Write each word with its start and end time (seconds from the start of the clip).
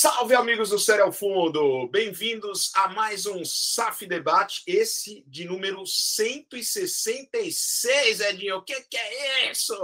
Salve, 0.00 0.36
amigos 0.36 0.70
do 0.70 0.78
Sério 0.78 1.06
ao 1.06 1.12
Fundo! 1.12 1.88
Bem-vindos 1.88 2.70
a 2.72 2.86
mais 2.86 3.26
um 3.26 3.44
SAF 3.44 4.06
Debate, 4.06 4.62
esse 4.64 5.24
de 5.26 5.44
número 5.44 5.84
166, 5.84 8.20
Edinho. 8.20 8.58
O 8.58 8.62
que, 8.62 8.80
que 8.82 8.96
é 8.96 9.50
isso? 9.50 9.74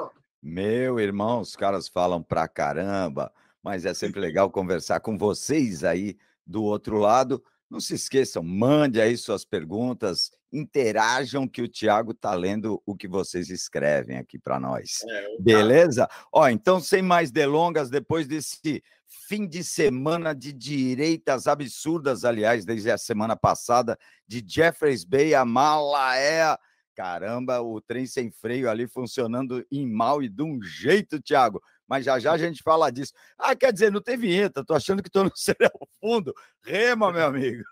Meu 0.40 1.00
irmão, 1.00 1.40
os 1.40 1.56
caras 1.56 1.88
falam 1.88 2.22
pra 2.22 2.46
caramba, 2.46 3.32
mas 3.60 3.84
é 3.84 3.92
sempre 3.92 4.20
legal 4.20 4.48
conversar 4.52 5.00
com 5.00 5.18
vocês 5.18 5.82
aí 5.82 6.16
do 6.46 6.62
outro 6.62 6.98
lado. 6.98 7.42
Não 7.68 7.80
se 7.80 7.94
esqueçam, 7.94 8.40
mande 8.40 9.00
aí 9.00 9.16
suas 9.16 9.44
perguntas, 9.44 10.30
interajam 10.52 11.48
que 11.48 11.60
o 11.60 11.66
Tiago 11.66 12.12
está 12.12 12.34
lendo 12.34 12.80
o 12.86 12.94
que 12.94 13.08
vocês 13.08 13.50
escrevem 13.50 14.18
aqui 14.18 14.38
para 14.38 14.60
nós. 14.60 15.02
É, 15.08 15.36
Beleza? 15.40 16.08
Ó, 16.32 16.48
então, 16.48 16.78
sem 16.78 17.02
mais 17.02 17.32
delongas, 17.32 17.90
depois 17.90 18.28
desse 18.28 18.80
fim 19.28 19.46
de 19.46 19.64
semana 19.64 20.34
de 20.34 20.52
direitas 20.52 21.46
absurdas, 21.46 22.24
aliás, 22.24 22.64
desde 22.64 22.90
a 22.90 22.98
semana 22.98 23.36
passada, 23.36 23.98
de 24.26 24.44
Jeffreys 24.46 25.04
Bay 25.04 25.34
a 25.34 25.44
Malaé. 25.44 26.56
Caramba, 26.94 27.60
o 27.60 27.80
trem 27.80 28.06
sem 28.06 28.30
freio 28.30 28.70
ali 28.70 28.86
funcionando 28.86 29.66
em 29.70 29.86
mal 29.90 30.22
e 30.22 30.28
de 30.28 30.42
um 30.42 30.62
jeito, 30.62 31.20
Thiago. 31.20 31.60
Mas 31.88 32.04
já 32.04 32.18
já 32.18 32.32
a 32.32 32.38
gente 32.38 32.62
fala 32.62 32.90
disso. 32.90 33.12
Ah, 33.38 33.54
quer 33.54 33.72
dizer, 33.72 33.90
não 33.90 34.00
tem 34.00 34.16
vinheta, 34.16 34.64
tô 34.64 34.74
achando 34.74 35.02
que 35.02 35.10
tô 35.10 35.24
no 35.24 35.32
cereal 35.36 35.88
fundo. 36.00 36.32
Rema, 36.62 37.12
meu 37.12 37.26
amigo. 37.26 37.64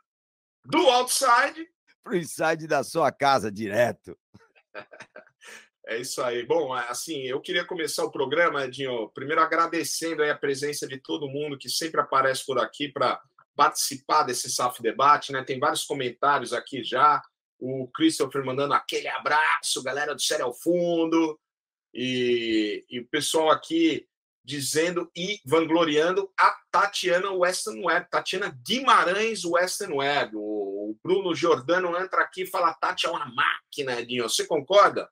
Do 0.65 0.89
outside 0.91 1.67
pro 2.03 2.17
inside 2.17 2.67
da 2.67 2.83
sua 2.83 3.13
casa 3.13 3.51
direto. 3.51 4.19
É 5.87 5.99
isso 5.99 6.23
aí. 6.23 6.47
Bom, 6.47 6.73
assim, 6.73 7.23
eu 7.23 7.41
queria 7.41 7.65
começar 7.65 8.05
o 8.05 8.11
programa, 8.11 8.65
Edinho, 8.65 9.09
primeiro 9.09 9.41
agradecendo 9.41 10.23
a 10.23 10.35
presença 10.35 10.87
de 10.87 10.99
todo 10.99 11.29
mundo 11.29 11.59
que 11.59 11.69
sempre 11.69 12.01
aparece 12.01 12.47
por 12.47 12.59
aqui 12.59 12.89
para 12.89 13.21
participar 13.57 14.23
desse 14.23 14.51
SAF 14.51 14.81
Debate, 14.81 15.33
né? 15.33 15.43
Tem 15.43 15.59
vários 15.59 15.85
comentários 15.85 16.53
aqui 16.53 16.85
já. 16.85 17.21
O 17.59 17.89
Christopher 17.89 18.45
mandando 18.45 18.75
aquele 18.75 19.09
abraço, 19.09 19.83
galera 19.83 20.15
do 20.15 20.23
Sério 20.23 20.47
ao 20.47 20.55
Fundo. 20.55 21.39
E, 21.93 22.85
e 22.89 23.01
o 23.01 23.07
pessoal 23.09 23.51
aqui 23.51 24.07
dizendo 24.45 25.11
e 25.15 25.41
vangloriando 25.45 26.33
a 26.39 26.57
Tatiana 26.71 27.31
Western 27.31 27.85
Web, 27.85 28.09
Tatiana 28.11 28.59
Guimarães 28.67 29.45
Western 29.45 29.95
Web. 29.95 30.33
O 30.37 30.97
Bruno 31.03 31.35
Giordano 31.35 31.97
entra 31.97 32.23
aqui 32.23 32.43
e 32.43 32.51
fala: 32.51 32.75
Tati 32.75 33.07
é 33.07 33.11
uma 33.11 33.27
máquina, 33.27 34.01
Edinho. 34.01 34.29
Você 34.29 34.47
concorda? 34.47 35.09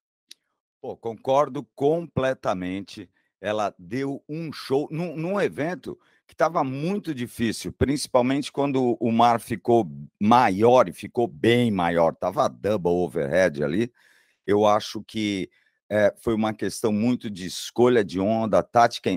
Pô, 0.80 0.96
concordo 0.96 1.62
completamente. 1.74 3.08
Ela 3.40 3.74
deu 3.78 4.22
um 4.28 4.52
show 4.52 4.88
num, 4.90 5.14
num 5.16 5.40
evento 5.40 5.98
que 6.26 6.34
estava 6.34 6.62
muito 6.64 7.14
difícil, 7.14 7.72
principalmente 7.72 8.52
quando 8.52 8.96
o 9.00 9.10
mar 9.10 9.40
ficou 9.40 9.90
maior 10.20 10.88
e 10.88 10.92
ficou 10.92 11.26
bem 11.26 11.70
maior, 11.70 12.12
estava 12.12 12.48
double 12.48 12.92
overhead 12.92 13.62
ali. 13.64 13.92
Eu 14.46 14.64
acho 14.66 15.02
que 15.02 15.50
é, 15.90 16.14
foi 16.22 16.34
uma 16.34 16.54
questão 16.54 16.92
muito 16.92 17.28
de 17.28 17.46
escolha 17.46 18.04
de 18.04 18.20
onda, 18.20 18.60
a 18.60 18.62
tática 18.62 19.10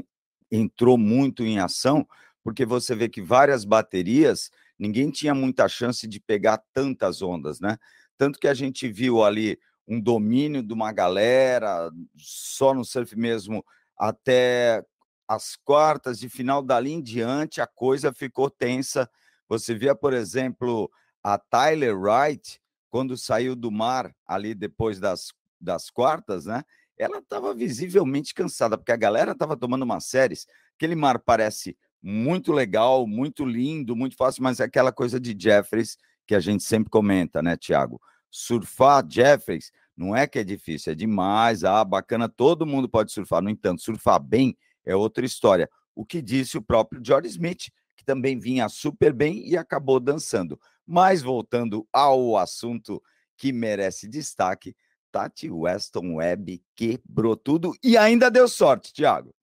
entrou 0.52 0.97
muito 0.97 1.44
em 1.44 1.59
ação, 1.59 2.08
porque 2.44 2.66
você 2.66 2.95
vê 2.95 3.08
que 3.08 3.22
várias 3.22 3.64
baterias, 3.64 4.50
ninguém 4.78 5.11
tinha 5.11 5.36
muita 5.36 5.67
chance 5.69 6.08
de 6.08 6.19
pegar 6.19 6.61
tantas 6.73 7.22
ondas, 7.22 7.59
né? 7.59 7.78
Tanto 8.17 8.39
que 8.39 8.47
a 8.47 8.53
gente 8.53 8.88
viu 8.89 9.23
ali 9.23 9.59
um 9.88 10.00
domínio 10.00 10.64
de 10.64 10.73
uma 10.73 10.92
galera, 10.92 11.92
só 12.17 12.73
no 12.73 12.86
surf 12.86 13.16
mesmo, 13.16 13.64
até 13.98 14.84
as 15.28 15.56
quartas 15.56 16.20
de 16.20 16.30
final 16.30 16.62
dali 16.62 16.92
em 16.92 17.02
diante, 17.02 17.62
a 17.62 17.67
coisa 17.67 18.14
ficou 18.14 18.50
tensa. 18.50 19.09
Você 19.48 19.73
via, 19.73 19.95
por 19.95 20.14
exemplo, 20.14 20.90
a 21.23 21.38
Tyler 21.38 21.98
Wright, 21.98 22.62
quando 22.90 23.17
saiu 23.17 23.56
do 23.56 23.72
mar 23.72 24.14
ali 24.28 24.53
depois 24.53 25.00
das, 25.00 25.34
das 25.59 25.90
quartas, 25.90 26.46
né? 26.46 26.63
Ela 26.97 27.18
estava 27.18 27.53
visivelmente 27.53 28.34
cansada, 28.34 28.78
porque 28.78 28.91
a 28.91 28.97
galera 28.97 29.31
estava 29.31 29.58
tomando 29.58 29.84
umas 29.84 30.06
séries. 30.06 30.46
Aquele 30.75 30.96
mar 30.96 31.19
parece 31.19 31.75
muito 32.02 32.52
legal, 32.52 33.08
muito 33.08 33.46
lindo, 33.46 33.96
muito 33.96 34.16
fácil, 34.16 34.44
mas 34.44 34.59
é 34.59 34.66
aquela 34.66 34.91
coisa 34.91 35.19
de 35.19 35.35
Jeffries 35.38 35.97
que 36.28 36.35
a 36.35 36.40
gente 36.40 36.63
sempre 36.63 36.90
comenta, 36.90 37.41
né, 37.41 37.58
Tiago? 37.58 38.00
Surfar 38.34 39.06
Jeffries 39.08 39.72
não 39.96 40.16
é 40.16 40.26
que 40.26 40.40
é 40.40 40.44
difícil, 40.44 40.92
é 40.92 40.96
demais, 40.96 41.64
ah, 41.64 41.84
bacana, 41.84 42.28
todo 42.28 42.66
mundo 42.66 42.90
pode 42.90 43.12
surfar. 43.12 43.44
No 43.44 43.50
entanto, 43.50 43.84
surfar 43.84 44.20
bem 44.20 44.58
é 44.84 44.96
outra 44.96 45.24
história. 45.24 45.70
O 45.96 46.04
que 46.04 46.20
disse 46.20 46.58
o 46.58 46.62
próprio 46.62 47.00
George 47.06 47.30
Smith, 47.30 47.70
que 47.96 48.04
também 48.04 48.40
vinha 48.40 48.68
super 48.68 49.14
bem 49.14 49.48
e 49.48 49.56
acabou 49.56 50.00
dançando. 50.00 50.60
Mas 50.86 51.22
voltando 51.22 51.88
ao 51.94 52.36
assunto 52.36 53.02
que 53.38 53.54
merece 53.54 54.08
destaque, 54.08 54.76
Tati 55.12 55.52
Weston 55.52 56.16
Webb 56.16 56.64
quebrou 56.76 57.38
tudo 57.38 57.72
e 57.84 57.96
ainda 57.96 58.32
deu 58.32 58.48
sorte, 58.48 58.92
Thiago. 58.92 59.34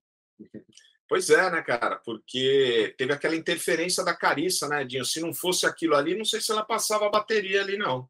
Pois 1.08 1.30
é, 1.30 1.50
né, 1.50 1.62
cara? 1.62 1.96
Porque 1.96 2.94
teve 2.98 3.12
aquela 3.12 3.36
interferência 3.36 4.04
da 4.04 4.14
Carissa, 4.14 4.68
né, 4.68 4.84
Dinho? 4.84 5.04
Se 5.04 5.20
não 5.20 5.32
fosse 5.32 5.64
aquilo 5.64 5.94
ali, 5.94 6.16
não 6.16 6.24
sei 6.24 6.40
se 6.40 6.50
ela 6.50 6.64
passava 6.64 7.06
a 7.06 7.10
bateria 7.10 7.62
ali, 7.62 7.76
não. 7.76 8.08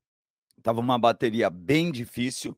Tava 0.63 0.81
uma 0.81 0.99
bateria 0.99 1.51
bem 1.51 1.91
difícil, 1.91 2.57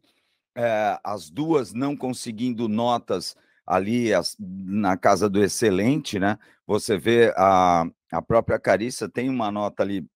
é, 0.56 0.98
as 1.02 1.30
duas 1.30 1.72
não 1.72 1.96
conseguindo 1.96 2.68
notas 2.68 3.36
ali 3.66 4.12
as, 4.12 4.36
na 4.38 4.96
casa 4.96 5.28
do 5.28 5.42
excelente, 5.42 6.18
né? 6.18 6.38
Você 6.66 6.98
vê 6.98 7.32
a, 7.36 7.84
a 8.10 8.22
própria 8.22 8.58
Carissa 8.58 9.08
tem 9.08 9.28
uma 9.30 9.50
nota 9.50 9.82
ali 9.82 10.06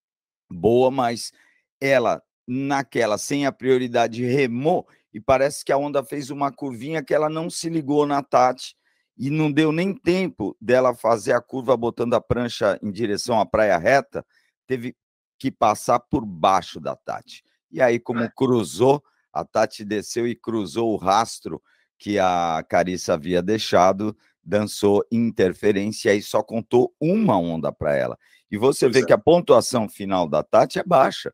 boa, 0.51 0.91
mas 0.91 1.33
ela 1.81 2.23
naquela 2.47 3.19
sem 3.19 3.47
a 3.47 3.53
prioridade 3.53 4.25
remou 4.25 4.87
e 5.13 5.21
parece 5.21 5.65
que 5.65 5.73
a 5.73 5.79
onda 5.79 6.05
fez 6.05 6.31
uma 6.31 6.53
curvinha 6.53 7.03
que 7.03 7.15
ela 7.15 7.29
não 7.29 7.49
se 7.49 7.69
ligou 7.69 8.07
na 8.07 8.23
Tati 8.23 8.77
e 9.19 9.31
não 9.31 9.51
deu 9.51 9.73
nem 9.73 9.95
tempo 9.95 10.57
dela 10.61 10.95
fazer 10.95 11.33
a 11.33 11.41
curva 11.41 11.77
botando 11.77 12.15
a 12.15 12.21
prancha 12.21 12.79
em 12.83 12.91
direção 12.91 13.41
à 13.41 13.47
praia 13.47 13.79
reta, 13.79 14.25
teve 14.67 14.95
que 15.39 15.51
passar 15.51 15.99
por 16.01 16.25
baixo 16.25 16.79
da 16.79 16.95
Tati. 16.95 17.43
E 17.71 17.81
aí, 17.81 17.99
como 17.99 18.21
é. 18.21 18.31
cruzou, 18.35 19.03
a 19.33 19.45
Tati 19.45 19.85
desceu 19.85 20.27
e 20.27 20.35
cruzou 20.35 20.93
o 20.93 20.97
rastro 20.97 21.63
que 21.99 22.19
a 22.19 22.65
Carissa 22.69 23.15
havia 23.15 23.43
deixado, 23.43 24.17
dançou 24.43 25.05
interferência 25.11 26.15
e 26.15 26.23
só 26.23 26.43
contou 26.43 26.95
uma 27.01 27.39
onda 27.39 27.73
para 27.73 27.95
ela. 27.95 28.19
E 28.51 28.57
você 28.57 28.87
pois 28.87 28.95
vê 28.95 29.03
é. 29.03 29.07
que 29.07 29.13
a 29.13 29.19
pontuação 29.19 29.89
final 29.89 30.29
da 30.29 30.43
Tati 30.43 30.79
é 30.79 30.85
baixa. 30.85 31.33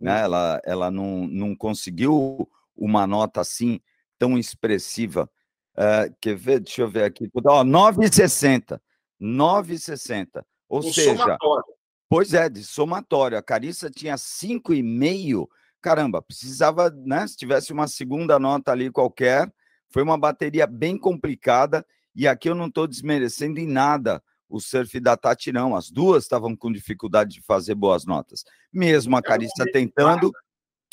Né? 0.00 0.20
Ela, 0.20 0.60
ela 0.64 0.90
não, 0.90 1.26
não 1.26 1.54
conseguiu 1.54 2.48
uma 2.74 3.06
nota 3.06 3.42
assim 3.42 3.80
tão 4.18 4.38
expressiva. 4.38 5.30
Uh, 5.74 6.14
quer 6.20 6.36
ver? 6.36 6.60
Deixa 6.60 6.82
eu 6.82 6.88
ver 6.88 7.04
aqui. 7.04 7.28
Ó, 7.44 7.64
9,60. 7.64 8.80
9,60. 9.20 10.42
Ou 10.68 10.82
seja, 10.82 11.16
somatório. 11.16 11.64
Pois 12.10 12.34
é, 12.34 12.50
de 12.50 12.62
somatório. 12.62 13.38
A 13.38 13.42
Carissa 13.42 13.88
tinha 13.88 14.16
5,5 14.16 15.48
caramba, 15.80 16.20
precisava, 16.20 16.90
né? 16.90 17.26
Se 17.26 17.36
tivesse 17.36 17.72
uma 17.72 17.88
segunda 17.88 18.38
nota 18.38 18.70
ali 18.70 18.90
qualquer, 18.90 19.50
foi 19.88 20.02
uma 20.02 20.18
bateria 20.18 20.66
bem 20.66 20.98
complicada. 20.98 21.84
E 22.14 22.28
aqui 22.28 22.48
eu 22.48 22.54
não 22.54 22.66
estou 22.66 22.86
desmerecendo 22.86 23.58
em 23.58 23.66
nada 23.66 24.22
o 24.48 24.60
surf 24.60 24.98
da 25.00 25.16
Tati, 25.16 25.52
não. 25.52 25.74
As 25.74 25.90
duas 25.90 26.24
estavam 26.24 26.56
com 26.56 26.72
dificuldade 26.72 27.34
de 27.34 27.42
fazer 27.42 27.74
boas 27.74 28.04
notas. 28.04 28.44
Mesmo 28.72 29.16
a 29.16 29.22
Carissa 29.22 29.64
tentando, 29.72 30.32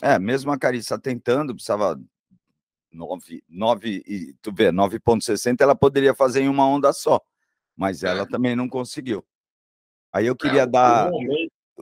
é, 0.01 0.17
mesmo 0.17 0.51
a 0.51 0.57
Carissa 0.57 0.97
tentando, 0.97 1.53
precisava 1.53 1.99
9, 2.91 3.43
9 3.49 4.03
e 4.05 4.33
tu 4.41 4.53
vê, 4.53 4.71
9.60 4.71 5.61
ela 5.61 5.75
poderia 5.75 6.13
fazer 6.13 6.41
em 6.41 6.47
uma 6.47 6.67
onda 6.67 6.93
só, 6.93 7.19
mas 7.75 8.03
ela 8.03 8.21
é. 8.21 8.25
também 8.25 8.55
não 8.55 8.69
conseguiu. 8.69 9.25
Aí 10.17 10.25
eu 10.25 10.35
queria 10.35 10.63
é, 10.63 10.65
dar 10.65 11.11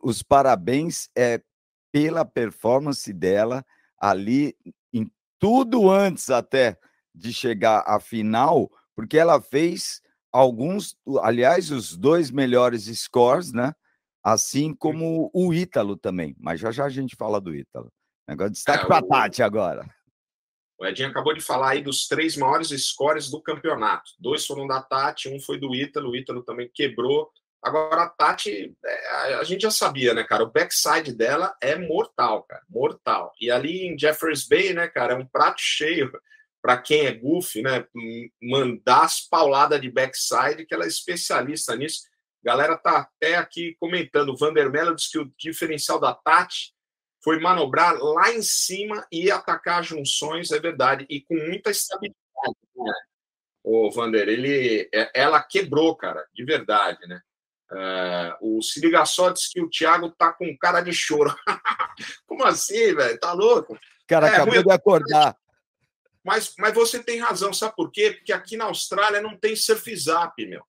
os 0.03 0.21
parabéns 0.21 1.09
é, 1.17 1.41
pela 1.89 2.25
performance 2.25 3.13
dela 3.13 3.65
ali 3.97 4.53
em 4.93 5.09
tudo 5.39 5.89
antes 5.89 6.29
até 6.29 6.77
de 7.13 7.31
chegar 7.31 7.81
à 7.87 7.97
final, 7.97 8.69
porque 8.93 9.17
ela 9.17 9.41
fez 9.41 10.01
alguns, 10.33 10.97
aliás, 11.21 11.71
os 11.71 11.95
dois 11.95 12.29
melhores 12.29 12.83
scores, 12.99 13.53
né? 13.53 13.73
Assim 14.21 14.73
como 14.73 15.31
o 15.33 15.53
Ítalo 15.53 15.95
também. 15.95 16.35
Mas 16.37 16.59
já 16.59 16.71
já 16.71 16.83
a 16.83 16.89
gente 16.89 17.15
fala 17.15 17.39
do 17.39 17.55
Ítalo. 17.55 17.89
Negócio 18.27 18.51
de 18.51 18.55
destaque 18.55 18.83
é, 18.83 18.87
para 18.87 18.97
a 18.97 19.01
Tati 19.01 19.41
agora. 19.41 19.89
O 20.77 20.85
Edinho 20.85 21.07
acabou 21.07 21.33
de 21.33 21.39
falar 21.39 21.69
aí 21.69 21.81
dos 21.81 22.05
três 22.05 22.35
maiores 22.35 22.67
scores 22.85 23.29
do 23.29 23.41
campeonato. 23.41 24.11
Dois 24.19 24.45
foram 24.45 24.67
da 24.67 24.81
Tati, 24.81 25.29
um 25.29 25.39
foi 25.39 25.57
do 25.57 25.73
Ítalo. 25.73 26.09
O 26.09 26.15
Ítalo 26.17 26.43
também 26.43 26.69
quebrou 26.73 27.31
Agora, 27.65 28.03
a 28.03 28.09
Tati, 28.09 28.77
é, 28.85 29.33
a 29.33 29.43
gente 29.43 29.63
já 29.63 29.71
sabia, 29.71 30.13
né, 30.13 30.23
cara? 30.23 30.43
O 30.43 30.51
backside 30.51 31.11
dela 31.11 31.57
é 31.59 31.75
mortal, 31.75 32.43
cara. 32.43 32.61
Mortal. 32.69 33.33
E 33.41 33.49
ali 33.49 33.87
em 33.87 33.97
Jeffers 33.97 34.47
Bay, 34.47 34.71
né, 34.71 34.87
cara, 34.87 35.13
é 35.13 35.17
um 35.17 35.25
prato 35.25 35.59
cheio 35.59 36.11
para 36.61 36.77
quem 36.77 37.07
é 37.07 37.11
goofy, 37.11 37.63
né? 37.63 37.83
Mandar 38.39 39.05
as 39.05 39.19
pauladas 39.19 39.81
de 39.81 39.89
backside, 39.89 40.63
que 40.67 40.75
ela 40.75 40.85
é 40.85 40.87
especialista 40.87 41.75
nisso. 41.75 42.01
galera 42.43 42.77
tá 42.77 42.99
até 42.99 43.35
aqui 43.35 43.75
comentando. 43.79 44.29
O 44.29 44.37
Vandermelo 44.37 44.95
disse 44.95 45.09
que 45.09 45.19
o 45.19 45.33
diferencial 45.35 45.99
da 45.99 46.13
Tati 46.13 46.71
foi 47.23 47.39
manobrar 47.39 47.97
lá 47.97 48.31
em 48.31 48.43
cima 48.43 49.07
e 49.11 49.31
atacar 49.31 49.83
junções, 49.83 50.51
é 50.51 50.59
verdade, 50.59 51.07
e 51.09 51.19
com 51.19 51.33
muita 51.33 51.71
estabilidade. 51.71 52.19
Né? 52.75 52.93
O 53.63 53.89
Vander, 53.89 54.29
ele, 54.29 54.87
é, 54.93 55.09
ela 55.15 55.41
quebrou, 55.41 55.95
cara, 55.95 56.23
de 56.31 56.45
verdade, 56.45 56.99
né? 57.07 57.19
É, 57.75 58.37
o 58.41 58.61
Se 58.61 58.79
Liga 58.79 59.05
Só 59.05 59.29
disse 59.29 59.51
que 59.51 59.61
o 59.61 59.69
Thiago 59.69 60.09
tá 60.11 60.31
com 60.31 60.57
cara 60.57 60.81
de 60.81 60.93
choro. 60.93 61.35
Como 62.25 62.45
assim, 62.45 62.95
velho? 62.95 63.19
Tá 63.19 63.33
louco? 63.33 63.77
Cara, 64.07 64.27
é, 64.27 64.29
acabou 64.31 64.63
de 64.63 64.71
acordar. 64.71 65.35
Mas, 66.23 66.53
mas 66.57 66.73
você 66.73 67.03
tem 67.03 67.19
razão, 67.19 67.53
sabe 67.53 67.75
por 67.75 67.91
quê? 67.91 68.11
Porque 68.11 68.33
aqui 68.33 68.57
na 68.57 68.65
Austrália 68.65 69.21
não 69.21 69.37
tem 69.37 69.55
surf 69.55 69.95
zap, 69.95 70.33
meu. 70.45 70.63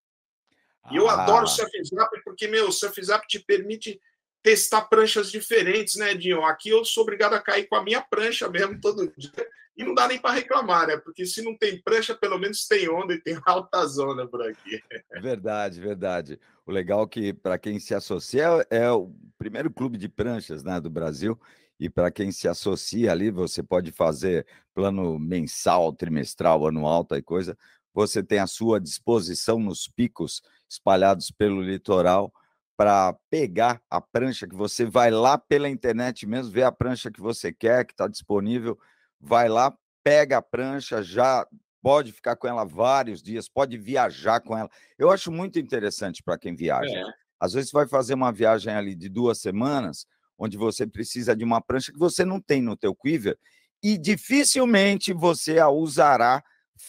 E 0.91 0.97
eu 0.97 1.09
ah. 1.09 1.23
adoro 1.23 1.47
surf 1.47 1.71
zap 1.85 2.11
porque, 2.25 2.47
meu, 2.47 2.71
surf 2.73 3.03
zap 3.03 3.27
te 3.27 3.39
permite 3.39 4.01
testar 4.47 4.83
pranchas 4.83 5.29
diferentes, 5.29 5.97
né, 5.97 6.15
Dinho? 6.15 6.45
Aqui 6.45 6.69
eu 6.69 6.85
sou 6.85 7.03
obrigado 7.03 7.35
a 7.35 7.41
cair 7.41 7.67
com 7.67 7.75
a 7.75 7.83
minha 7.83 8.01
prancha 8.01 8.49
mesmo 8.49 8.81
todo 8.81 9.13
dia. 9.17 9.33
E 9.77 9.83
não 9.83 9.93
dá 9.93 10.07
nem 10.07 10.21
para 10.21 10.35
reclamar, 10.35 10.87
né? 10.87 10.97
Porque 10.97 11.27
se 11.27 11.43
não 11.43 11.59
tem 11.59 11.83
prancha, 11.83 12.15
pelo 12.15 12.39
menos 12.39 12.65
tem 12.65 12.89
onda 12.89 13.13
e 13.13 13.21
tem 13.21 13.37
alta 13.45 13.85
zona 13.87 14.25
por 14.25 14.41
aqui. 14.49 14.81
Verdade, 15.21 15.81
verdade. 15.81 16.41
O 16.65 16.71
legal 16.71 17.03
é 17.03 17.09
que, 17.09 17.33
para 17.33 17.59
quem 17.59 17.81
se 17.81 17.93
associa, 17.93 18.65
é 18.71 18.89
o 18.89 19.13
primeiro 19.37 19.69
clube 19.69 19.99
de 19.99 20.09
pranchas 20.09 20.63
né, 20.63 20.81
do 20.81 20.89
Brasil. 20.89 21.37
E 21.81 21.91
para 21.91 22.09
quem 22.13 22.31
se 22.31 22.47
associa 22.47 23.11
ali, 23.11 23.33
você 23.33 23.65
pode 23.65 23.91
fazer 23.91 24.47
plano 24.73 25.19
mensal, 25.19 25.93
trimestral, 25.93 26.69
anual, 26.69 27.05
tal 27.05 27.21
coisa. 27.25 27.59
Você 27.93 28.23
tem 28.23 28.39
à 28.39 28.47
sua 28.47 28.81
disposição 28.81 29.59
nos 29.59 29.89
picos 29.89 30.41
espalhados 30.69 31.33
pelo 31.33 31.61
litoral 31.61 32.33
para 32.77 33.17
pegar 33.31 33.81
a 33.91 34.01
prancha 34.01 34.47
que 34.47 34.55
você 34.55 34.85
vai 34.85 35.11
lá 35.11 35.39
pela 35.39 35.69
internet 35.69 36.27
mesmo, 36.27 36.53
ver 36.53 36.65
a 36.65 36.73
prancha 36.73 37.11
que 37.11 37.21
você 37.21 37.53
quer, 37.53 37.85
que 37.85 37.93
está 37.93 38.07
disponível, 38.07 38.79
vai 39.21 39.49
lá, 39.49 39.75
pega 40.05 40.39
a 40.39 40.43
prancha, 40.43 41.03
já 41.03 41.47
pode 41.83 42.13
ficar 42.13 42.37
com 42.37 42.47
ela 42.47 42.65
vários 42.65 43.23
dias, 43.23 43.49
pode 43.49 43.79
viajar 43.79 44.41
com 44.41 44.57
ela. 44.57 44.69
Eu 44.99 45.11
acho 45.11 45.33
muito 45.33 45.59
interessante 45.59 46.23
para 46.23 46.39
quem 46.39 46.55
viaja. 46.55 46.91
É. 46.91 47.05
Às 47.41 47.53
vezes 47.53 47.71
vai 47.71 47.87
fazer 47.87 48.15
uma 48.15 48.33
viagem 48.33 48.73
ali 48.73 48.95
de 48.95 49.09
duas 49.09 49.39
semanas, 49.39 50.07
onde 50.39 50.57
você 50.57 50.87
precisa 50.87 51.35
de 51.35 51.45
uma 51.45 51.61
prancha 51.61 51.93
que 51.93 51.99
você 51.99 52.25
não 52.25 52.41
tem 52.41 52.61
no 52.61 52.77
teu 52.77 52.95
quiver 52.95 53.39
e 53.83 53.97
dificilmente 53.97 55.13
você 55.13 55.59
a 55.59 55.69
usará 55.69 56.43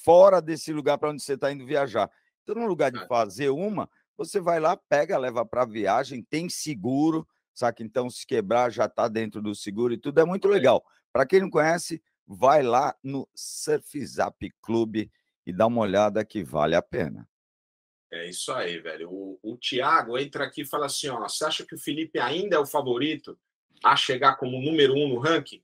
fora 0.04 0.42
desse 0.42 0.74
lugar 0.74 0.98
para 0.98 1.12
onde 1.12 1.22
você 1.22 1.34
está 1.34 1.52
indo 1.52 1.66
viajar. 1.66 2.10
Então, 2.44 2.56
no 2.56 2.66
lugar 2.66 2.92
de 2.92 3.00
é. 3.00 3.08
fazer 3.08 3.50
uma, 3.50 3.90
você 4.18 4.40
vai 4.40 4.60
lá, 4.60 4.76
pega, 4.76 5.18
leva 5.18 5.46
para 5.46 5.66
viagem, 5.66 6.24
tem 6.24 6.50
seguro, 6.50 7.28
saca? 7.54 7.84
Então, 7.84 8.10
se 8.10 8.26
quebrar, 8.26 8.72
já 8.72 8.86
está 8.86 9.08
dentro 9.08 9.42
do 9.42 9.54
seguro 9.54 9.94
e 9.94 9.98
tudo 9.98 10.20
é 10.20 10.26
muito 10.26 10.48
legal. 10.48 10.84
Para 11.14 11.26
quem 11.26 11.42
não 11.42 11.50
conhece, 11.50 12.02
vai 12.26 12.64
lá 12.64 12.96
no 13.04 13.28
Surfzap 13.34 14.52
Clube 14.62 15.12
e 15.46 15.54
dá 15.54 15.68
uma 15.68 15.82
olhada 15.82 16.26
que 16.26 16.44
vale 16.44 16.76
a 16.76 16.82
pena. 16.82 17.28
É 18.12 18.30
isso 18.30 18.52
aí, 18.54 18.80
velho. 18.80 19.10
O, 19.12 19.40
o 19.42 19.58
Thiago 19.58 20.18
entra 20.18 20.46
aqui 20.46 20.62
e 20.62 20.68
fala 20.68 20.86
assim: 20.86 21.10
ó, 21.10 21.20
você 21.28 21.46
acha 21.46 21.66
que 21.66 21.76
o 21.76 21.80
Felipe 21.80 22.20
ainda 22.20 22.56
é 22.56 22.60
o 22.60 22.66
favorito 22.66 23.38
a 23.84 23.96
chegar 23.96 24.36
como 24.38 24.62
número 24.62 24.94
um 24.94 25.10
no 25.10 25.20
ranking? 25.20 25.62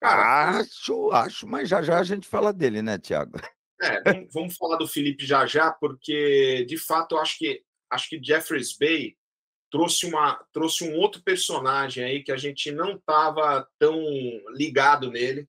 Cara, 0.00 0.58
acho, 0.58 1.10
acho, 1.12 1.46
mas 1.46 1.68
já 1.68 1.80
já 1.82 1.98
a 1.98 2.02
gente 2.02 2.26
fala 2.26 2.52
dele, 2.52 2.82
né, 2.82 2.98
Thiago? 2.98 3.38
É, 3.80 4.02
vamos, 4.02 4.32
vamos 4.32 4.56
falar 4.56 4.76
do 4.76 4.86
Felipe 4.86 5.26
já 5.26 5.46
já, 5.46 5.70
porque 5.72 6.64
de 6.66 6.78
fato 6.78 7.14
eu 7.14 7.20
acho 7.20 7.38
que 7.38 7.62
acho 7.94 8.08
que 8.08 8.22
Jeffries 8.22 8.76
Bay 8.76 9.16
trouxe 9.70 10.06
uma 10.06 10.44
trouxe 10.52 10.84
um 10.84 10.96
outro 10.96 11.22
personagem 11.22 12.04
aí 12.04 12.22
que 12.22 12.32
a 12.32 12.36
gente 12.36 12.70
não 12.70 12.96
estava 12.96 13.66
tão 13.78 13.98
ligado 14.50 15.10
nele 15.10 15.48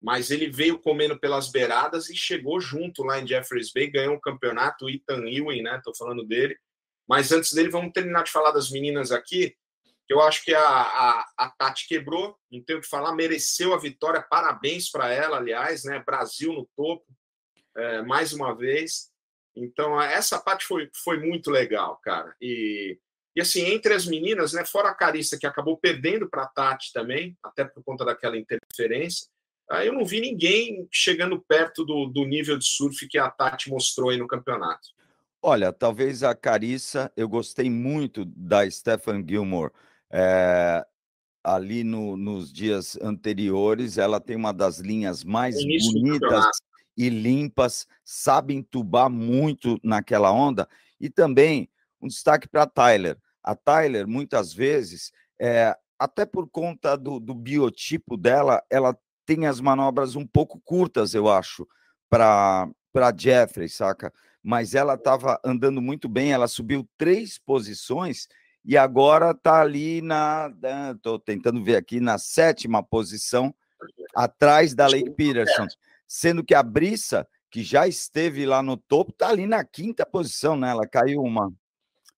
mas 0.00 0.30
ele 0.30 0.48
veio 0.48 0.78
comendo 0.78 1.18
pelas 1.18 1.50
beiradas 1.50 2.08
e 2.08 2.16
chegou 2.16 2.60
junto 2.60 3.02
lá 3.02 3.18
em 3.18 3.26
Jeffreys 3.26 3.72
Bay, 3.72 3.90
ganhou 3.90 4.14
o 4.14 4.20
campeonato, 4.20 4.84
o 4.84 4.90
Ethan 4.90 5.28
Ewing, 5.28 5.62
né? 5.62 5.80
Tô 5.82 5.92
falando 5.94 6.24
dele. 6.24 6.56
Mas 7.08 7.32
antes 7.32 7.52
dele, 7.52 7.68
vamos 7.68 7.92
terminar 7.92 8.22
de 8.22 8.30
falar 8.30 8.52
das 8.52 8.70
meninas 8.70 9.10
aqui. 9.10 9.56
Que 10.06 10.14
eu 10.14 10.20
acho 10.20 10.44
que 10.44 10.54
a, 10.54 10.62
a, 10.62 11.30
a 11.36 11.50
Tati 11.50 11.88
quebrou, 11.88 12.38
não 12.50 12.62
tenho 12.62 12.78
o 12.78 12.82
que 12.82 12.88
falar, 12.88 13.12
mereceu 13.12 13.74
a 13.74 13.78
vitória, 13.78 14.22
parabéns 14.22 14.90
para 14.90 15.12
ela, 15.12 15.38
aliás, 15.38 15.84
né? 15.84 15.98
Brasil 15.98 16.52
no 16.52 16.68
topo, 16.76 17.04
é, 17.76 18.02
mais 18.02 18.32
uma 18.32 18.54
vez. 18.54 19.07
Então, 19.64 20.00
essa 20.00 20.38
parte 20.38 20.64
foi, 20.64 20.90
foi 21.04 21.18
muito 21.18 21.50
legal, 21.50 21.98
cara. 22.02 22.34
E, 22.40 22.98
e 23.34 23.40
assim, 23.40 23.62
entre 23.62 23.94
as 23.94 24.06
meninas, 24.06 24.52
né? 24.52 24.64
Fora 24.64 24.90
a 24.90 24.94
Carissa, 24.94 25.38
que 25.38 25.46
acabou 25.46 25.76
perdendo 25.76 26.28
para 26.28 26.42
a 26.42 26.48
Tati 26.48 26.92
também, 26.92 27.36
até 27.42 27.64
por 27.64 27.82
conta 27.82 28.04
daquela 28.04 28.36
interferência 28.36 29.28
Aí 29.70 29.86
eu 29.86 29.92
não 29.92 30.04
vi 30.04 30.20
ninguém 30.20 30.88
chegando 30.90 31.40
perto 31.46 31.84
do, 31.84 32.06
do 32.06 32.24
nível 32.24 32.56
de 32.56 32.64
surf 32.64 33.06
que 33.06 33.18
a 33.18 33.30
Tati 33.30 33.68
mostrou 33.68 34.08
aí 34.08 34.16
no 34.16 34.26
campeonato. 34.26 34.88
Olha, 35.42 35.72
talvez 35.72 36.22
a 36.22 36.34
Carissa, 36.34 37.12
eu 37.16 37.28
gostei 37.28 37.68
muito 37.68 38.24
da 38.24 38.68
Stephen 38.68 39.24
Gilmore. 39.28 39.70
É, 40.10 40.84
ali 41.44 41.84
no, 41.84 42.16
nos 42.16 42.50
dias 42.50 42.96
anteriores, 43.02 43.98
ela 43.98 44.18
tem 44.18 44.36
uma 44.36 44.52
das 44.52 44.78
linhas 44.78 45.22
mais 45.22 45.54
bonitas 45.54 46.46
e 46.98 47.08
limpas, 47.08 47.86
sabe 48.04 48.54
entubar 48.54 49.08
muito 49.08 49.78
naquela 49.84 50.32
onda. 50.32 50.68
E 51.00 51.08
também 51.08 51.70
um 52.02 52.08
destaque 52.08 52.48
para 52.48 52.64
a 52.64 52.66
Tyler. 52.66 53.16
A 53.40 53.54
Tyler, 53.54 54.08
muitas 54.08 54.52
vezes, 54.52 55.12
é, 55.40 55.76
até 55.96 56.26
por 56.26 56.48
conta 56.48 56.96
do, 56.96 57.20
do 57.20 57.34
biotipo 57.34 58.16
dela, 58.16 58.60
ela 58.68 58.98
tem 59.24 59.46
as 59.46 59.60
manobras 59.60 60.16
um 60.16 60.26
pouco 60.26 60.60
curtas, 60.64 61.14
eu 61.14 61.28
acho, 61.28 61.66
para 62.10 62.66
Jeffrey, 63.16 63.68
saca? 63.68 64.12
Mas 64.42 64.74
ela 64.74 64.94
estava 64.94 65.40
andando 65.44 65.80
muito 65.80 66.08
bem, 66.08 66.32
ela 66.32 66.48
subiu 66.48 66.88
três 66.96 67.38
posições 67.38 68.26
e 68.64 68.76
agora 68.76 69.30
está 69.30 69.60
ali 69.60 70.02
na. 70.02 70.50
Estou 70.94 71.18
tentando 71.18 71.62
ver 71.62 71.76
aqui 71.76 72.00
na 72.00 72.18
sétima 72.18 72.82
posição, 72.82 73.54
atrás 74.14 74.74
da 74.74 74.86
Lake 74.86 75.10
Peterson. 75.10 75.66
Sendo 76.08 76.42
que 76.42 76.54
a 76.54 76.62
Brissa, 76.62 77.28
que 77.50 77.62
já 77.62 77.86
esteve 77.86 78.46
lá 78.46 78.62
no 78.62 78.78
topo, 78.78 79.12
está 79.12 79.28
ali 79.28 79.46
na 79.46 79.62
quinta 79.62 80.06
posição, 80.06 80.56
né? 80.56 80.70
Ela 80.70 80.88
caiu 80.88 81.22
uma. 81.22 81.52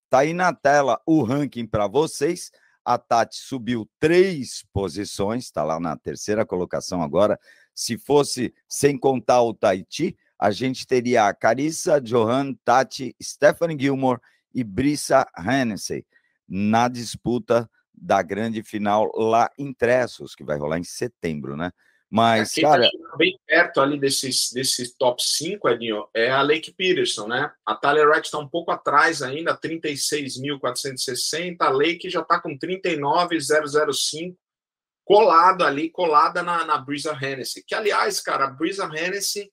Está 0.05 0.21
aí 0.21 0.33
na 0.33 0.55
tela 0.55 1.01
o 1.05 1.23
ranking 1.23 1.67
para 1.67 1.89
vocês. 1.89 2.53
A 2.85 2.97
Tati 2.97 3.37
subiu 3.37 3.89
três 3.99 4.65
posições, 4.73 5.45
está 5.45 5.65
lá 5.65 5.79
na 5.79 5.97
terceira 5.97 6.47
colocação 6.47 7.03
agora. 7.03 7.39
Se 7.75 7.99
fosse 7.99 8.55
sem 8.69 8.97
contar 8.97 9.43
o 9.43 9.53
Tahiti, 9.53 10.17
a 10.39 10.51
gente 10.51 10.87
teria 10.87 11.27
a 11.27 11.35
Carissa, 11.35 12.01
Johan, 12.01 12.55
Tati, 12.65 13.15
Stephanie 13.23 13.79
Gilmore 13.79 14.21
e 14.55 14.65
Brissa 14.65 15.27
Hennessy 15.39 16.07
na 16.49 16.89
disputa 16.89 17.71
da 17.95 18.23
grande 18.23 18.63
final 18.63 19.11
lá 19.15 19.51
em 19.59 19.73
Tressos, 19.73 20.35
que 20.35 20.43
vai 20.43 20.57
rolar 20.59 20.79
em 20.79 20.85
setembro, 20.85 21.57
né? 21.57 21.71
Mas, 22.11 22.53
Quem 22.53 22.65
cara. 22.65 22.91
Tá 22.91 23.17
bem 23.17 23.39
perto 23.47 23.81
ali 23.81 23.99
desses, 23.99 24.51
desses 24.53 24.93
top 24.97 25.23
5, 25.23 25.69
Edinho, 25.69 26.09
é 26.13 26.29
a 26.29 26.43
Lake 26.43 26.73
Peterson, 26.73 27.29
né? 27.29 27.53
A 27.65 27.77
Tyler 27.77 28.09
Wright 28.09 28.27
está 28.27 28.39
um 28.39 28.49
pouco 28.49 28.73
atrás 28.73 29.23
ainda, 29.23 29.57
36.460. 29.57 31.57
A 31.61 31.69
Lake 31.69 32.11
já 32.11 32.21
está 32.21 32.41
com 32.41 32.59
39.005, 32.59 34.37
colado 35.05 35.63
ali, 35.63 35.89
colada 35.89 36.43
na, 36.43 36.65
na 36.65 36.77
Brisa 36.79 37.13
Hennessy. 37.13 37.63
Que, 37.65 37.77
aliás, 37.77 38.21
cara, 38.21 38.47
a 38.47 38.51
Brisa 38.51 38.87
Hennessy, 38.87 39.49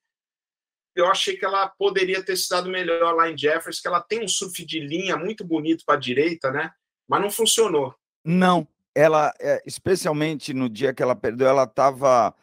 eu 0.96 1.06
achei 1.06 1.38
que 1.38 1.46
ela 1.46 1.68
poderia 1.68 2.24
ter 2.24 2.36
se 2.36 2.50
dado 2.50 2.72
melhor 2.72 3.14
lá 3.14 3.30
em 3.30 3.38
Jeffers, 3.38 3.80
que 3.80 3.88
ela 3.88 4.02
tem 4.02 4.24
um 4.24 4.28
surf 4.28 4.66
de 4.66 4.80
linha 4.80 5.16
muito 5.16 5.46
bonito 5.46 5.86
para 5.86 5.94
a 5.94 6.00
direita, 6.00 6.50
né? 6.50 6.72
Mas 7.08 7.22
não 7.22 7.30
funcionou. 7.30 7.94
Não, 8.26 8.68
ela, 8.96 9.32
é, 9.40 9.62
especialmente 9.64 10.56
no 10.56 10.68
dia 10.68 10.92
que 10.92 11.04
ela 11.04 11.16
perdeu, 11.16 11.48
ela 11.48 11.66
estava 11.66 12.34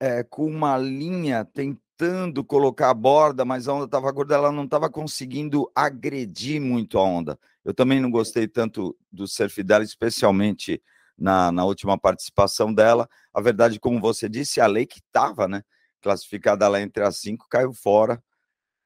é, 0.00 0.24
com 0.24 0.46
uma 0.46 0.78
linha 0.78 1.44
tentando 1.44 2.42
colocar 2.42 2.88
a 2.88 2.94
borda, 2.94 3.44
mas 3.44 3.68
a 3.68 3.74
onda 3.74 3.84
estava 3.84 4.10
gorda, 4.10 4.34
ela 4.34 4.50
não 4.50 4.64
estava 4.64 4.88
conseguindo 4.88 5.70
agredir 5.74 6.60
muito 6.60 6.98
a 6.98 7.02
onda. 7.02 7.38
Eu 7.62 7.74
também 7.74 8.00
não 8.00 8.10
gostei 8.10 8.48
tanto 8.48 8.96
do 9.12 9.28
surf 9.28 9.62
dela, 9.62 9.84
especialmente 9.84 10.82
na, 11.16 11.52
na 11.52 11.64
última 11.64 11.98
participação 11.98 12.72
dela. 12.72 13.06
A 13.34 13.40
verdade, 13.42 13.78
como 13.78 14.00
você 14.00 14.28
disse, 14.28 14.60
a 14.60 14.66
lei 14.66 14.86
que 14.86 15.00
estava, 15.00 15.46
né? 15.46 15.62
Classificada 16.00 16.66
lá 16.66 16.80
entre 16.80 17.04
as 17.04 17.18
cinco, 17.18 17.46
caiu 17.50 17.74
fora. 17.74 18.22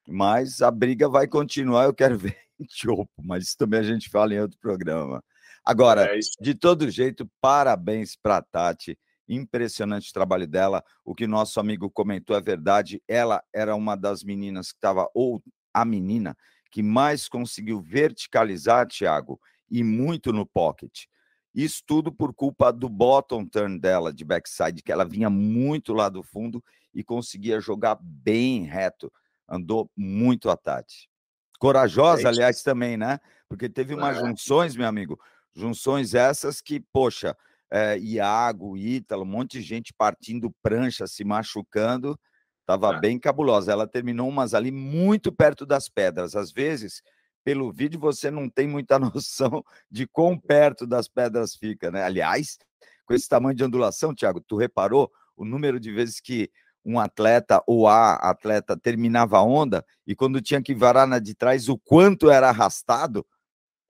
Mas 0.05 0.61
a 0.61 0.69
briga 0.69 1.07
vai 1.07 1.27
continuar, 1.27 1.85
eu 1.85 1.93
quero 1.93 2.17
ver 2.19 2.37
Chopo, 2.69 3.09
mas 3.21 3.45
isso 3.45 3.57
também 3.57 3.79
a 3.79 3.83
gente 3.83 4.09
fala 4.09 4.33
em 4.33 4.39
outro 4.39 4.57
programa. 4.59 5.23
Agora, 5.63 6.15
é 6.15 6.19
de 6.39 6.53
todo 6.53 6.89
jeito, 6.89 7.29
parabéns 7.41 8.15
para 8.15 8.37
a 8.37 8.41
Tati 8.41 8.97
Impressionante 9.27 10.09
o 10.09 10.13
trabalho 10.13 10.47
dela. 10.47 10.83
O 11.03 11.15
que 11.15 11.25
nosso 11.27 11.59
amigo 11.59 11.89
comentou 11.89 12.35
é 12.35 12.41
verdade. 12.41 13.01
Ela 13.07 13.43
era 13.53 13.75
uma 13.75 13.95
das 13.95 14.23
meninas 14.23 14.71
que 14.71 14.77
estava, 14.77 15.09
ou 15.13 15.41
a 15.73 15.83
menina, 15.83 16.37
que 16.71 16.83
mais 16.83 17.27
conseguiu 17.27 17.81
verticalizar, 17.81 18.87
Thiago, 18.87 19.39
e 19.69 19.83
muito 19.83 20.31
no 20.31 20.45
pocket. 20.45 21.05
Isso 21.53 21.81
tudo 21.85 22.11
por 22.11 22.33
culpa 22.33 22.71
do 22.71 22.89
bottom 22.89 23.45
turn 23.45 23.79
dela 23.79 24.13
de 24.13 24.25
backside, 24.25 24.83
que 24.83 24.91
ela 24.91 25.05
vinha 25.05 25.29
muito 25.29 25.93
lá 25.93 26.09
do 26.09 26.21
fundo 26.21 26.63
e 26.93 27.03
conseguia 27.03 27.61
jogar 27.61 27.97
bem 28.01 28.63
reto. 28.63 29.11
Andou 29.47 29.89
muito 29.95 30.49
à 30.49 30.57
tarde. 30.57 31.09
Corajosa, 31.57 32.27
aliás, 32.27 32.61
também, 32.61 32.97
né? 32.97 33.19
Porque 33.47 33.69
teve 33.69 33.93
umas 33.93 34.17
junções, 34.17 34.75
meu 34.75 34.87
amigo, 34.87 35.17
junções 35.53 36.13
essas 36.13 36.59
que, 36.59 36.81
poxa, 36.91 37.35
é, 37.71 37.97
Iago, 37.97 38.77
Ítalo, 38.77 39.23
um 39.23 39.27
monte 39.27 39.59
de 39.59 39.61
gente 39.61 39.93
partindo 39.93 40.53
prancha, 40.61 41.07
se 41.07 41.23
machucando, 41.23 42.19
estava 42.61 42.95
é. 42.95 42.99
bem 42.99 43.19
cabulosa. 43.19 43.71
Ela 43.71 43.87
terminou 43.87 44.27
umas 44.27 44.53
ali 44.53 44.71
muito 44.71 45.31
perto 45.31 45.65
das 45.65 45.89
pedras. 45.89 46.35
Às 46.35 46.51
vezes, 46.51 47.01
pelo 47.43 47.71
vídeo, 47.71 47.99
você 47.99 48.31
não 48.31 48.49
tem 48.49 48.67
muita 48.67 48.97
noção 48.99 49.63
de 49.89 50.07
quão 50.07 50.37
perto 50.37 50.85
das 50.87 51.07
pedras 51.07 51.55
fica, 51.55 51.91
né? 51.91 52.03
Aliás, 52.03 52.57
com 53.05 53.13
esse 53.13 53.27
tamanho 53.27 53.55
de 53.55 53.63
ondulação, 53.63 54.13
Thiago, 54.13 54.41
tu 54.41 54.57
reparou 54.57 55.11
o 55.37 55.45
número 55.45 55.79
de 55.79 55.91
vezes 55.91 56.19
que 56.19 56.49
um 56.83 56.99
atleta 56.99 57.63
ou 57.65 57.87
a 57.87 58.15
atleta 58.15 58.77
terminava 58.77 59.37
a 59.37 59.43
onda 59.43 59.83
e 60.05 60.15
quando 60.15 60.39
tinha 60.39 60.61
que 60.61 60.75
varar 60.75 61.07
na 61.07 61.17
de 61.17 61.33
trás, 61.33 61.67
o 61.67 61.77
quanto 61.77 62.29
era 62.29 62.49
arrastado? 62.49 63.25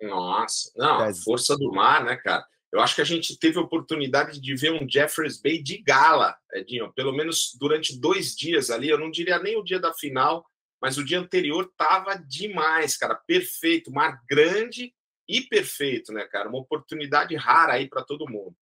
Nossa, 0.01 0.72
não, 0.75 1.00
a 1.00 1.13
força 1.13 1.58
do 1.58 1.72
mar, 1.72 2.03
né, 2.03 2.15
cara? 2.15 2.46
Eu 2.75 2.82
acho 2.82 2.94
que 2.94 3.01
a 3.01 3.05
gente 3.05 3.39
teve 3.39 3.58
a 3.58 3.62
oportunidade 3.62 4.38
de 4.41 4.53
ver 4.53 4.74
um 4.74 4.86
Jeffers 4.86 5.41
Bay 5.41 5.63
de 5.63 5.77
gala, 5.77 6.38
Edinho, 6.51 6.91
pelo 6.91 7.13
menos 7.13 7.55
durante 7.58 7.98
dois 7.98 8.36
dias 8.36 8.70
ali. 8.70 8.89
Eu 8.89 9.00
não 9.00 9.10
diria 9.10 9.39
nem 9.39 9.55
o 9.55 9.63
dia 9.63 9.79
da 9.79 9.94
final, 9.94 10.46
mas 10.82 10.98
o 10.98 11.05
dia 11.05 11.17
anterior 11.17 11.72
tava 11.77 12.15
demais, 12.15 12.98
cara. 12.98 13.15
Perfeito, 13.15 13.94
mar 13.94 14.22
grande 14.29 14.94
e 15.25 15.39
perfeito, 15.39 16.12
né, 16.12 16.25
cara? 16.25 16.50
Uma 16.50 16.60
oportunidade 16.60 17.34
rara 17.38 17.75
aí 17.75 17.88
para 17.88 18.03
todo 18.03 18.29
mundo. 18.29 18.53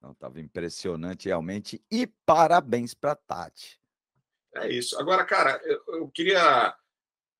Não, 0.00 0.14
tava 0.14 0.40
impressionante 0.40 1.26
realmente 1.26 1.82
e 1.90 2.06
parabéns 2.24 2.94
para 2.94 3.16
Tati. 3.16 3.76
É 4.54 4.70
isso. 4.70 4.96
Agora, 5.00 5.24
cara, 5.24 5.60
eu, 5.64 5.82
eu 5.88 6.08
queria 6.10 6.72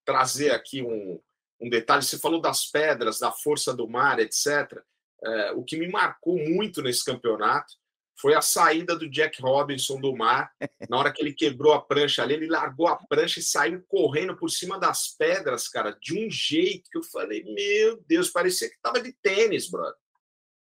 trazer 0.04 0.50
aqui 0.50 0.82
um, 0.82 1.20
um 1.60 1.70
detalhe. 1.70 2.02
Você 2.02 2.18
falou 2.18 2.40
das 2.40 2.66
pedras, 2.66 3.20
da 3.20 3.30
força 3.30 3.72
do 3.72 3.88
mar, 3.88 4.18
etc. 4.18 4.82
É, 5.24 5.52
o 5.52 5.62
que 5.62 5.76
me 5.76 5.88
marcou 5.88 6.36
muito 6.36 6.82
nesse 6.82 7.04
campeonato 7.04 7.74
foi 8.22 8.34
a 8.34 8.42
saída 8.42 8.96
do 8.96 9.10
Jack 9.10 9.42
Robinson 9.42 10.00
do 10.00 10.16
mar. 10.16 10.52
Na 10.88 10.98
hora 10.98 11.12
que 11.12 11.20
ele 11.20 11.32
quebrou 11.32 11.72
a 11.72 11.80
prancha 11.80 12.22
ali, 12.22 12.34
ele 12.34 12.46
largou 12.46 12.86
a 12.86 12.96
prancha 12.96 13.40
e 13.40 13.42
saiu 13.42 13.82
correndo 13.88 14.36
por 14.36 14.48
cima 14.48 14.78
das 14.78 15.08
pedras, 15.16 15.68
cara, 15.68 15.96
de 16.00 16.16
um 16.16 16.30
jeito 16.30 16.88
que 16.90 16.98
eu 16.98 17.02
falei: 17.02 17.42
Meu 17.44 18.02
Deus, 18.06 18.30
parecia 18.30 18.68
que 18.68 18.80
tava 18.80 19.00
de 19.00 19.12
tênis, 19.12 19.68
brother. 19.68 19.94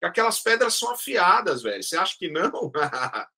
Aquelas 0.02 0.38
pedras 0.40 0.74
são 0.74 0.90
afiadas, 0.90 1.62
velho. 1.62 1.82
Você 1.82 1.96
acha 1.96 2.14
que 2.18 2.30
não? 2.30 2.70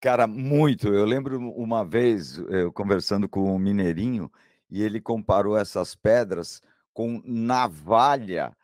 cara, 0.00 0.26
muito. 0.26 0.88
Eu 0.88 1.04
lembro 1.04 1.38
uma 1.52 1.84
vez 1.84 2.38
eu 2.48 2.72
conversando 2.72 3.28
com 3.28 3.54
um 3.54 3.58
mineirinho 3.58 4.30
e 4.68 4.82
ele 4.82 5.00
comparou 5.00 5.56
essas 5.56 5.94
pedras 5.94 6.60
com 6.92 7.22
navalha 7.24 8.54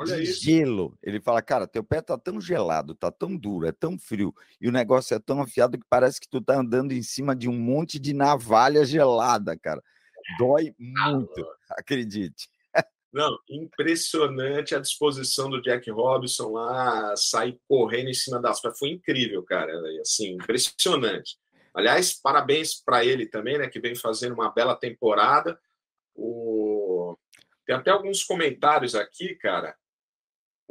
Olha 0.00 0.16
de 0.16 0.22
isso. 0.22 0.42
gelo. 0.42 0.96
Ele 1.02 1.20
fala, 1.20 1.42
cara, 1.42 1.66
teu 1.66 1.84
pé 1.84 2.00
tá 2.00 2.16
tão 2.16 2.40
gelado, 2.40 2.94
tá 2.94 3.10
tão 3.10 3.36
duro, 3.36 3.66
é 3.66 3.72
tão 3.72 3.98
frio, 3.98 4.34
e 4.60 4.68
o 4.68 4.72
negócio 4.72 5.14
é 5.14 5.18
tão 5.18 5.42
afiado 5.42 5.78
que 5.78 5.84
parece 5.88 6.20
que 6.20 6.28
tu 6.28 6.40
tá 6.40 6.58
andando 6.58 6.92
em 6.92 7.02
cima 7.02 7.36
de 7.36 7.48
um 7.48 7.58
monte 7.58 7.98
de 7.98 8.14
navalha 8.14 8.84
gelada, 8.84 9.56
cara. 9.58 9.82
Dói 10.38 10.74
muito, 10.78 11.46
acredite. 11.70 12.48
Não, 13.12 13.36
impressionante 13.48 14.74
a 14.74 14.78
disposição 14.78 15.50
do 15.50 15.60
Jack 15.60 15.90
Robinson 15.90 16.52
lá, 16.52 17.14
sair 17.16 17.58
correndo 17.68 18.08
em 18.08 18.14
cima 18.14 18.40
das. 18.40 18.60
Foi 18.78 18.90
incrível, 18.90 19.42
cara. 19.42 19.72
Assim, 20.00 20.34
impressionante. 20.34 21.36
Aliás, 21.74 22.14
parabéns 22.20 22.80
para 22.82 23.04
ele 23.04 23.26
também, 23.26 23.58
né, 23.58 23.68
que 23.68 23.80
vem 23.80 23.94
fazendo 23.94 24.34
uma 24.34 24.50
bela 24.50 24.76
temporada. 24.76 25.58
O... 26.14 27.16
Tem 27.66 27.74
até 27.74 27.90
alguns 27.90 28.22
comentários 28.22 28.94
aqui, 28.94 29.34
cara. 29.34 29.76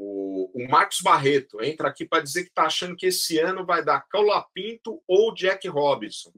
O, 0.01 0.49
o 0.53 0.69
Marcos 0.69 1.01
Barreto 1.01 1.61
entra 1.61 1.89
aqui 1.89 2.05
para 2.05 2.23
dizer 2.23 2.43
que 2.43 2.49
está 2.49 2.63
achando 2.63 2.95
que 2.95 3.07
esse 3.07 3.37
ano 3.37 3.65
vai 3.65 3.83
dar 3.83 4.07
Pinto 4.53 5.03
ou 5.05 5.33
Jack 5.33 5.67
Robinson. 5.67 6.31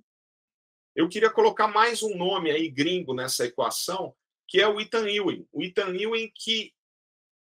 Eu 0.96 1.08
queria 1.08 1.30
colocar 1.30 1.68
mais 1.68 2.02
um 2.02 2.18
nome 2.18 2.50
aí 2.50 2.68
gringo 2.68 3.14
nessa 3.14 3.46
equação, 3.46 4.16
que 4.48 4.60
é 4.60 4.68
o 4.68 4.82
Ethan 4.82 5.08
Ewing. 5.08 5.48
O 5.52 5.62
Ethan 5.62 5.96
Ewing 5.96 6.32
que 6.34 6.74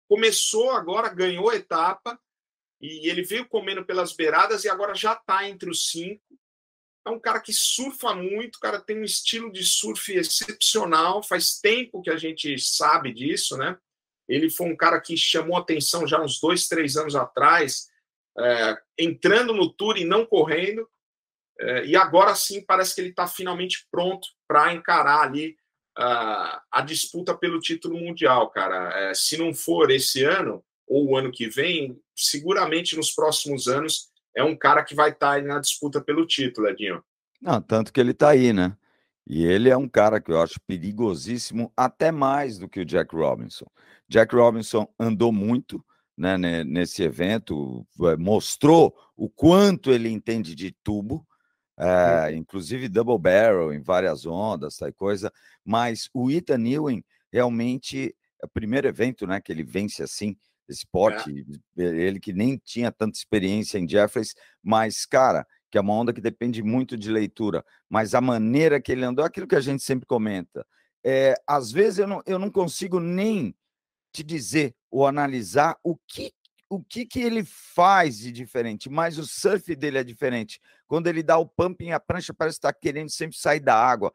começou 0.09 0.71
agora, 0.71 1.07
ganhou 1.07 1.49
a 1.49 1.55
etapa, 1.55 2.19
e 2.81 3.09
ele 3.09 3.23
veio 3.23 3.47
comendo 3.47 3.85
pelas 3.85 4.11
beiradas 4.11 4.65
e 4.65 4.69
agora 4.69 4.93
já 4.93 5.13
está 5.13 5.47
entre 5.47 5.69
os 5.69 5.89
cinco. 5.89 6.37
É 7.07 7.09
um 7.09 7.21
cara 7.21 7.39
que 7.39 7.53
surfa 7.53 8.13
muito, 8.13 8.59
cara 8.59 8.81
tem 8.81 8.99
um 8.99 9.05
estilo 9.05 9.49
de 9.49 9.63
surf 9.63 10.11
excepcional. 10.11 11.23
Faz 11.23 11.57
tempo 11.57 12.01
que 12.01 12.09
a 12.09 12.17
gente 12.17 12.59
sabe 12.59 13.13
disso, 13.13 13.55
né? 13.55 13.79
Ele 14.31 14.50
foi 14.50 14.67
um 14.67 14.75
cara 14.75 15.00
que 15.01 15.17
chamou 15.17 15.57
atenção 15.57 16.07
já 16.07 16.21
uns 16.21 16.39
dois, 16.39 16.67
três 16.67 16.95
anos 16.95 17.15
atrás, 17.15 17.89
é, 18.39 18.77
entrando 18.97 19.53
no 19.53 19.71
Tour 19.71 19.97
e 19.97 20.05
não 20.05 20.25
correndo. 20.25 20.88
É, 21.59 21.85
e 21.85 21.95
agora 21.95 22.33
sim 22.33 22.63
parece 22.63 22.95
que 22.95 23.01
ele 23.01 23.09
está 23.09 23.27
finalmente 23.27 23.85
pronto 23.91 24.29
para 24.47 24.73
encarar 24.73 25.21
ali 25.21 25.55
a 25.93 26.81
disputa 26.85 27.35
pelo 27.38 27.59
título 27.59 28.00
mundial, 28.00 28.50
cara. 28.50 29.09
É, 29.09 29.13
se 29.13 29.38
não 29.38 29.53
for 29.53 29.91
esse 29.91 30.23
ano 30.23 30.63
ou 30.88 31.09
o 31.09 31.17
ano 31.17 31.31
que 31.31 31.50
vem, 31.50 32.01
seguramente 32.15 32.95
nos 32.95 33.11
próximos 33.11 33.67
anos 33.67 34.09
é 34.33 34.41
um 34.41 34.55
cara 34.55 34.85
que 34.85 34.95
vai 34.95 35.09
estar 35.09 35.35
tá 35.35 35.41
na 35.41 35.59
disputa 35.59 36.01
pelo 36.01 36.25
título, 36.25 36.69
Edinho. 36.69 37.03
Não, 37.41 37.61
tanto 37.61 37.91
que 37.91 38.00
ele 38.00 38.11
está 38.11 38.29
aí, 38.29 38.53
né? 38.53 38.75
E 39.27 39.45
ele 39.45 39.69
é 39.69 39.77
um 39.77 39.88
cara 39.88 40.19
que 40.19 40.31
eu 40.31 40.41
acho 40.41 40.59
perigosíssimo, 40.67 41.71
até 41.75 42.11
mais 42.11 42.57
do 42.57 42.67
que 42.67 42.79
o 42.79 42.85
Jack 42.85 43.15
Robinson. 43.15 43.65
Jack 44.11 44.35
Robinson 44.35 44.85
andou 44.99 45.31
muito 45.31 45.81
né, 46.17 46.37
nesse 46.65 47.01
evento, 47.01 47.87
eh, 48.01 48.17
mostrou 48.17 48.93
o 49.15 49.29
quanto 49.29 49.89
ele 49.89 50.09
entende 50.09 50.53
de 50.53 50.75
tubo, 50.83 51.25
é, 51.79 52.35
inclusive 52.35 52.89
double 52.89 53.17
barrel 53.17 53.73
em 53.73 53.81
várias 53.81 54.25
ondas, 54.25 54.75
tal 54.75 54.91
coisa. 54.91 55.31
Mas 55.63 56.09
o 56.13 56.29
Ethan 56.29 56.67
Ewing 56.67 57.01
realmente 57.31 58.13
é 58.43 58.45
o 58.45 58.49
primeiro 58.49 58.85
evento, 58.85 59.25
né, 59.25 59.39
que 59.39 59.49
ele 59.49 59.63
vence 59.63 60.03
assim, 60.03 60.35
esse 60.67 60.85
pote, 60.85 61.45
é. 61.77 61.81
ele 61.81 62.19
que 62.19 62.33
nem 62.33 62.57
tinha 62.57 62.91
tanta 62.91 63.17
experiência 63.17 63.79
em 63.79 63.87
Jeffries, 63.87 64.35
mas 64.61 65.05
cara, 65.05 65.47
que 65.71 65.77
é 65.77 65.81
uma 65.81 65.93
onda 65.93 66.11
que 66.11 66.19
depende 66.19 66.61
muito 66.61 66.97
de 66.97 67.09
leitura, 67.09 67.63
mas 67.89 68.13
a 68.13 68.19
maneira 68.19 68.81
que 68.81 68.91
ele 68.91 69.05
andou, 69.05 69.23
aquilo 69.23 69.47
que 69.47 69.55
a 69.55 69.61
gente 69.61 69.81
sempre 69.81 70.05
comenta, 70.05 70.67
é, 71.01 71.33
às 71.47 71.71
vezes 71.71 71.99
eu 71.99 72.07
não, 72.07 72.21
eu 72.25 72.37
não 72.37 72.51
consigo 72.51 72.99
nem 72.99 73.55
te 74.11 74.23
dizer 74.23 74.75
ou 74.89 75.07
analisar 75.07 75.77
o 75.83 75.95
que 76.07 76.33
o 76.71 76.81
que, 76.81 77.05
que 77.05 77.19
ele 77.19 77.43
faz 77.43 78.17
de 78.19 78.31
diferente, 78.31 78.89
mas 78.89 79.17
o 79.17 79.27
surf 79.27 79.75
dele 79.75 79.97
é 79.97 80.05
diferente. 80.05 80.57
Quando 80.87 81.07
ele 81.07 81.21
dá 81.21 81.37
o 81.37 81.45
pumping, 81.45 81.91
a 81.91 81.99
prancha 81.99 82.33
parece 82.33 82.59
estar 82.59 82.71
querendo 82.71 83.09
sempre 83.09 83.35
sair 83.37 83.59
da 83.59 83.75
água. 83.75 84.13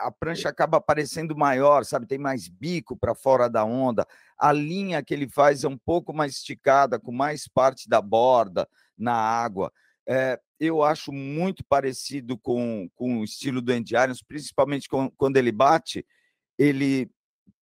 A 0.00 0.10
prancha 0.10 0.48
acaba 0.48 0.78
aparecendo 0.78 1.36
maior, 1.36 1.84
sabe? 1.84 2.06
Tem 2.06 2.16
mais 2.16 2.48
bico 2.48 2.96
para 2.96 3.14
fora 3.14 3.50
da 3.50 3.66
onda. 3.66 4.06
A 4.38 4.50
linha 4.50 5.02
que 5.02 5.12
ele 5.12 5.28
faz 5.28 5.62
é 5.62 5.68
um 5.68 5.76
pouco 5.76 6.10
mais 6.14 6.36
esticada, 6.36 6.98
com 6.98 7.12
mais 7.12 7.46
parte 7.46 7.86
da 7.86 8.00
borda 8.00 8.66
na 8.96 9.12
água. 9.12 9.70
É, 10.08 10.40
eu 10.58 10.82
acho 10.82 11.12
muito 11.12 11.62
parecido 11.62 12.38
com, 12.38 12.88
com 12.94 13.20
o 13.20 13.24
estilo 13.24 13.60
do 13.60 13.72
Andy 13.72 13.94
Irons, 13.94 14.22
principalmente 14.22 14.88
com, 14.88 15.10
quando 15.18 15.36
ele 15.36 15.52
bate, 15.52 16.06
ele 16.58 17.10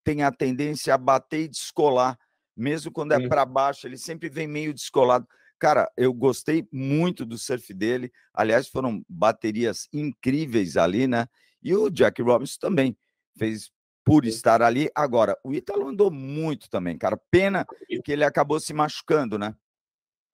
tem 0.08 0.22
a 0.22 0.32
tendência 0.32 0.94
a 0.94 0.98
bater 0.98 1.40
e 1.40 1.48
descolar, 1.48 2.18
mesmo 2.56 2.90
quando 2.90 3.12
é 3.12 3.28
para 3.28 3.44
baixo, 3.44 3.86
ele 3.86 3.98
sempre 3.98 4.30
vem 4.30 4.48
meio 4.48 4.72
descolado. 4.72 5.28
Cara, 5.58 5.86
eu 5.98 6.14
gostei 6.14 6.66
muito 6.72 7.26
do 7.26 7.36
surf 7.36 7.74
dele. 7.74 8.10
Aliás, 8.32 8.68
foram 8.68 9.04
baterias 9.06 9.86
incríveis 9.92 10.78
ali, 10.78 11.06
né? 11.06 11.26
E 11.62 11.74
o 11.74 11.90
Jack 11.90 12.22
Robinson 12.22 12.56
também 12.58 12.96
fez 13.36 13.70
por 14.02 14.24
estar 14.24 14.62
ali. 14.62 14.88
Agora, 14.94 15.36
o 15.44 15.52
Ítalo 15.52 15.88
andou 15.88 16.10
muito 16.10 16.70
também, 16.70 16.96
cara. 16.96 17.20
Pena 17.30 17.66
que 18.02 18.10
ele 18.10 18.24
acabou 18.24 18.58
se 18.58 18.72
machucando, 18.72 19.38
né? 19.38 19.54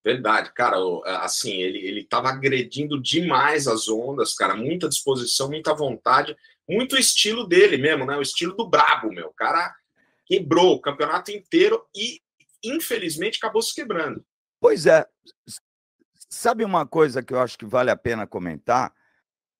Verdade, 0.04 0.52
cara. 0.52 0.76
Assim, 1.20 1.50
ele 1.50 1.78
ele 1.78 2.02
estava 2.02 2.28
agredindo 2.28 3.02
demais 3.02 3.66
as 3.66 3.88
ondas, 3.88 4.34
cara. 4.34 4.54
Muita 4.54 4.88
disposição, 4.88 5.48
muita 5.48 5.74
vontade 5.74 6.36
muito 6.68 6.96
estilo 6.96 7.46
dele 7.46 7.76
mesmo, 7.76 8.06
né? 8.06 8.16
O 8.16 8.22
estilo 8.22 8.54
do 8.54 8.68
brabo, 8.68 9.10
meu. 9.10 9.28
O 9.28 9.34
cara 9.34 9.74
quebrou 10.26 10.74
o 10.74 10.80
campeonato 10.80 11.30
inteiro 11.30 11.84
e, 11.94 12.20
infelizmente, 12.62 13.38
acabou 13.38 13.62
se 13.62 13.74
quebrando. 13.74 14.24
Pois 14.60 14.86
é. 14.86 15.06
Sabe 16.30 16.64
uma 16.64 16.86
coisa 16.86 17.22
que 17.22 17.32
eu 17.32 17.40
acho 17.40 17.58
que 17.58 17.66
vale 17.66 17.90
a 17.90 17.96
pena 17.96 18.26
comentar? 18.26 18.92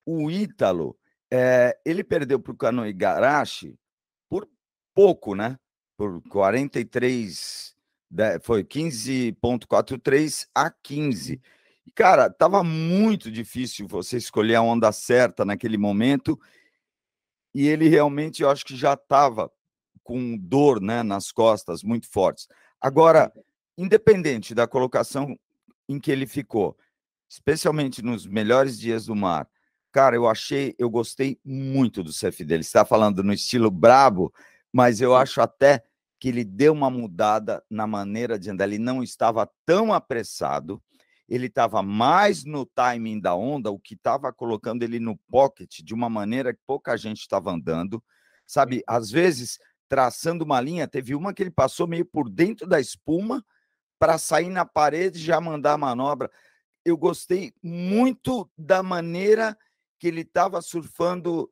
O 0.05 0.31
Ítalo, 0.31 0.99
é, 1.31 1.79
ele 1.85 2.03
perdeu 2.03 2.41
para 2.41 2.53
o 2.53 2.57
Kano 2.57 2.87
Igarashi 2.87 3.79
por 4.29 4.49
pouco, 4.95 5.35
né? 5.35 5.59
Por 5.97 6.23
43, 6.29 7.75
foi 8.43 8.65
15,43 8.65 10.47
a 10.55 10.71
15. 10.71 11.41
E, 11.87 11.91
cara, 11.91 12.31
tava 12.31 12.63
muito 12.65 13.31
difícil 13.31 13.87
você 13.87 14.17
escolher 14.17 14.57
a 14.57 14.63
onda 14.63 14.91
certa 14.93 15.45
naquele 15.45 15.77
momento. 15.77 16.39
E 17.55 17.69
ele 17.69 17.89
realmente, 17.89 18.43
eu 18.43 18.51
acho 18.51 18.65
que 18.65 18.77
já 18.77 18.95
estava 18.95 19.51
com 20.03 20.37
dor 20.37 20.81
né, 20.81 21.03
nas 21.03 21.31
costas 21.31 21.83
muito 21.83 22.09
fortes. 22.11 22.49
Agora, 22.81 23.33
independente 23.79 24.55
da 24.55 24.67
colocação 24.67 25.39
em 25.89 25.99
que 25.99 26.11
ele 26.11 26.27
ficou, 26.27 26.77
especialmente 27.29 28.03
nos 28.03 28.27
melhores 28.27 28.79
dias 28.79 29.07
do 29.07 29.15
mar, 29.15 29.49
cara, 29.93 30.17
eu 30.17 30.29
achei, 30.29 30.75
eu 30.79 30.91
gostei 30.91 31.39
muito 31.45 32.03
do 32.03 32.13
surf 32.13 32.45
dele. 32.45 32.63
Está 32.63 32.85
falando 32.85 33.23
no 33.23 33.33
estilo 33.33 33.71
brabo, 33.71 34.33
mas 34.73 35.01
eu 35.01 35.15
acho 35.15 35.41
até 35.41 35.85
que 36.19 36.29
ele 36.29 36.45
deu 36.45 36.73
uma 36.73 36.91
mudada 36.91 37.63
na 37.71 37.87
maneira 37.87 38.39
de 38.39 38.51
andar. 38.51 38.65
Ele 38.65 38.79
não 38.79 39.03
estava 39.03 39.49
tão 39.65 39.93
apressado, 39.93 40.83
ele 41.29 41.47
estava 41.47 41.83
mais 41.83 42.45
no 42.45 42.67
timing 42.67 43.21
da 43.21 43.35
onda, 43.35 43.71
o 43.71 43.79
que 43.79 43.95
estava 43.95 44.33
colocando 44.33 44.83
ele 44.83 45.01
no 45.01 45.17
pocket 45.31 45.81
de 45.83 45.95
uma 45.95 46.09
maneira 46.09 46.53
que 46.53 46.61
pouca 46.67 46.97
gente 46.97 47.21
estava 47.21 47.51
andando. 47.51 48.03
Sabe, 48.47 48.83
às 48.87 49.11
vezes 49.11 49.59
traçando 49.89 50.45
uma 50.45 50.61
linha, 50.61 50.89
teve 50.89 51.15
uma 51.15 51.33
que 51.33 51.43
ele 51.43 51.51
passou 51.51 51.87
meio 51.87 52.05
por 52.05 52.29
dentro 52.29 52.67
da 52.67 52.81
espuma 52.81 53.45
para 53.99 54.19
sair 54.19 54.51
na 54.51 54.65
parede 54.65 55.19
e 55.19 55.23
já 55.23 55.41
mandar 55.41 55.75
a 55.75 55.79
manobra. 55.79 56.31
Eu 56.85 56.97
gostei 56.97 57.55
muito 57.63 58.51
da 58.59 58.83
maneira 58.83 59.57
que 59.99 60.09
ele 60.09 60.23
estava 60.23 60.61
surfando, 60.61 61.51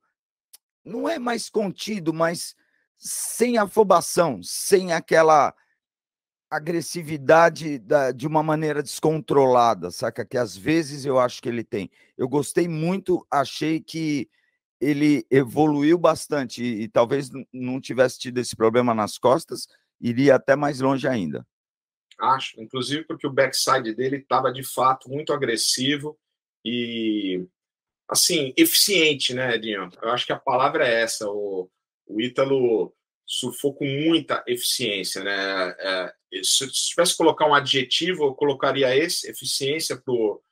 não 0.84 1.08
é 1.08 1.18
mais 1.18 1.48
contido, 1.48 2.12
mas 2.12 2.54
sem 2.98 3.56
afobação, 3.56 4.40
sem 4.42 4.92
aquela 4.92 5.54
agressividade 6.52 7.78
da, 7.78 8.12
de 8.12 8.26
uma 8.26 8.42
maneira 8.42 8.82
descontrolada, 8.82 9.90
saca? 9.90 10.22
Que 10.22 10.36
às 10.36 10.54
vezes 10.54 11.06
eu 11.06 11.18
acho 11.18 11.40
que 11.40 11.48
ele 11.48 11.64
tem. 11.64 11.90
Eu 12.16 12.28
gostei 12.28 12.68
muito, 12.68 13.26
achei 13.30 13.80
que 13.80 14.28
ele 14.78 15.24
evoluiu 15.30 15.96
bastante 15.96 16.62
e, 16.62 16.82
e 16.82 16.88
talvez 16.88 17.30
não 17.50 17.80
tivesse 17.80 18.18
tido 18.18 18.36
esse 18.38 18.54
problema 18.54 18.92
nas 18.92 19.16
costas, 19.16 19.66
iria 19.98 20.34
até 20.34 20.54
mais 20.54 20.80
longe 20.80 21.08
ainda. 21.08 21.46
Acho, 22.20 22.60
inclusive 22.60 23.04
porque 23.04 23.26
o 23.26 23.32
backside 23.32 23.94
dele 23.94 24.16
estava 24.18 24.52
de 24.52 24.62
fato 24.62 25.08
muito 25.08 25.32
agressivo 25.32 26.18
e 26.62 27.46
assim, 28.06 28.52
eficiente, 28.58 29.32
né, 29.32 29.54
Edinho? 29.54 29.88
Eu 30.02 30.10
acho 30.10 30.26
que 30.26 30.32
a 30.32 30.38
palavra 30.38 30.86
é 30.86 31.00
essa. 31.00 31.26
O, 31.30 31.70
o 32.06 32.20
Ítalo 32.20 32.94
surfou 33.24 33.74
com 33.74 33.86
muita 33.86 34.44
eficiência, 34.46 35.24
né? 35.24 35.70
É, 35.78 36.14
se, 36.42 36.66
se 36.68 36.88
tivesse 36.90 37.12
que 37.12 37.18
colocar 37.18 37.46
um 37.46 37.54
adjetivo, 37.54 38.24
eu 38.24 38.34
colocaria 38.34 38.96
esse, 38.96 39.28
eficiência 39.30 39.96
pro, 39.96 40.42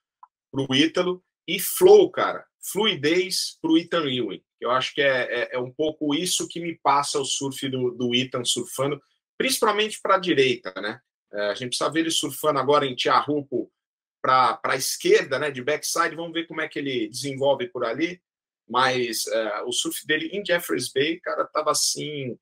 pro 0.50 0.75
Ítalo 0.75 1.22
e 1.46 1.58
flow, 1.58 2.10
cara, 2.10 2.44
fluidez 2.62 3.58
pro 3.60 3.78
Ethan 3.78 4.04
Ewing. 4.04 4.42
Eu 4.60 4.70
acho 4.70 4.94
que 4.94 5.00
é, 5.00 5.22
é, 5.42 5.56
é, 5.56 5.58
um 5.58 5.72
pouco 5.72 6.14
isso 6.14 6.46
que 6.46 6.60
me 6.60 6.78
passa 6.78 7.18
o 7.18 7.25
surf 7.25 7.68
do, 7.68 7.92
do 7.92 8.14
Ethan 8.14 8.44
surfando, 8.44 9.00
principalmente 9.38 9.99
para 10.02 10.16
a 10.16 10.20
direita, 10.20 10.72
né? 10.80 11.00
É, 11.32 11.50
a 11.50 11.54
gente 11.54 11.68
precisa 11.68 11.90
ver 11.90 12.00
ele 12.00 12.10
surfando 12.10 12.58
agora 12.58 12.84
em 12.84 12.94
Tiarupo 12.94 13.72
para 14.20 14.60
a 14.64 14.76
esquerda, 14.76 15.38
né, 15.38 15.50
de 15.50 15.62
backside, 15.62 16.14
vamos 16.14 16.32
ver 16.32 16.46
como 16.46 16.60
é 16.60 16.68
que 16.68 16.78
ele 16.78 17.08
desenvolve 17.08 17.68
por 17.68 17.84
ali. 17.84 18.20
Mas 18.68 19.25
uh, 19.26 19.66
o 19.66 19.72
surf 19.72 20.06
dele 20.06 20.28
em 20.32 20.44
Jeffreys 20.44 20.92
Bay, 20.92 21.18
cara, 21.18 21.44
tava 21.46 21.72
assim, 21.72 22.38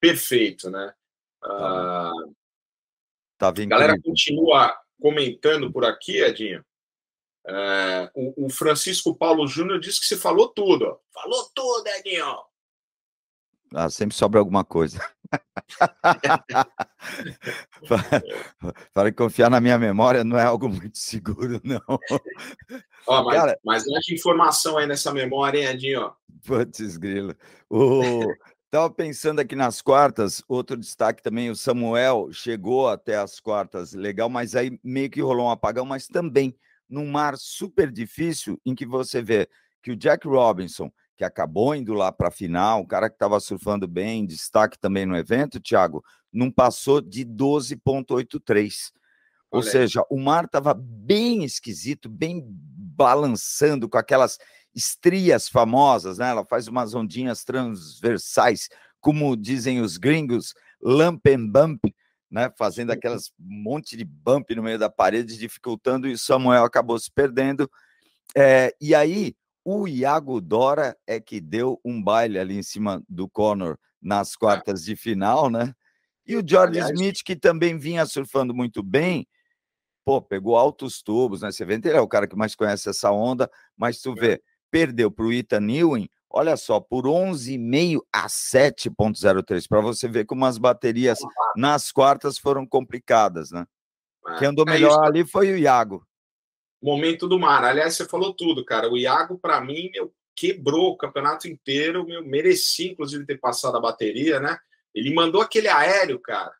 perfeito, 0.00 0.70
né? 0.70 0.94
Uh, 1.42 2.34
tá 3.50 3.62
a 3.62 3.66
galera 3.66 4.00
continua 4.00 4.72
comentando 5.00 5.72
por 5.72 5.84
aqui, 5.84 6.22
Edinho. 6.22 6.64
Uh, 7.44 8.06
o, 8.14 8.46
o, 8.46 8.50
Francisco 8.50 9.16
Paulo 9.16 9.48
Júnior 9.48 9.80
disse 9.80 10.00
que 10.00 10.06
você 10.06 10.16
falou 10.16 10.48
tudo. 10.48 10.84
Ó. 10.84 10.96
Falou 11.12 11.50
tudo, 11.52 11.88
Edinho. 11.88 12.36
Ah, 13.74 13.90
sempre 13.90 14.14
sobra 14.14 14.38
alguma 14.38 14.64
coisa. 14.64 15.04
para, 18.94 19.12
confiar 19.12 19.50
na 19.50 19.60
minha 19.60 19.76
memória 19.78 20.22
não 20.22 20.38
é 20.38 20.44
algo 20.44 20.68
muito 20.68 20.98
seguro, 20.98 21.60
não. 21.64 21.82
Ó, 23.06 23.24
mas, 23.24 23.36
Cara, 23.36 23.58
mas 23.64 23.82
informação 24.08 24.78
aí 24.78 24.86
nessa 24.86 25.12
memória, 25.12 25.58
hein, 25.58 25.66
Edinho? 25.66 26.12
Putz, 26.46 26.96
grilo. 26.96 27.34
O... 27.68 28.22
Estava 28.72 28.88
pensando 28.88 29.38
aqui 29.38 29.54
nas 29.54 29.82
quartas, 29.82 30.42
outro 30.48 30.78
destaque 30.78 31.22
também, 31.22 31.50
o 31.50 31.54
Samuel 31.54 32.32
chegou 32.32 32.88
até 32.88 33.18
as 33.18 33.38
quartas, 33.38 33.92
legal, 33.92 34.30
mas 34.30 34.56
aí 34.56 34.80
meio 34.82 35.10
que 35.10 35.20
rolou 35.20 35.48
um 35.48 35.50
apagão, 35.50 35.84
mas 35.84 36.06
também 36.06 36.56
num 36.88 37.06
mar 37.06 37.36
super 37.36 37.92
difícil, 37.92 38.58
em 38.64 38.74
que 38.74 38.86
você 38.86 39.20
vê 39.20 39.46
que 39.82 39.90
o 39.90 39.96
Jack 39.96 40.26
Robinson 40.26 40.90
que 41.18 41.22
acabou 41.22 41.74
indo 41.74 41.92
lá 41.92 42.10
para 42.10 42.28
a 42.28 42.30
final, 42.30 42.80
um 42.80 42.86
cara 42.86 43.10
que 43.10 43.16
estava 43.16 43.38
surfando 43.40 43.86
bem, 43.86 44.24
destaque 44.24 44.78
também 44.78 45.04
no 45.04 45.18
evento, 45.18 45.60
Thiago, 45.60 46.02
não 46.32 46.50
passou 46.50 47.02
de 47.02 47.26
12,83. 47.26 48.90
Ou 49.52 49.62
seja, 49.62 50.02
o 50.08 50.18
mar 50.18 50.46
estava 50.46 50.72
bem 50.74 51.44
esquisito, 51.44 52.08
bem 52.08 52.42
balançando 52.42 53.88
com 53.88 53.98
aquelas 53.98 54.38
estrias 54.74 55.48
famosas, 55.48 56.18
né? 56.18 56.30
Ela 56.30 56.44
faz 56.44 56.68
umas 56.68 56.94
ondinhas 56.94 57.44
transversais, 57.44 58.68
como 59.00 59.36
dizem 59.36 59.80
os 59.80 59.98
gringos, 59.98 60.54
lump 60.80 61.26
and 61.26 61.48
bump, 61.48 61.94
né? 62.30 62.50
Fazendo 62.56 62.92
aquelas 62.92 63.30
monte 63.38 63.94
de 63.96 64.04
bump 64.04 64.54
no 64.54 64.62
meio 64.62 64.78
da 64.78 64.88
parede, 64.88 65.36
dificultando, 65.36 66.08
e 66.08 66.14
o 66.14 66.18
Samuel 66.18 66.64
acabou 66.64 66.98
se 66.98 67.10
perdendo. 67.10 67.70
É, 68.34 68.74
e 68.80 68.94
aí, 68.94 69.36
o 69.62 69.86
Iago 69.86 70.40
Dora 70.40 70.96
é 71.06 71.20
que 71.20 71.40
deu 71.40 71.78
um 71.84 72.02
baile 72.02 72.38
ali 72.38 72.56
em 72.56 72.62
cima 72.62 73.02
do 73.06 73.28
Conor 73.28 73.78
nas 74.00 74.32
é. 74.32 74.36
quartas 74.38 74.82
de 74.84 74.96
final, 74.96 75.50
né? 75.50 75.74
E 76.26 76.36
o 76.36 76.42
George 76.46 76.78
Aliás, 76.78 76.90
Smith, 76.90 77.22
que 77.24 77.36
também 77.36 77.76
vinha 77.76 78.06
surfando 78.06 78.54
muito 78.54 78.82
bem, 78.82 79.26
pô, 80.04 80.20
pegou 80.20 80.56
altos 80.56 81.02
tubos 81.02 81.42
nesse 81.42 81.62
evento. 81.62 81.86
Ele 81.86 81.96
é 81.96 82.00
o 82.00 82.08
cara 82.08 82.26
que 82.26 82.36
mais 82.36 82.54
conhece 82.54 82.88
essa 82.88 83.10
onda, 83.10 83.50
mas 83.76 84.00
tu 84.00 84.14
vê, 84.14 84.42
perdeu 84.70 85.10
para 85.10 85.24
o 85.24 85.32
Ethan 85.32 85.70
Ewing, 85.70 86.08
olha 86.30 86.56
só, 86.56 86.80
por 86.80 87.04
11,5 87.04 88.00
a 88.12 88.26
7,03, 88.26 89.66
para 89.68 89.80
você 89.80 90.08
ver 90.08 90.24
como 90.24 90.44
as 90.44 90.58
baterias 90.58 91.18
nas 91.56 91.92
quartas 91.92 92.38
foram 92.38 92.66
complicadas, 92.66 93.50
né? 93.50 93.66
Quem 94.38 94.48
andou 94.48 94.64
é 94.68 94.72
melhor 94.72 95.04
ali 95.04 95.26
foi 95.26 95.52
o 95.52 95.58
Iago 95.58 96.06
momento 96.82 97.28
do 97.28 97.38
mar. 97.38 97.64
Aliás, 97.64 97.94
você 97.94 98.04
falou 98.06 98.34
tudo, 98.34 98.64
cara. 98.64 98.90
O 98.90 98.98
Iago, 98.98 99.38
para 99.38 99.60
mim, 99.60 99.88
meu, 99.92 100.12
quebrou 100.34 100.90
o 100.90 100.96
campeonato 100.96 101.46
inteiro, 101.46 102.04
meu, 102.04 102.22
merecia, 102.24 102.90
inclusive, 102.90 103.24
ter 103.24 103.38
passado 103.38 103.76
a 103.76 103.80
bateria, 103.80 104.40
né? 104.40 104.58
Ele 104.92 105.14
mandou 105.14 105.40
aquele 105.40 105.68
aéreo, 105.68 106.18
cara, 106.18 106.52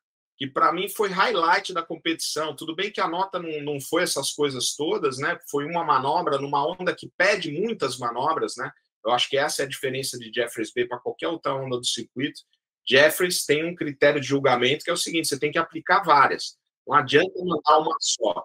que 0.42 0.46
para 0.48 0.72
mim 0.72 0.88
foi 0.88 1.08
highlight 1.08 1.72
da 1.72 1.84
competição. 1.84 2.56
Tudo 2.56 2.74
bem 2.74 2.90
que 2.90 3.00
a 3.00 3.06
nota 3.06 3.38
não, 3.38 3.62
não 3.62 3.80
foi 3.80 4.02
essas 4.02 4.32
coisas 4.32 4.74
todas, 4.74 5.18
né? 5.18 5.38
Foi 5.48 5.64
uma 5.64 5.84
manobra 5.84 6.36
numa 6.36 6.66
onda 6.66 6.92
que 6.92 7.08
pede 7.16 7.52
muitas 7.52 7.96
manobras, 7.96 8.56
né? 8.56 8.68
Eu 9.06 9.12
acho 9.12 9.30
que 9.30 9.38
essa 9.38 9.62
é 9.62 9.64
a 9.64 9.68
diferença 9.68 10.18
de 10.18 10.32
Jeffries 10.34 10.72
Bay 10.74 10.84
para 10.84 10.98
qualquer 10.98 11.28
outra 11.28 11.54
onda 11.54 11.78
do 11.78 11.86
circuito. 11.86 12.40
Jeffries 12.84 13.46
tem 13.46 13.64
um 13.64 13.76
critério 13.76 14.20
de 14.20 14.26
julgamento 14.26 14.84
que 14.84 14.90
é 14.90 14.92
o 14.92 14.96
seguinte: 14.96 15.28
você 15.28 15.38
tem 15.38 15.52
que 15.52 15.58
aplicar 15.58 16.02
várias. 16.02 16.56
Não 16.84 16.96
adianta 16.96 17.30
mandar 17.44 17.78
uma 17.78 17.96
só. 18.00 18.44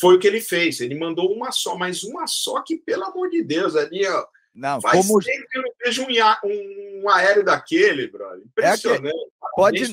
Foi 0.00 0.16
o 0.16 0.18
que 0.18 0.26
ele 0.26 0.40
fez. 0.40 0.80
Ele 0.80 0.98
mandou 0.98 1.30
uma 1.30 1.52
só, 1.52 1.76
mas 1.76 2.04
uma 2.04 2.26
só 2.26 2.62
que, 2.62 2.78
pelo 2.78 3.04
amor 3.04 3.28
de 3.28 3.44
Deus, 3.44 3.76
ali, 3.76 4.06
ó. 4.06 4.26
Não, 4.54 4.80
faz 4.80 5.06
como... 5.06 5.20
tempo 5.20 5.46
que 5.50 5.58
eu 5.58 5.62
não 5.62 5.72
vejo 5.84 6.06
um, 6.06 7.02
um 7.02 7.10
aéreo 7.10 7.44
daquele, 7.44 8.06
brother. 8.08 8.42
Impressionante. 8.46 9.08
É 9.08 9.10
que... 9.10 9.54
Pode, 9.54 9.92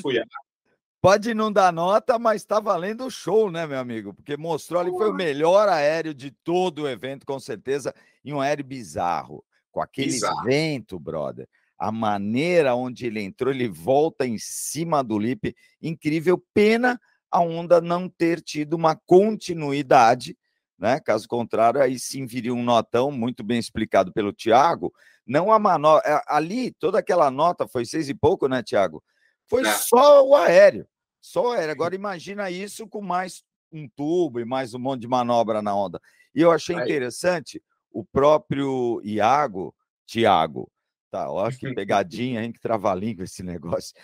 pode 1.02 1.34
não 1.34 1.52
dar 1.52 1.72
nota, 1.72 2.16
mas 2.16 2.42
está 2.42 2.60
valendo 2.60 3.04
o 3.04 3.10
show, 3.10 3.50
né, 3.50 3.66
meu 3.66 3.80
amigo? 3.80 4.14
Porque 4.14 4.36
mostrou 4.36 4.80
ali, 4.80 4.90
foi 4.90 5.10
o 5.10 5.14
melhor 5.14 5.68
aéreo 5.68 6.14
de 6.14 6.30
todo 6.30 6.82
o 6.82 6.88
evento, 6.88 7.26
com 7.26 7.40
certeza, 7.40 7.92
e 8.24 8.32
um 8.32 8.40
aéreo 8.40 8.64
bizarro. 8.64 9.44
Com 9.72 9.80
aquele 9.80 10.12
bizarro. 10.12 10.44
vento, 10.44 11.00
brother. 11.00 11.48
A 11.76 11.90
maneira 11.90 12.76
onde 12.76 13.06
ele 13.06 13.20
entrou, 13.20 13.52
ele 13.52 13.68
volta 13.68 14.24
em 14.24 14.38
cima 14.38 15.02
do 15.02 15.18
lip, 15.18 15.52
incrível. 15.82 16.40
Pena 16.54 17.00
a 17.28 17.40
onda 17.40 17.80
não 17.80 18.08
ter 18.08 18.40
tido 18.40 18.74
uma 18.74 18.94
continuidade, 18.94 20.38
né? 20.78 21.00
Caso 21.00 21.26
contrário, 21.26 21.82
aí 21.82 21.98
sim 21.98 22.26
viria 22.26 22.54
um 22.54 22.62
notão 22.62 23.10
muito 23.10 23.42
bem 23.42 23.58
explicado 23.58 24.12
pelo 24.12 24.32
Tiago. 24.32 24.92
Não 25.26 25.50
a 25.50 25.58
manobra. 25.58 26.02
É, 26.06 26.22
ali, 26.28 26.70
toda 26.78 27.00
aquela 27.00 27.30
nota 27.30 27.66
foi 27.66 27.84
seis 27.84 28.08
e 28.08 28.14
pouco, 28.14 28.46
né, 28.46 28.62
Tiago? 28.62 29.02
Foi 29.48 29.66
é. 29.66 29.72
só 29.72 30.24
o 30.24 30.36
aéreo. 30.36 30.86
Só 31.22 31.48
o 31.48 31.52
aéreo. 31.52 31.70
Agora 31.70 31.94
imagina 31.94 32.50
isso 32.50 32.88
com 32.88 33.00
mais 33.00 33.44
um 33.72 33.88
tubo 33.88 34.40
e 34.40 34.44
mais 34.44 34.74
um 34.74 34.78
monte 34.78 35.02
de 35.02 35.08
manobra 35.08 35.62
na 35.62 35.74
onda. 35.74 36.00
E 36.34 36.40
eu 36.40 36.50
achei 36.50 36.74
interessante 36.74 37.62
o 37.90 38.04
próprio 38.04 39.00
Iago, 39.04 39.74
Tiago, 40.04 40.70
tá, 41.10 41.30
olha 41.30 41.54
que 41.56 41.72
pegadinha, 41.74 42.42
hein, 42.42 42.52
que 42.52 42.60
trava-língua 42.60 43.24
esse 43.24 43.42
negócio. 43.44 43.94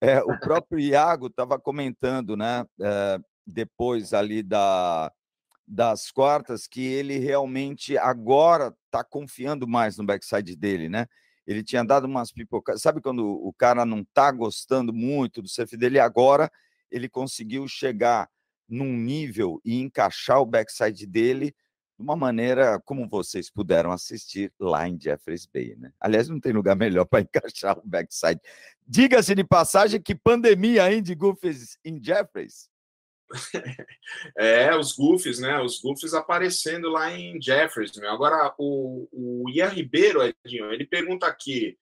É, 0.00 0.20
o 0.22 0.38
próprio 0.38 0.78
Iago 0.78 1.28
estava 1.28 1.58
comentando, 1.58 2.36
né? 2.36 2.66
É, 2.80 3.18
depois 3.46 4.12
ali 4.12 4.42
da, 4.42 5.10
das 5.66 6.10
quartas, 6.10 6.66
que 6.66 6.84
ele 6.84 7.18
realmente 7.18 7.96
agora 7.96 8.76
está 8.84 9.02
confiando 9.02 9.66
mais 9.66 9.96
no 9.96 10.04
backside 10.04 10.54
dele, 10.54 10.88
né? 10.88 11.06
Ele 11.46 11.62
tinha 11.62 11.84
dado 11.84 12.04
umas 12.04 12.32
pipocas. 12.32 12.82
Sabe 12.82 13.00
quando 13.00 13.24
o 13.24 13.52
cara 13.52 13.86
não 13.86 14.00
está 14.00 14.30
gostando 14.32 14.92
muito 14.92 15.40
do 15.40 15.48
surf 15.48 15.76
dele? 15.76 15.98
Agora 15.98 16.50
ele 16.90 17.08
conseguiu 17.08 17.66
chegar 17.68 18.28
num 18.68 18.92
nível 18.92 19.60
e 19.64 19.80
encaixar 19.80 20.40
o 20.40 20.46
backside 20.46 21.06
dele 21.06 21.54
de 21.96 22.02
uma 22.02 22.14
maneira 22.14 22.80
como 22.84 23.08
vocês 23.08 23.50
puderam 23.50 23.90
assistir 23.90 24.52
lá 24.60 24.86
em 24.86 25.00
Jeffreys 25.00 25.46
Bay, 25.46 25.74
né? 25.76 25.92
Aliás, 25.98 26.28
não 26.28 26.38
tem 26.38 26.52
lugar 26.52 26.76
melhor 26.76 27.06
para 27.06 27.20
encaixar 27.20 27.78
o 27.78 27.82
backside. 27.86 28.40
Diga-se 28.86 29.34
de 29.34 29.44
passagem 29.44 30.00
que 30.00 30.14
pandemia, 30.14 30.92
hein, 30.92 31.02
de 31.02 31.14
goofs 31.14 31.78
em 31.84 32.02
Jeffreys? 32.02 32.68
É, 34.36 34.76
os 34.76 34.92
goofs, 34.92 35.40
né? 35.40 35.60
Os 35.60 35.80
goofs 35.80 36.14
aparecendo 36.14 36.88
lá 36.88 37.12
em 37.12 37.40
Jeffreys. 37.42 37.96
Meu. 37.96 38.10
Agora, 38.10 38.54
o, 38.56 39.08
o 39.10 39.50
Ian 39.50 39.68
Ribeiro, 39.68 40.22
Edinho, 40.22 40.72
ele 40.72 40.86
pergunta 40.86 41.26
aqui: 41.26 41.76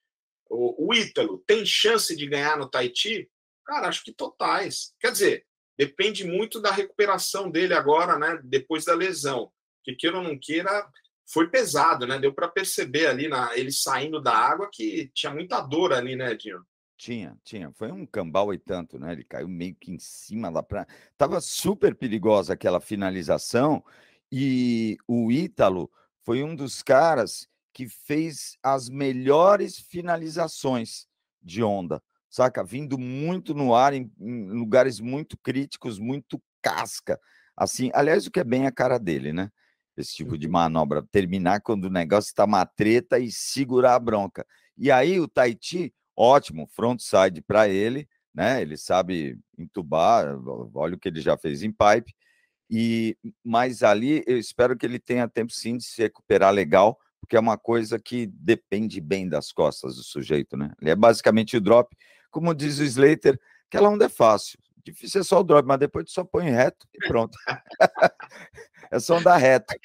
o, 0.48 0.88
o 0.88 0.94
Ítalo 0.94 1.42
tem 1.46 1.66
chance 1.66 2.16
de 2.16 2.26
ganhar 2.26 2.56
no 2.56 2.68
Tahiti? 2.68 3.28
Cara, 3.64 3.88
acho 3.88 4.04
que 4.04 4.12
totais. 4.12 4.94
Quer 5.00 5.12
dizer, 5.12 5.46
depende 5.76 6.24
muito 6.24 6.60
da 6.60 6.70
recuperação 6.70 7.50
dele 7.50 7.74
agora, 7.74 8.18
né? 8.18 8.40
Depois 8.44 8.84
da 8.84 8.94
lesão 8.94 9.50
que 9.82 9.94
queira 9.94 10.16
ou 10.16 10.22
não 10.22 10.38
queira, 10.38 10.88
foi 11.26 11.48
pesado, 11.48 12.06
né? 12.06 12.18
Deu 12.18 12.32
para 12.32 12.48
perceber 12.48 13.06
ali 13.06 13.28
na 13.28 13.56
ele 13.56 13.70
saindo 13.72 14.20
da 14.20 14.34
água 14.34 14.68
que 14.72 15.10
tinha 15.14 15.32
muita 15.32 15.60
dor 15.60 15.92
ali, 15.92 16.16
né, 16.16 16.34
Dinho? 16.34 16.64
Tinha, 16.96 17.36
tinha. 17.44 17.72
Foi 17.72 17.90
um 17.90 18.06
cambal 18.06 18.54
e 18.54 18.58
tanto, 18.58 18.98
né? 18.98 19.12
Ele 19.12 19.24
caiu 19.24 19.48
meio 19.48 19.74
que 19.74 19.90
em 19.90 19.98
cima 19.98 20.50
da 20.50 20.62
praia. 20.62 20.86
Tava 21.16 21.40
super 21.40 21.94
perigosa 21.94 22.52
aquela 22.54 22.80
finalização 22.80 23.84
e 24.30 24.96
o 25.06 25.30
Ítalo 25.30 25.90
foi 26.22 26.42
um 26.42 26.54
dos 26.54 26.82
caras 26.82 27.48
que 27.72 27.88
fez 27.88 28.56
as 28.62 28.88
melhores 28.88 29.78
finalizações 29.78 31.06
de 31.42 31.62
onda, 31.62 32.02
saca? 32.34 32.64
Vindo 32.64 32.98
muito 32.98 33.54
no 33.54 33.74
ar, 33.74 33.92
em, 33.92 34.10
em 34.20 34.48
lugares 34.48 35.00
muito 35.00 35.36
críticos, 35.38 35.98
muito 35.98 36.42
casca. 36.62 37.20
Assim, 37.56 37.90
aliás, 37.94 38.26
o 38.26 38.30
que 38.30 38.40
é 38.40 38.44
bem 38.44 38.66
a 38.66 38.72
cara 38.72 38.98
dele, 38.98 39.32
né? 39.32 39.50
esse 39.96 40.14
tipo 40.14 40.36
de 40.36 40.48
manobra, 40.48 41.02
terminar 41.10 41.60
quando 41.60 41.84
o 41.84 41.90
negócio 41.90 42.28
está 42.28 42.44
uma 42.44 42.66
treta 42.66 43.18
e 43.18 43.30
segurar 43.30 43.94
a 43.94 43.98
bronca. 43.98 44.44
E 44.76 44.90
aí 44.90 45.20
o 45.20 45.28
Tahiti, 45.28 45.94
ótimo, 46.16 46.68
frontside 46.74 47.40
para 47.40 47.68
ele, 47.68 48.08
né? 48.34 48.60
Ele 48.60 48.76
sabe 48.76 49.38
entubar, 49.56 50.36
olha 50.74 50.96
o 50.96 50.98
que 50.98 51.08
ele 51.08 51.20
já 51.20 51.36
fez 51.36 51.62
em 51.62 51.70
pipe. 51.70 52.12
E 52.68 53.16
mas 53.44 53.82
ali 53.82 54.24
eu 54.26 54.38
espero 54.38 54.76
que 54.76 54.84
ele 54.84 54.98
tenha 54.98 55.28
tempo 55.28 55.52
sim 55.52 55.76
de 55.76 55.84
se 55.84 56.02
recuperar 56.02 56.52
legal, 56.52 56.98
porque 57.20 57.36
é 57.36 57.40
uma 57.40 57.56
coisa 57.56 57.98
que 57.98 58.26
depende 58.26 59.00
bem 59.00 59.28
das 59.28 59.52
costas 59.52 59.96
do 59.96 60.02
sujeito, 60.02 60.56
né? 60.56 60.72
Ele 60.80 60.90
é 60.90 60.96
basicamente 60.96 61.56
o 61.56 61.60
drop, 61.60 61.94
como 62.34 62.52
diz 62.52 62.80
o 62.80 62.84
Slater, 62.84 63.38
aquela 63.68 63.88
onda 63.88 64.06
é 64.06 64.08
fácil. 64.08 64.58
Difícil 64.84 65.20
é 65.20 65.24
só 65.24 65.38
o 65.38 65.44
drop, 65.44 65.66
mas 65.66 65.78
depois 65.78 66.04
tu 66.06 66.10
só 66.10 66.24
põe 66.24 66.50
reto 66.50 66.84
e 66.92 67.06
pronto. 67.06 67.38
é 68.90 68.98
só 68.98 69.18
andar 69.18 69.36
reto. 69.36 69.72
É 69.72 69.78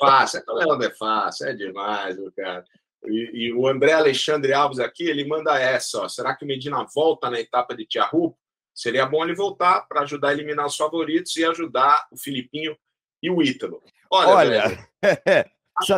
fácil, 0.00 0.40
aquela 0.40 0.74
onda 0.74 0.86
é 0.86 0.90
fácil, 0.90 1.46
é 1.46 1.54
demais, 1.54 2.16
cara. 2.36 2.64
E, 3.04 3.46
e, 3.46 3.52
o 3.54 3.68
André 3.68 3.92
Alexandre 3.92 4.52
Alves 4.52 4.80
aqui, 4.80 5.04
ele 5.04 5.24
manda 5.24 5.58
essa, 5.58 6.00
ó. 6.00 6.08
Será 6.08 6.34
que 6.34 6.44
o 6.44 6.48
Medina 6.48 6.84
volta 6.92 7.30
na 7.30 7.38
etapa 7.40 7.74
de 7.74 7.86
Tiaru? 7.86 8.36
Seria 8.74 9.06
bom 9.06 9.22
ele 9.22 9.34
voltar 9.34 9.82
para 9.82 10.02
ajudar 10.02 10.30
a 10.30 10.32
eliminar 10.32 10.66
os 10.66 10.76
favoritos 10.76 11.36
e 11.36 11.44
ajudar 11.44 12.06
o 12.10 12.16
Filipinho 12.16 12.76
e 13.22 13.30
o 13.30 13.40
Ítalo. 13.42 13.80
Olha, 14.10 14.28
Olha 14.28 14.68
velho, 14.68 14.88
é 15.24 15.50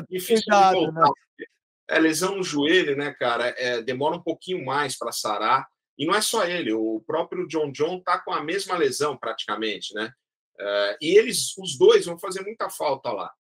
difícil 0.09 0.45
cuidado, 0.45 0.79
de 0.79 0.85
voltar. 0.85 1.01
Né? 1.01 1.47
É 1.89 1.99
lesão 1.99 2.37
no 2.37 2.43
joelho, 2.43 2.97
né, 2.97 3.13
cara? 3.15 3.55
É, 3.59 3.83
demora 3.83 4.17
um 4.17 4.23
pouquinho 4.23 4.65
mais 4.65 4.97
para 4.97 5.13
sarar. 5.13 5.67
E 5.97 6.07
não 6.07 6.15
é 6.15 6.21
só 6.21 6.45
ele, 6.45 6.73
o 6.73 7.03
próprio 7.07 7.47
John 7.47 7.71
John 7.71 7.99
está 7.99 8.19
com 8.19 8.33
a 8.33 8.43
mesma 8.43 8.77
lesão 8.77 9.17
praticamente, 9.17 9.95
né? 9.95 10.13
Uh, 10.61 10.97
e 11.01 11.17
eles, 11.17 11.57
os 11.59 11.77
dois, 11.77 12.07
vão 12.07 12.19
fazer 12.19 12.43
muita 12.43 12.69
falta 12.71 13.11
lá, 13.11 13.33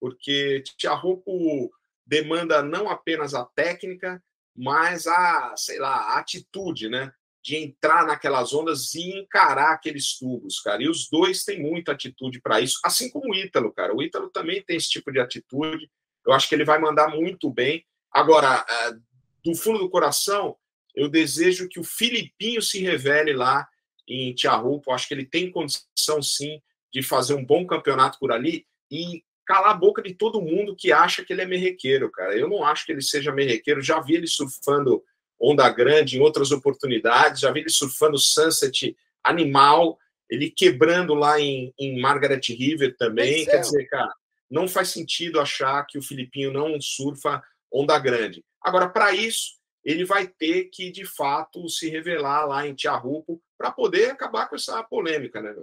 porque 0.00 0.62
Tiaruco 0.76 1.70
demanda 2.06 2.62
não 2.62 2.88
apenas 2.88 3.34
a 3.34 3.44
técnica, 3.44 4.22
mas 4.56 5.06
a, 5.06 5.54
sei 5.56 5.78
lá, 5.78 5.94
a 6.14 6.18
atitude, 6.18 6.88
né? 6.88 7.12
De 7.42 7.56
entrar 7.56 8.04
naquelas 8.04 8.52
ondas 8.52 8.94
e 8.94 9.18
encarar 9.18 9.72
aqueles 9.72 10.18
tubos, 10.18 10.60
cara. 10.60 10.82
E 10.82 10.88
os 10.88 11.08
dois 11.08 11.44
têm 11.44 11.62
muita 11.62 11.92
atitude 11.92 12.40
para 12.40 12.60
isso, 12.60 12.78
assim 12.84 13.10
como 13.10 13.32
o 13.32 13.34
Ítalo, 13.34 13.72
cara. 13.72 13.94
O 13.94 14.02
Ítalo 14.02 14.28
também 14.28 14.62
tem 14.62 14.76
esse 14.76 14.90
tipo 14.90 15.10
de 15.10 15.20
atitude. 15.20 15.90
Eu 16.26 16.32
acho 16.32 16.48
que 16.48 16.54
ele 16.54 16.64
vai 16.64 16.78
mandar 16.78 17.08
muito 17.08 17.50
bem. 17.50 17.84
Agora, 18.12 18.62
uh, 18.62 19.02
do 19.44 19.54
fundo 19.54 19.78
do 19.78 19.88
coração, 19.88 20.56
eu 20.94 21.08
desejo 21.08 21.68
que 21.68 21.80
o 21.80 21.84
Filipinho 21.84 22.60
se 22.60 22.80
revele 22.80 23.32
lá 23.32 23.68
em 24.08 24.34
Tiarupo. 24.34 24.92
Acho 24.92 25.08
que 25.08 25.14
ele 25.14 25.24
tem 25.24 25.50
condição, 25.50 26.22
sim, 26.22 26.60
de 26.92 27.02
fazer 27.02 27.34
um 27.34 27.44
bom 27.44 27.66
campeonato 27.66 28.18
por 28.18 28.32
ali 28.32 28.66
e 28.90 29.22
calar 29.46 29.70
a 29.70 29.74
boca 29.74 30.02
de 30.02 30.14
todo 30.14 30.42
mundo 30.42 30.76
que 30.76 30.92
acha 30.92 31.24
que 31.24 31.32
ele 31.32 31.42
é 31.42 31.46
merrequeiro, 31.46 32.10
cara. 32.10 32.36
Eu 32.36 32.48
não 32.48 32.64
acho 32.64 32.86
que 32.86 32.92
ele 32.92 33.02
seja 33.02 33.32
merrequeiro. 33.32 33.82
Já 33.82 34.00
vi 34.00 34.14
ele 34.14 34.26
surfando 34.26 35.02
onda 35.40 35.68
grande 35.70 36.18
em 36.18 36.20
outras 36.20 36.52
oportunidades, 36.52 37.40
já 37.40 37.50
vi 37.50 37.60
ele 37.60 37.70
surfando 37.70 38.18
sunset 38.18 38.94
animal, 39.24 39.98
ele 40.28 40.50
quebrando 40.50 41.14
lá 41.14 41.40
em, 41.40 41.72
em 41.78 42.00
Margaret 42.00 42.40
River 42.48 42.96
também. 42.96 43.44
Quer 43.46 43.60
dizer, 43.60 43.86
cara, 43.86 44.12
não 44.50 44.68
faz 44.68 44.88
sentido 44.88 45.40
achar 45.40 45.84
que 45.86 45.98
o 45.98 46.02
Filipinho 46.02 46.52
não 46.52 46.80
surfa 46.80 47.42
onda 47.72 47.98
grande. 47.98 48.44
Agora, 48.60 48.88
para 48.88 49.12
isso, 49.12 49.59
ele 49.84 50.04
vai 50.04 50.26
ter 50.26 50.64
que, 50.64 50.90
de 50.90 51.04
fato, 51.04 51.68
se 51.68 51.88
revelar 51.88 52.46
lá 52.46 52.66
em 52.66 52.74
Tiarupo 52.74 53.42
para 53.56 53.70
poder 53.70 54.10
acabar 54.10 54.48
com 54.48 54.56
essa 54.56 54.82
polêmica, 54.82 55.40
né? 55.40 55.54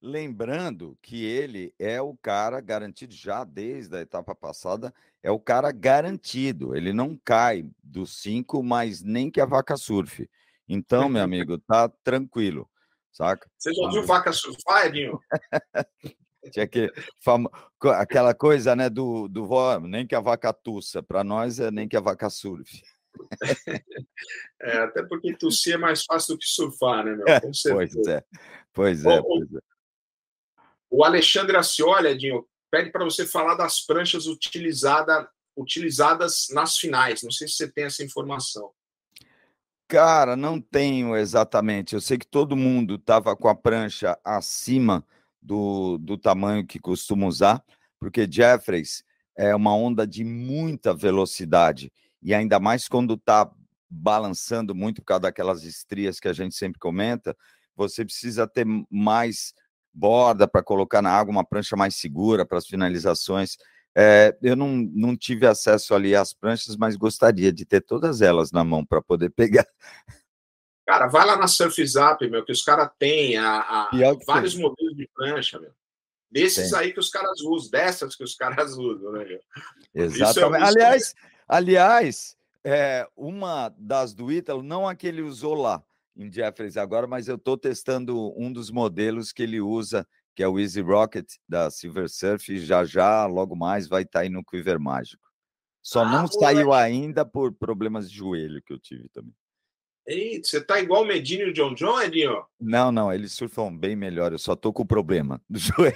Lembrando 0.00 0.98
que 1.00 1.24
ele 1.24 1.72
é 1.78 2.02
o 2.02 2.16
cara 2.16 2.60
garantido 2.60 3.14
já 3.14 3.44
desde 3.44 3.96
a 3.96 4.00
etapa 4.00 4.34
passada, 4.34 4.92
é 5.22 5.30
o 5.30 5.38
cara 5.38 5.70
garantido. 5.70 6.74
Ele 6.74 6.92
não 6.92 7.16
cai 7.24 7.64
dos 7.82 8.20
cinco, 8.20 8.64
mas 8.64 9.00
nem 9.00 9.30
que 9.30 9.40
a 9.40 9.46
vaca 9.46 9.76
surfe. 9.76 10.28
Então, 10.68 11.08
meu 11.08 11.22
amigo, 11.22 11.56
tá 11.56 11.88
tranquilo, 12.02 12.68
saca? 13.12 13.48
Você 13.56 13.72
já 13.72 13.90
viu 13.90 14.04
vaca 14.04 14.32
surfar, 14.32 14.86
Edinho? 14.86 15.20
Tinha 16.52 16.66
que 16.66 16.92
fam... 17.20 17.44
aquela 17.94 18.34
coisa, 18.34 18.74
né, 18.74 18.90
do, 18.90 19.28
do 19.28 19.48
nem 19.82 20.04
que 20.04 20.16
a 20.16 20.20
vaca 20.20 20.52
tussa, 20.52 21.00
para 21.00 21.22
nós 21.22 21.60
é 21.60 21.70
nem 21.70 21.86
que 21.86 21.96
a 21.96 22.00
vaca 22.00 22.28
surfe. 22.28 22.82
É, 24.60 24.78
até 24.78 25.02
porque 25.02 25.36
tossir 25.36 25.74
é 25.74 25.76
mais 25.76 26.04
fácil 26.04 26.34
do 26.34 26.38
que 26.38 26.46
surfar, 26.46 27.04
né, 27.04 27.16
meu? 27.16 27.24
pois 27.26 27.64
é, 28.06 28.24
pois 28.72 29.04
é, 29.04 29.22
pois 29.22 29.54
é. 29.54 29.60
O 30.88 31.04
Alexandre 31.04 31.56
Ascioli, 31.56 32.08
Edinho, 32.08 32.46
pede 32.70 32.90
para 32.90 33.04
você 33.04 33.26
falar 33.26 33.54
das 33.54 33.80
pranchas 33.80 34.26
utilizada, 34.26 35.28
utilizadas 35.56 36.46
nas 36.50 36.76
finais. 36.76 37.22
Não 37.22 37.30
sei 37.30 37.48
se 37.48 37.54
você 37.54 37.70
tem 37.70 37.84
essa 37.84 38.04
informação. 38.04 38.70
Cara, 39.88 40.36
não 40.36 40.60
tenho 40.60 41.16
exatamente. 41.16 41.94
Eu 41.94 42.00
sei 42.00 42.16
que 42.16 42.26
todo 42.26 42.56
mundo 42.56 42.94
estava 42.94 43.36
com 43.36 43.48
a 43.48 43.54
prancha 43.54 44.18
acima 44.24 45.04
do, 45.40 45.98
do 45.98 46.16
tamanho 46.16 46.66
que 46.66 46.78
costuma 46.78 47.26
usar, 47.26 47.62
porque 47.98 48.26
Jeffreys 48.30 49.04
é 49.36 49.54
uma 49.54 49.74
onda 49.74 50.06
de 50.06 50.24
muita 50.24 50.94
velocidade 50.94 51.92
e 52.22 52.32
ainda 52.34 52.60
mais 52.60 52.88
quando 52.88 53.14
está 53.14 53.50
balançando 53.88 54.74
muito 54.74 55.02
por 55.02 55.06
causa 55.06 55.22
daquelas 55.22 55.64
estrias 55.64 56.18
que 56.18 56.28
a 56.28 56.32
gente 56.32 56.54
sempre 56.54 56.78
comenta, 56.78 57.36
você 57.76 58.04
precisa 58.04 58.46
ter 58.46 58.66
mais 58.90 59.54
borda 59.92 60.48
para 60.48 60.62
colocar 60.62 61.02
na 61.02 61.10
água, 61.10 61.32
uma 61.32 61.44
prancha 61.44 61.76
mais 61.76 61.96
segura 61.96 62.46
para 62.46 62.58
as 62.58 62.66
finalizações. 62.66 63.56
É, 63.94 64.36
eu 64.42 64.56
não, 64.56 64.68
não 64.94 65.14
tive 65.14 65.46
acesso 65.46 65.94
ali 65.94 66.16
às 66.16 66.32
pranchas, 66.32 66.76
mas 66.76 66.96
gostaria 66.96 67.52
de 67.52 67.66
ter 67.66 67.82
todas 67.82 68.22
elas 68.22 68.50
na 68.50 68.64
mão 68.64 68.84
para 68.84 69.02
poder 69.02 69.30
pegar. 69.36 69.66
Cara, 70.86 71.06
vai 71.06 71.26
lá 71.26 71.36
na 71.36 71.46
Surf 71.46 71.86
Zap, 71.86 72.26
meu, 72.28 72.44
que 72.44 72.52
os 72.52 72.62
caras 72.62 72.90
têm 72.98 73.36
a, 73.36 73.60
a 73.60 73.90
vários 74.26 74.54
modelos 74.54 74.96
de 74.96 75.08
prancha, 75.14 75.60
meu. 75.60 75.72
Desses 76.30 76.70
Tem. 76.70 76.78
aí 76.78 76.92
que 76.94 76.98
os 76.98 77.10
caras 77.10 77.42
usam, 77.42 77.70
dessas 77.70 78.16
que 78.16 78.24
os 78.24 78.34
caras 78.36 78.72
usam, 78.72 79.12
né, 79.12 79.24
meu? 79.24 79.40
Exatamente. 79.94 80.64
É 80.64 80.66
aliás, 80.66 81.14
Aliás, 81.52 82.34
é, 82.64 83.06
uma 83.14 83.68
das 83.76 84.14
do 84.14 84.32
Ítalo, 84.32 84.62
não 84.62 84.88
a 84.88 84.94
que 84.94 85.06
ele 85.06 85.20
usou 85.20 85.52
lá 85.52 85.84
em 86.16 86.32
Jeffries 86.32 86.78
agora, 86.78 87.06
mas 87.06 87.28
eu 87.28 87.36
estou 87.36 87.58
testando 87.58 88.32
um 88.40 88.50
dos 88.50 88.70
modelos 88.70 89.32
que 89.32 89.42
ele 89.42 89.60
usa, 89.60 90.08
que 90.34 90.42
é 90.42 90.48
o 90.48 90.58
Easy 90.58 90.80
Rocket 90.80 91.30
da 91.46 91.70
Silver 91.70 92.08
Surf, 92.08 92.58
já 92.58 92.86
já, 92.86 93.26
logo 93.26 93.54
mais, 93.54 93.86
vai 93.86 94.00
estar 94.00 94.20
tá 94.20 94.22
aí 94.22 94.30
no 94.30 94.42
Quiver 94.42 94.80
Mágico. 94.80 95.22
Só 95.82 96.00
ah, 96.00 96.08
não 96.08 96.26
saiu 96.26 96.72
ainda 96.72 97.22
por 97.22 97.52
problemas 97.52 98.10
de 98.10 98.16
joelho 98.16 98.62
que 98.62 98.72
eu 98.72 98.78
tive 98.78 99.10
também. 99.10 99.34
Eita, 100.06 100.48
você 100.48 100.60
tá 100.60 100.80
igual 100.80 101.02
o 101.02 101.06
Medina 101.06 101.44
e 101.44 101.50
o 101.50 101.52
John 101.52 101.74
John, 101.74 102.00
Edinho? 102.00 102.44
Não, 102.60 102.90
não, 102.90 103.12
eles 103.12 103.32
surfam 103.32 103.76
bem 103.76 103.94
melhor. 103.94 104.32
Eu 104.32 104.38
só 104.38 104.56
tô 104.56 104.72
com 104.72 104.82
o 104.82 104.86
problema 104.86 105.40
do 105.48 105.58
joelho. 105.60 105.94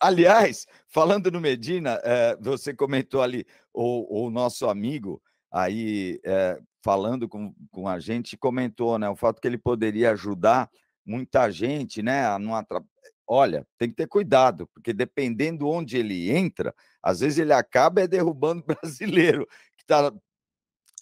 Aliás, 0.00 0.66
falando 0.88 1.30
no 1.30 1.40
Medina, 1.40 1.98
é, 2.04 2.36
você 2.36 2.74
comentou 2.74 3.22
ali, 3.22 3.46
o, 3.72 4.26
o 4.26 4.30
nosso 4.30 4.68
amigo 4.68 5.22
aí 5.50 6.20
é, 6.24 6.58
falando 6.84 7.26
com, 7.26 7.54
com 7.70 7.88
a 7.88 7.98
gente, 7.98 8.36
comentou, 8.36 8.98
né? 8.98 9.08
O 9.08 9.16
fato 9.16 9.40
que 9.40 9.48
ele 9.48 9.58
poderia 9.58 10.10
ajudar 10.12 10.68
muita 11.06 11.50
gente, 11.50 12.02
né? 12.02 12.26
A 12.26 12.38
não 12.38 12.54
atrap... 12.54 12.84
Olha, 13.26 13.66
tem 13.78 13.88
que 13.88 13.96
ter 13.96 14.06
cuidado, 14.06 14.68
porque 14.74 14.92
dependendo 14.92 15.68
onde 15.68 15.96
ele 15.96 16.30
entra, 16.30 16.74
às 17.02 17.20
vezes 17.20 17.38
ele 17.38 17.52
acaba 17.52 18.02
é 18.02 18.06
derrubando 18.06 18.62
brasileiro 18.66 19.46
que 19.76 19.84
está 19.84 20.12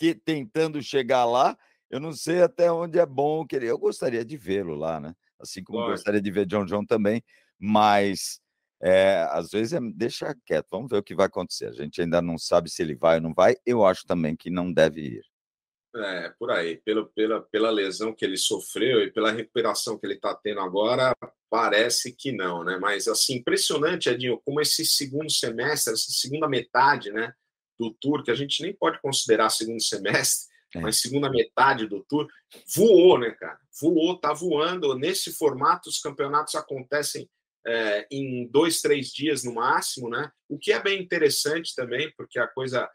que, 0.01 0.15
tentando 0.15 0.83
chegar 0.83 1.27
lá. 1.27 1.57
Eu 1.91 2.01
não 2.01 2.13
sei 2.13 2.41
até 2.41 2.73
onde 2.73 2.99
é 2.99 3.05
bom 3.05 3.47
querer. 3.47 3.67
Eu 3.67 3.79
gostaria 3.79 4.25
de 4.25 4.35
vê-lo 4.35 4.75
lá, 4.75 4.99
né? 4.99 5.15
Assim 5.39 5.63
como 5.63 5.81
Pode. 5.81 5.93
gostaria 5.93 6.23
de 6.23 6.31
ver 6.31 6.47
John 6.47 6.65
John 6.65 6.87
também, 6.87 7.23
mas 7.59 8.41
é, 8.83 9.27
às 9.31 9.51
vezes 9.51 9.75
é, 9.75 9.81
deixa 9.95 10.35
quieto, 10.47 10.69
vamos 10.71 10.91
ver 10.91 10.97
o 10.97 11.03
que 11.03 11.15
vai 11.15 11.27
acontecer. 11.27 11.67
A 11.67 11.73
gente 11.73 12.01
ainda 12.01 12.23
não 12.23 12.39
sabe 12.39 12.71
se 12.71 12.83
ele 12.83 12.95
vai 12.95 13.17
ou 13.17 13.21
não 13.21 13.35
vai. 13.35 13.57
Eu 13.67 13.85
acho 13.85 14.07
também 14.07 14.35
que 14.35 14.49
não 14.49 14.73
deve 14.73 15.03
ir. 15.03 15.25
É, 15.95 16.33
por 16.39 16.51
aí. 16.51 16.79
Pelo, 16.79 17.07
pela, 17.09 17.43
pela 17.43 17.71
lesão 17.71 18.15
que 18.15 18.25
ele 18.25 18.39
sofreu 18.39 19.03
e 19.03 19.13
pela 19.13 19.33
recuperação 19.33 19.99
que 19.99 20.07
ele 20.07 20.15
está 20.15 20.35
tendo 20.35 20.61
agora, 20.61 21.15
parece 21.51 22.15
que 22.17 22.33
não, 22.33 22.65
né? 22.65 22.79
Mas, 22.81 23.07
assim, 23.07 23.35
impressionante, 23.35 24.09
Edinho, 24.09 24.41
como 24.45 24.63
esse 24.63 24.87
segundo 24.87 25.31
semestre, 25.31 25.93
essa 25.93 26.11
segunda 26.11 26.49
metade, 26.49 27.11
né, 27.11 27.35
do 27.81 27.91
Tour, 27.91 28.23
que 28.23 28.31
a 28.31 28.35
gente 28.35 28.63
nem 28.63 28.75
pode 28.75 29.01
considerar 29.01 29.49
segundo 29.49 29.83
semestre, 29.83 30.51
é. 30.75 30.81
mas 30.81 31.01
segunda 31.01 31.31
metade 31.31 31.87
do 31.87 32.05
Tour, 32.05 32.29
voou, 32.77 33.19
né, 33.19 33.31
cara? 33.31 33.59
Voou, 33.81 34.19
tá 34.19 34.35
voando. 34.35 34.95
Nesse 34.95 35.33
formato, 35.33 35.89
os 35.89 35.99
campeonatos 35.99 36.55
acontecem 36.55 37.29
é, 37.67 38.07
em 38.11 38.47
dois, 38.49 38.83
três 38.83 39.09
dias 39.09 39.43
no 39.43 39.55
máximo, 39.55 40.11
né? 40.11 40.31
O 40.47 40.59
que 40.59 40.73
é 40.73 40.81
bem 40.81 41.03
interessante 41.03 41.75
também, 41.75 42.13
porque 42.17 42.39
a 42.39 42.47
coisa 42.47 42.89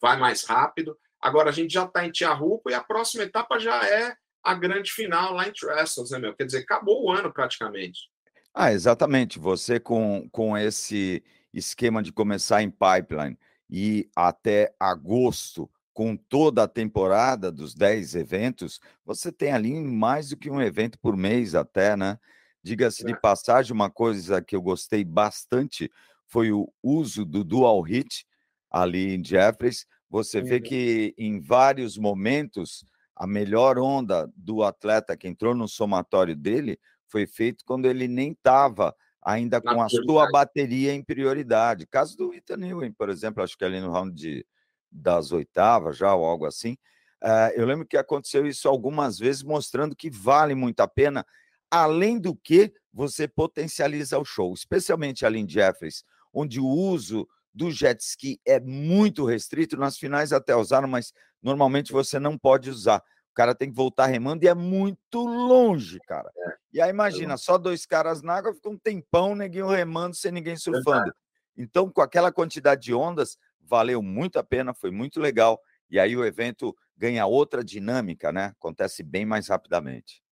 vai 0.00 0.18
mais 0.18 0.44
rápido. 0.44 0.98
Agora 1.20 1.50
a 1.50 1.52
gente 1.52 1.72
já 1.72 1.84
está 1.84 2.04
em 2.04 2.10
Tiarupo 2.10 2.68
e 2.68 2.74
a 2.74 2.82
próxima 2.82 3.22
etapa 3.22 3.60
já 3.60 3.88
é 3.88 4.16
a 4.42 4.54
grande 4.54 4.90
final 4.90 5.34
lá 5.34 5.46
em 5.46 5.52
Trestles, 5.52 6.10
né, 6.10 6.18
meu? 6.18 6.34
Quer 6.34 6.46
dizer, 6.46 6.58
acabou 6.58 7.04
o 7.04 7.12
ano 7.12 7.32
praticamente. 7.32 8.10
Ah, 8.52 8.72
exatamente. 8.72 9.38
Você 9.38 9.78
com, 9.78 10.28
com 10.30 10.58
esse 10.58 11.22
esquema 11.54 12.02
de 12.02 12.12
começar 12.12 12.60
em 12.62 12.70
pipeline 12.70 13.38
e 13.74 14.10
até 14.14 14.74
agosto, 14.78 15.68
com 15.94 16.14
toda 16.14 16.64
a 16.64 16.68
temporada 16.68 17.50
dos 17.50 17.74
10 17.74 18.14
eventos, 18.16 18.78
você 19.02 19.32
tem 19.32 19.50
ali 19.50 19.80
mais 19.80 20.28
do 20.28 20.36
que 20.36 20.50
um 20.50 20.60
evento 20.60 20.98
por 20.98 21.16
mês 21.16 21.54
até, 21.54 21.96
né? 21.96 22.18
Diga-se 22.62 23.02
de 23.02 23.12
é. 23.12 23.16
passagem, 23.16 23.72
uma 23.72 23.90
coisa 23.90 24.42
que 24.42 24.54
eu 24.54 24.60
gostei 24.60 25.02
bastante 25.02 25.90
foi 26.26 26.52
o 26.52 26.70
uso 26.82 27.24
do 27.24 27.42
dual 27.42 27.80
hit 27.80 28.26
ali 28.70 29.14
em 29.14 29.24
Jeffries, 29.24 29.86
você 30.08 30.42
vê 30.42 30.60
que 30.60 31.14
em 31.16 31.40
vários 31.40 31.96
momentos 31.96 32.84
a 33.16 33.26
melhor 33.26 33.78
onda 33.78 34.30
do 34.36 34.62
atleta 34.62 35.16
que 35.16 35.26
entrou 35.26 35.54
no 35.54 35.66
somatório 35.66 36.36
dele 36.36 36.78
foi 37.06 37.26
feito 37.26 37.64
quando 37.64 37.86
ele 37.86 38.06
nem 38.06 38.32
estava 38.32 38.94
ainda 39.22 39.60
com 39.60 39.80
a 39.80 39.88
sua 39.88 40.28
bateria 40.30 40.92
em 40.92 41.02
prioridade. 41.02 41.86
Caso 41.86 42.16
do 42.16 42.34
Ethan 42.34 42.66
Ewing, 42.66 42.92
por 42.92 43.08
exemplo, 43.08 43.42
acho 43.42 43.56
que 43.56 43.64
ali 43.64 43.80
no 43.80 43.92
round 43.92 44.14
de, 44.14 44.44
das 44.90 45.30
oitavas 45.30 45.96
já 45.96 46.14
ou 46.14 46.24
algo 46.24 46.44
assim. 46.44 46.76
Uh, 47.22 47.54
eu 47.54 47.64
lembro 47.64 47.86
que 47.86 47.96
aconteceu 47.96 48.44
isso 48.46 48.68
algumas 48.68 49.18
vezes, 49.18 49.44
mostrando 49.44 49.94
que 49.94 50.10
vale 50.10 50.56
muito 50.56 50.80
a 50.80 50.88
pena, 50.88 51.24
além 51.70 52.18
do 52.18 52.34
que 52.34 52.72
você 52.92 53.28
potencializa 53.28 54.18
o 54.18 54.24
show, 54.24 54.52
especialmente 54.52 55.24
ali 55.24 55.38
em 55.38 55.48
Jeffries, 55.48 56.04
onde 56.34 56.58
o 56.58 56.66
uso 56.66 57.28
do 57.54 57.70
jet 57.70 58.02
ski 58.02 58.40
é 58.44 58.58
muito 58.58 59.24
restrito. 59.24 59.76
Nas 59.76 59.96
finais 59.96 60.32
até 60.32 60.56
usaram, 60.56 60.88
mas 60.88 61.12
normalmente 61.40 61.92
você 61.92 62.18
não 62.18 62.36
pode 62.36 62.68
usar. 62.68 62.98
O 63.30 63.34
cara 63.34 63.54
tem 63.54 63.70
que 63.70 63.76
voltar 63.76 64.06
remando 64.06 64.44
e 64.44 64.48
é 64.48 64.54
muito 64.54 65.24
longe, 65.24 66.00
cara. 66.00 66.30
E 66.72 66.80
aí 66.80 66.90
imagina, 66.90 67.36
só 67.36 67.58
dois 67.58 67.84
caras 67.84 68.22
na 68.22 68.34
água, 68.34 68.54
fica 68.54 68.70
um 68.70 68.78
tempão, 68.78 69.34
neguinho 69.34 69.68
remando 69.68 70.16
sem 70.16 70.32
ninguém 70.32 70.56
surfando. 70.56 71.12
Então, 71.56 71.90
com 71.90 72.00
aquela 72.00 72.32
quantidade 72.32 72.82
de 72.82 72.94
ondas, 72.94 73.36
valeu 73.60 74.02
muito 74.02 74.38
a 74.38 74.44
pena, 74.44 74.72
foi 74.72 74.90
muito 74.90 75.20
legal. 75.20 75.60
E 75.90 75.98
aí 75.98 76.16
o 76.16 76.24
evento 76.24 76.74
ganha 76.96 77.26
outra 77.26 77.62
dinâmica, 77.62 78.32
né? 78.32 78.54
Acontece 78.58 79.02
bem 79.02 79.26
mais 79.26 79.48
rapidamente. 79.48 80.22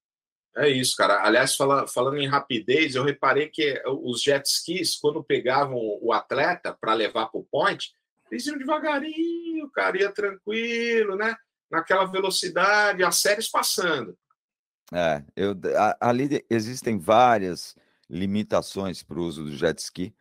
É 0.57 0.69
isso, 0.69 0.97
cara. 0.97 1.23
Aliás, 1.23 1.55
fala, 1.55 1.87
falando 1.87 2.19
em 2.19 2.27
rapidez, 2.27 2.95
eu 2.95 3.05
reparei 3.05 3.49
que 3.49 3.81
os 3.87 4.23
jet 4.23 4.45
skis, 4.49 4.97
quando 4.97 5.23
pegavam 5.23 5.77
o 5.77 6.13
atleta 6.13 6.77
para 6.81 6.95
levar 6.95 7.27
para 7.27 7.41
o 7.41 7.45
point, 7.45 7.93
eles 8.31 8.47
iam 8.47 8.59
devagarinho, 8.59 9.71
cara, 9.71 9.99
ia 9.99 10.11
tranquilo, 10.11 11.17
né? 11.17 11.37
Naquela 11.71 12.05
velocidade, 12.07 13.05
as 13.05 13.17
séries 13.19 13.49
passando. 13.49 14.17
É, 14.93 15.25
eu, 15.37 15.55
ali 16.01 16.45
existem 16.51 16.99
várias 16.99 17.77
limitações 18.09 19.03
para 19.03 19.19
o 19.19 19.25
uso 19.25 19.45
do 19.45 19.57
jet 19.57 19.79
ski, 19.79 20.15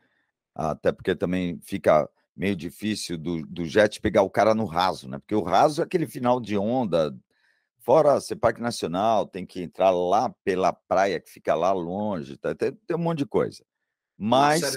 até 0.54 0.92
porque 0.92 1.16
também 1.16 1.60
fica 1.62 2.08
meio 2.36 2.56
difícil 2.56 3.18
do, 3.18 3.46
do 3.48 3.66
jet 3.66 4.00
pegar 4.00 4.22
o 4.22 4.30
cara 4.30 4.54
no 4.54 4.66
raso, 4.66 5.10
né? 5.10 5.18
Porque 5.18 5.36
o 5.36 5.42
raso 5.42 5.82
é 5.82 5.86
aquele 5.86 6.08
final 6.08 6.40
de 6.40 6.58
onda 6.58 7.14
Fora 7.90 8.20
ser 8.20 8.36
parque 8.36 8.62
nacional, 8.62 9.26
tem 9.26 9.46
que 9.46 9.64
entrar 9.64 9.90
lá 9.90 10.30
pela 10.44 10.72
praia 10.72 11.20
que 11.20 11.30
fica 11.30 11.56
lá 11.56 11.72
longe, 11.72 12.38
tá? 12.38 12.54
tem, 12.54 12.72
tem 12.72 12.96
um 12.96 13.00
monte 13.00 13.20
de 13.20 13.26
coisa. 13.26 13.64
Mas, 14.18 14.62
né? 14.62 14.70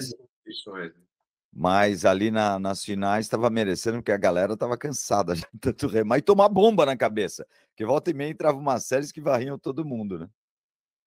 Mas 1.55 2.03
ali 2.03 2.31
na, 2.31 2.57
nas 2.57 2.83
finais 2.83 3.25
estava 3.25 3.47
merecendo, 3.49 3.97
porque 3.97 4.11
a 4.11 4.17
galera 4.17 4.53
estava 4.53 4.75
cansada 4.75 5.35
de 5.37 5.45
tanto 5.61 5.87
remar 5.87 6.17
e 6.17 6.21
tomar 6.21 6.49
bomba 6.49 6.85
na 6.85 6.97
cabeça. 6.97 7.47
Que 7.75 7.85
volta 7.85 8.09
e 8.09 8.13
meia 8.13 8.31
entrava 8.31 8.57
umas 8.57 8.85
séries 8.85 9.11
que 9.11 9.21
varriam 9.21 9.59
todo 9.59 9.85
mundo, 9.85 10.17
né? 10.17 10.29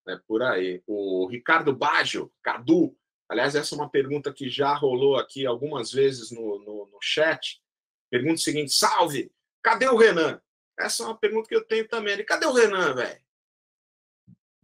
É 0.08 0.16
por 0.28 0.42
aí. 0.42 0.80
O 0.86 1.26
Ricardo 1.26 1.74
Baggio, 1.74 2.32
Cadu, 2.40 2.96
aliás, 3.28 3.56
essa 3.56 3.74
é 3.74 3.78
uma 3.78 3.90
pergunta 3.90 4.32
que 4.32 4.48
já 4.48 4.72
rolou 4.72 5.16
aqui 5.16 5.44
algumas 5.44 5.90
vezes 5.90 6.30
no, 6.30 6.60
no, 6.60 6.86
no 6.86 6.98
chat. 7.02 7.60
Pergunta 8.08 8.36
seguinte: 8.36 8.72
salve! 8.72 9.32
Cadê 9.60 9.88
o 9.88 9.96
Renan? 9.96 10.40
Essa 10.78 11.02
é 11.02 11.06
uma 11.06 11.18
pergunta 11.18 11.48
que 11.48 11.56
eu 11.56 11.64
tenho 11.64 11.88
também. 11.88 12.12
Ele, 12.12 12.22
cadê 12.22 12.46
o 12.46 12.52
Renan, 12.52 12.94
velho? 12.94 13.20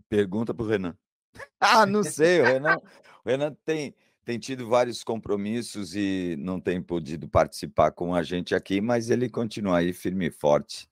Pergunta 0.08 0.54
para 0.54 0.64
o 0.64 0.68
Renan. 0.68 0.96
ah, 1.58 1.84
não 1.86 2.04
sei. 2.04 2.40
O 2.40 2.44
Renan, 2.44 2.76
o 3.24 3.28
Renan 3.28 3.56
tem, 3.64 3.96
tem 4.24 4.38
tido 4.38 4.68
vários 4.68 5.02
compromissos 5.02 5.94
e 5.96 6.36
não 6.38 6.60
tem 6.60 6.80
podido 6.80 7.28
participar 7.28 7.90
com 7.90 8.14
a 8.14 8.22
gente 8.22 8.54
aqui, 8.54 8.80
mas 8.80 9.10
ele 9.10 9.28
continua 9.28 9.78
aí 9.78 9.92
firme 9.92 10.28
e 10.28 10.30
forte, 10.30 10.88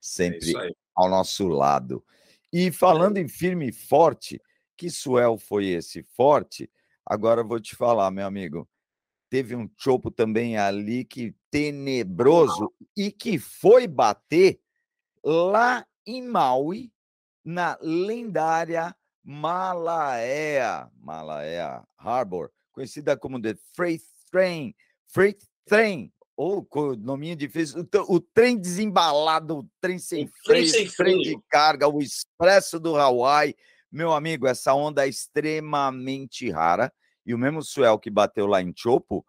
sempre 0.00 0.56
é 0.56 0.70
ao 0.94 1.08
nosso 1.08 1.46
lado. 1.48 2.04
E 2.52 2.70
falando 2.70 3.18
em 3.18 3.28
firme 3.28 3.68
e 3.68 3.72
forte, 3.72 4.40
que 4.76 4.90
suel 4.90 5.38
foi 5.38 5.66
esse 5.66 6.02
forte? 6.02 6.70
Agora 7.06 7.40
eu 7.40 7.48
vou 7.48 7.60
te 7.60 7.74
falar, 7.74 8.10
meu 8.10 8.26
amigo. 8.26 8.68
Teve 9.30 9.56
um 9.56 9.70
chopo 9.78 10.10
também 10.10 10.58
ali 10.58 11.04
que 11.04 11.34
tenebroso 11.50 12.70
e 12.94 13.10
que 13.10 13.38
foi 13.38 13.86
bater 13.86 14.60
lá 15.24 15.86
em 16.06 16.22
Maui, 16.22 16.92
na 17.44 17.78
lendária 17.80 18.94
Malaea, 19.24 20.90
Malaea 21.00 21.82
Harbor, 21.96 22.50
conhecida 22.72 23.16
como 23.16 23.40
The 23.40 23.54
Freight 23.74 24.04
Train, 24.30 24.74
Freight 25.08 25.46
Train, 25.66 26.12
ou 26.36 26.66
oh, 26.70 26.96
nominho 26.96 27.36
difícil, 27.36 27.86
o, 28.08 28.14
o, 28.16 28.20
trem 28.20 28.58
desembalado, 28.58 29.58
o 29.58 29.68
trem 29.80 29.98
sem 29.98 30.26
freio, 30.44 30.92
trem, 30.96 31.18
de 31.18 31.38
carga, 31.48 31.86
o 31.86 32.00
expresso 32.00 32.80
do 32.80 32.96
Hawaii. 32.96 33.54
Meu 33.90 34.12
amigo, 34.12 34.46
essa 34.46 34.74
onda 34.74 35.04
é 35.06 35.08
extremamente 35.08 36.50
rara 36.50 36.92
e 37.24 37.34
o 37.34 37.38
mesmo 37.38 37.62
swell 37.62 37.98
que 37.98 38.10
bateu 38.10 38.46
lá 38.46 38.62
em 38.62 38.72
Chopo 38.74 39.24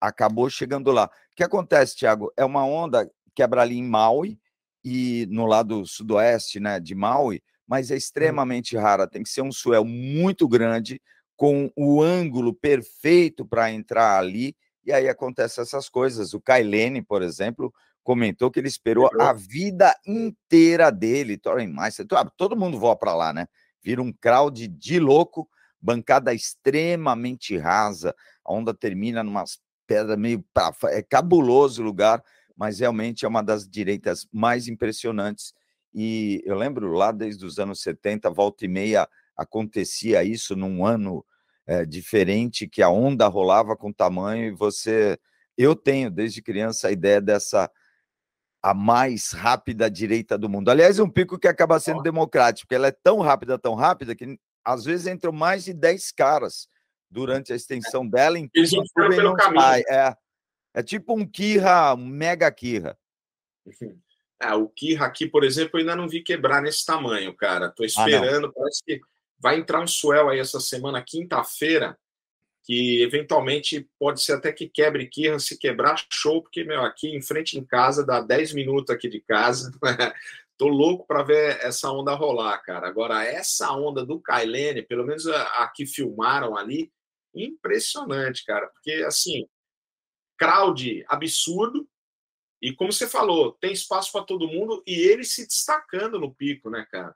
acabou 0.00 0.50
chegando 0.50 0.92
lá. 0.92 1.06
O 1.06 1.34
que 1.34 1.42
acontece, 1.42 1.96
Thiago? 1.96 2.30
É 2.36 2.44
uma 2.44 2.64
onda 2.64 3.10
quebra 3.34 3.62
ali 3.62 3.76
em 3.76 3.88
Maui, 3.88 4.38
e 4.84 5.26
no 5.30 5.46
lado 5.46 5.86
sudoeste 5.86 6.60
né, 6.60 6.78
de 6.78 6.94
Maui, 6.94 7.42
mas 7.66 7.90
é 7.90 7.94
hum. 7.94 7.96
extremamente 7.96 8.76
rara. 8.76 9.08
Tem 9.08 9.22
que 9.22 9.30
ser 9.30 9.42
um 9.42 9.50
swell 9.50 9.84
muito 9.84 10.46
grande, 10.46 11.00
com 11.36 11.70
o 11.76 12.02
ângulo 12.02 12.54
perfeito 12.54 13.44
para 13.44 13.70
entrar 13.70 14.18
ali, 14.18 14.56
e 14.84 14.92
aí 14.92 15.08
acontecem 15.08 15.62
essas 15.62 15.88
coisas. 15.88 16.34
O 16.34 16.40
Kailene, 16.40 17.02
por 17.02 17.22
exemplo, 17.22 17.72
comentou 18.02 18.50
que 18.50 18.60
ele 18.60 18.68
esperou 18.68 19.08
a 19.20 19.32
vida 19.32 19.94
inteira 20.06 20.90
dele, 20.90 21.40
Meister, 21.66 22.06
todo 22.36 22.56
mundo 22.56 22.78
voa 22.78 22.96
para 22.96 23.14
lá, 23.14 23.32
né? 23.32 23.46
Vira 23.82 24.02
um 24.02 24.12
crowd 24.12 24.66
de 24.68 24.98
louco, 24.98 25.48
bancada 25.80 26.32
extremamente 26.32 27.56
rasa, 27.56 28.14
a 28.44 28.52
onda 28.52 28.72
termina 28.72 29.22
numas 29.22 29.58
pedras 29.86 30.18
meio 30.18 30.44
pra... 30.52 30.72
é 30.84 31.02
cabuloso 31.02 31.82
o 31.82 31.84
lugar 31.84 32.22
mas 32.56 32.78
realmente 32.78 33.24
é 33.24 33.28
uma 33.28 33.42
das 33.42 33.68
direitas 33.68 34.26
mais 34.32 34.68
impressionantes 34.68 35.52
e 35.92 36.42
eu 36.44 36.56
lembro 36.56 36.92
lá 36.92 37.12
desde 37.12 37.44
os 37.44 37.58
anos 37.58 37.80
70, 37.80 38.28
volta 38.30 38.64
e 38.64 38.68
meia, 38.68 39.08
acontecia 39.36 40.22
isso 40.22 40.54
num 40.56 40.84
ano 40.84 41.24
é, 41.66 41.84
diferente, 41.84 42.68
que 42.68 42.82
a 42.82 42.90
onda 42.90 43.26
rolava 43.26 43.76
com 43.76 43.92
tamanho 43.92 44.46
e 44.46 44.50
você. 44.50 45.18
Eu 45.56 45.74
tenho, 45.76 46.10
desde 46.10 46.42
criança, 46.42 46.88
a 46.88 46.92
ideia 46.92 47.20
dessa 47.20 47.70
a 48.64 48.72
mais 48.72 49.30
rápida 49.32 49.90
direita 49.90 50.38
do 50.38 50.48
mundo. 50.48 50.70
Aliás, 50.70 50.98
é 50.98 51.02
um 51.02 51.10
pico 51.10 51.38
que 51.38 51.46
acaba 51.46 51.78
sendo 51.78 52.00
democrático, 52.00 52.66
porque 52.66 52.74
ela 52.74 52.88
é 52.88 52.96
tão 53.02 53.20
rápida, 53.20 53.58
tão 53.58 53.74
rápida, 53.74 54.16
que 54.16 54.38
às 54.64 54.86
vezes 54.86 55.06
entram 55.06 55.32
mais 55.32 55.64
de 55.64 55.74
10 55.74 56.10
caras 56.12 56.66
durante 57.10 57.52
a 57.52 57.56
extensão 57.56 58.08
dela. 58.08 58.38
Em 58.38 58.48
Eles 58.54 58.70
pelo 58.94 59.34
caminho. 59.34 59.60
Sai. 59.60 59.82
É, 59.86 60.16
é 60.76 60.82
tipo 60.82 61.14
um 61.14 61.26
Kirra, 61.26 61.94
um 61.94 62.06
mega 62.06 62.50
Kirra. 62.50 62.98
É, 64.40 64.54
o 64.54 64.66
Kirra 64.68 65.06
aqui, 65.06 65.26
por 65.26 65.44
exemplo, 65.44 65.78
eu 65.78 65.80
ainda 65.80 65.94
não 65.94 66.08
vi 66.08 66.22
quebrar 66.22 66.62
nesse 66.62 66.86
tamanho, 66.86 67.36
cara. 67.36 67.70
Tô 67.70 67.84
esperando, 67.84 68.46
ah, 68.46 68.52
parece 68.54 68.82
que 68.82 69.00
vai 69.38 69.58
entrar 69.58 69.80
um 69.80 69.86
swell 69.86 70.28
aí 70.28 70.38
essa 70.38 70.60
semana, 70.60 71.02
quinta-feira, 71.02 71.98
que 72.64 73.02
eventualmente 73.02 73.88
pode 73.98 74.22
ser 74.22 74.32
até 74.32 74.50
que 74.50 74.68
quebre 74.68 75.06
Kirra, 75.06 75.38
se 75.38 75.58
quebrar, 75.58 76.02
show, 76.10 76.42
porque, 76.42 76.64
meu, 76.64 76.82
aqui 76.82 77.14
em 77.14 77.20
frente 77.20 77.58
em 77.58 77.64
casa, 77.64 78.04
dá 78.04 78.20
10 78.20 78.54
minutos 78.54 78.90
aqui 78.90 79.08
de 79.08 79.20
casa. 79.20 79.70
Tô 80.56 80.68
louco 80.68 81.06
para 81.06 81.22
ver 81.22 81.58
essa 81.62 81.90
onda 81.90 82.14
rolar, 82.14 82.56
cara. 82.58 82.88
Agora, 82.88 83.22
essa 83.24 83.70
onda 83.72 84.04
do 84.04 84.20
Kailene, 84.20 84.82
pelo 84.82 85.04
menos 85.04 85.26
a, 85.26 85.64
a 85.64 85.68
que 85.68 85.84
filmaram 85.84 86.56
ali, 86.56 86.90
impressionante, 87.34 88.44
cara. 88.44 88.68
Porque, 88.68 88.92
assim, 89.06 89.46
crowd 90.38 91.04
absurdo. 91.08 91.86
E 92.62 92.72
como 92.72 92.92
você 92.92 93.06
falou, 93.06 93.52
tem 93.52 93.72
espaço 93.72 94.10
para 94.10 94.24
todo 94.24 94.48
mundo 94.48 94.82
e 94.86 94.94
ele 94.94 95.24
se 95.24 95.46
destacando 95.46 96.18
no 96.18 96.34
pico, 96.34 96.70
né, 96.70 96.86
cara? 96.90 97.14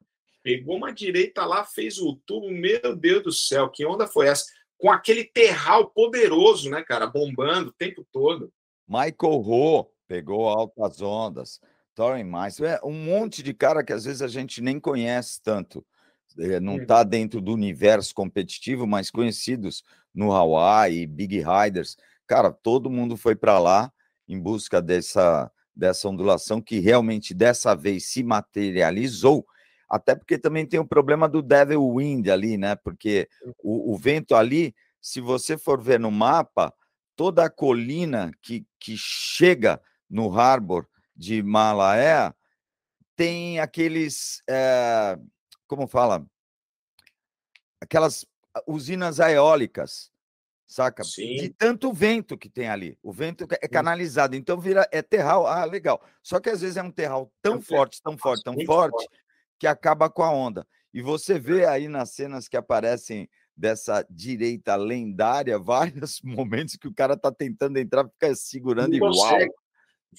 Pegou 0.48 0.76
uma 0.76 0.92
direita 0.92 1.44
lá, 1.44 1.64
fez 1.64 1.98
o 1.98 2.16
tubo. 2.24 2.50
Meu 2.50 2.96
Deus 2.96 3.22
do 3.22 3.32
céu, 3.32 3.68
que 3.68 3.84
onda 3.84 4.06
foi 4.06 4.28
essa? 4.28 4.46
com 4.78 4.90
aquele 4.90 5.24
terral 5.24 5.90
poderoso, 5.90 6.70
né, 6.70 6.82
cara, 6.82 7.06
bombando 7.06 7.70
o 7.70 7.72
tempo 7.72 8.06
todo. 8.12 8.52
Michael 8.86 9.42
Ho 9.42 9.90
pegou 10.06 10.48
altas 10.48 11.02
ondas, 11.02 11.60
Thorin 11.94 12.24
Mais, 12.24 12.58
é 12.60 12.80
um 12.82 12.92
monte 12.92 13.42
de 13.42 13.52
cara 13.52 13.84
que 13.84 13.92
às 13.92 14.04
vezes 14.04 14.22
a 14.22 14.28
gente 14.28 14.62
nem 14.62 14.78
conhece 14.78 15.42
tanto, 15.42 15.84
é, 16.38 16.60
não 16.60 16.76
está 16.76 17.02
dentro 17.02 17.40
do 17.40 17.52
universo 17.52 18.14
competitivo, 18.14 18.86
mas 18.86 19.10
conhecidos 19.10 19.82
no 20.14 20.32
Hawaii, 20.32 21.06
Big 21.06 21.42
Riders, 21.42 21.96
cara, 22.26 22.52
todo 22.52 22.88
mundo 22.88 23.16
foi 23.16 23.34
para 23.34 23.58
lá 23.58 23.92
em 24.28 24.40
busca 24.40 24.80
dessa 24.80 25.50
dessa 25.74 26.08
ondulação 26.08 26.60
que 26.60 26.80
realmente 26.80 27.32
dessa 27.32 27.72
vez 27.72 28.06
se 28.06 28.24
materializou 28.24 29.46
até 29.88 30.14
porque 30.14 30.38
também 30.38 30.66
tem 30.66 30.78
o 30.78 30.86
problema 30.86 31.28
do 31.28 31.40
Devil 31.40 31.94
Wind 31.94 32.28
ali, 32.28 32.56
né? 32.56 32.76
Porque 32.76 33.28
o, 33.62 33.92
o 33.92 33.96
vento 33.96 34.34
ali, 34.34 34.74
se 35.00 35.20
você 35.20 35.56
for 35.56 35.80
ver 35.80 35.98
no 35.98 36.10
mapa, 36.10 36.74
toda 37.16 37.44
a 37.44 37.50
colina 37.50 38.30
que, 38.42 38.66
que 38.78 38.96
chega 38.96 39.80
no 40.08 40.30
harbor 40.30 40.86
de 41.16 41.42
Malaé 41.42 42.32
tem 43.16 43.58
aqueles, 43.58 44.42
é, 44.48 45.18
como 45.66 45.88
fala, 45.88 46.24
aquelas 47.80 48.24
usinas 48.66 49.18
eólicas, 49.18 50.12
saca? 50.68 51.02
Sim. 51.02 51.36
De 51.36 51.48
tanto 51.48 51.92
vento 51.92 52.38
que 52.38 52.48
tem 52.48 52.68
ali. 52.68 52.96
O 53.02 53.12
vento 53.12 53.46
é 53.50 53.66
canalizado, 53.66 54.36
então 54.36 54.60
vira 54.60 54.88
é 54.92 55.02
terral. 55.02 55.46
Ah, 55.46 55.64
legal. 55.64 56.00
Só 56.22 56.38
que 56.38 56.50
às 56.50 56.60
vezes 56.60 56.76
é 56.76 56.82
um 56.82 56.92
terral 56.92 57.32
tão 57.42 57.56
é 57.56 57.60
forte, 57.60 58.00
tão 58.00 58.16
forte, 58.16 58.44
tão 58.44 58.54
forte, 58.64 58.92
forte, 58.92 59.08
que 59.58 59.66
acaba 59.66 60.08
com 60.08 60.22
a 60.22 60.30
onda. 60.30 60.66
E 60.92 61.02
você 61.02 61.38
vê 61.38 61.66
aí 61.66 61.88
nas 61.88 62.10
cenas 62.10 62.48
que 62.48 62.56
aparecem 62.56 63.28
dessa 63.58 64.06
direita 64.08 64.76
lendária, 64.76 65.58
vários 65.58 66.20
momentos 66.22 66.76
que 66.76 66.88
o 66.88 66.94
cara 66.94 67.16
tá 67.16 67.32
tentando 67.32 67.78
entrar, 67.78 68.08
fica 68.08 68.34
segurando 68.34 68.94
e 68.94 69.00
uau, 69.00 69.38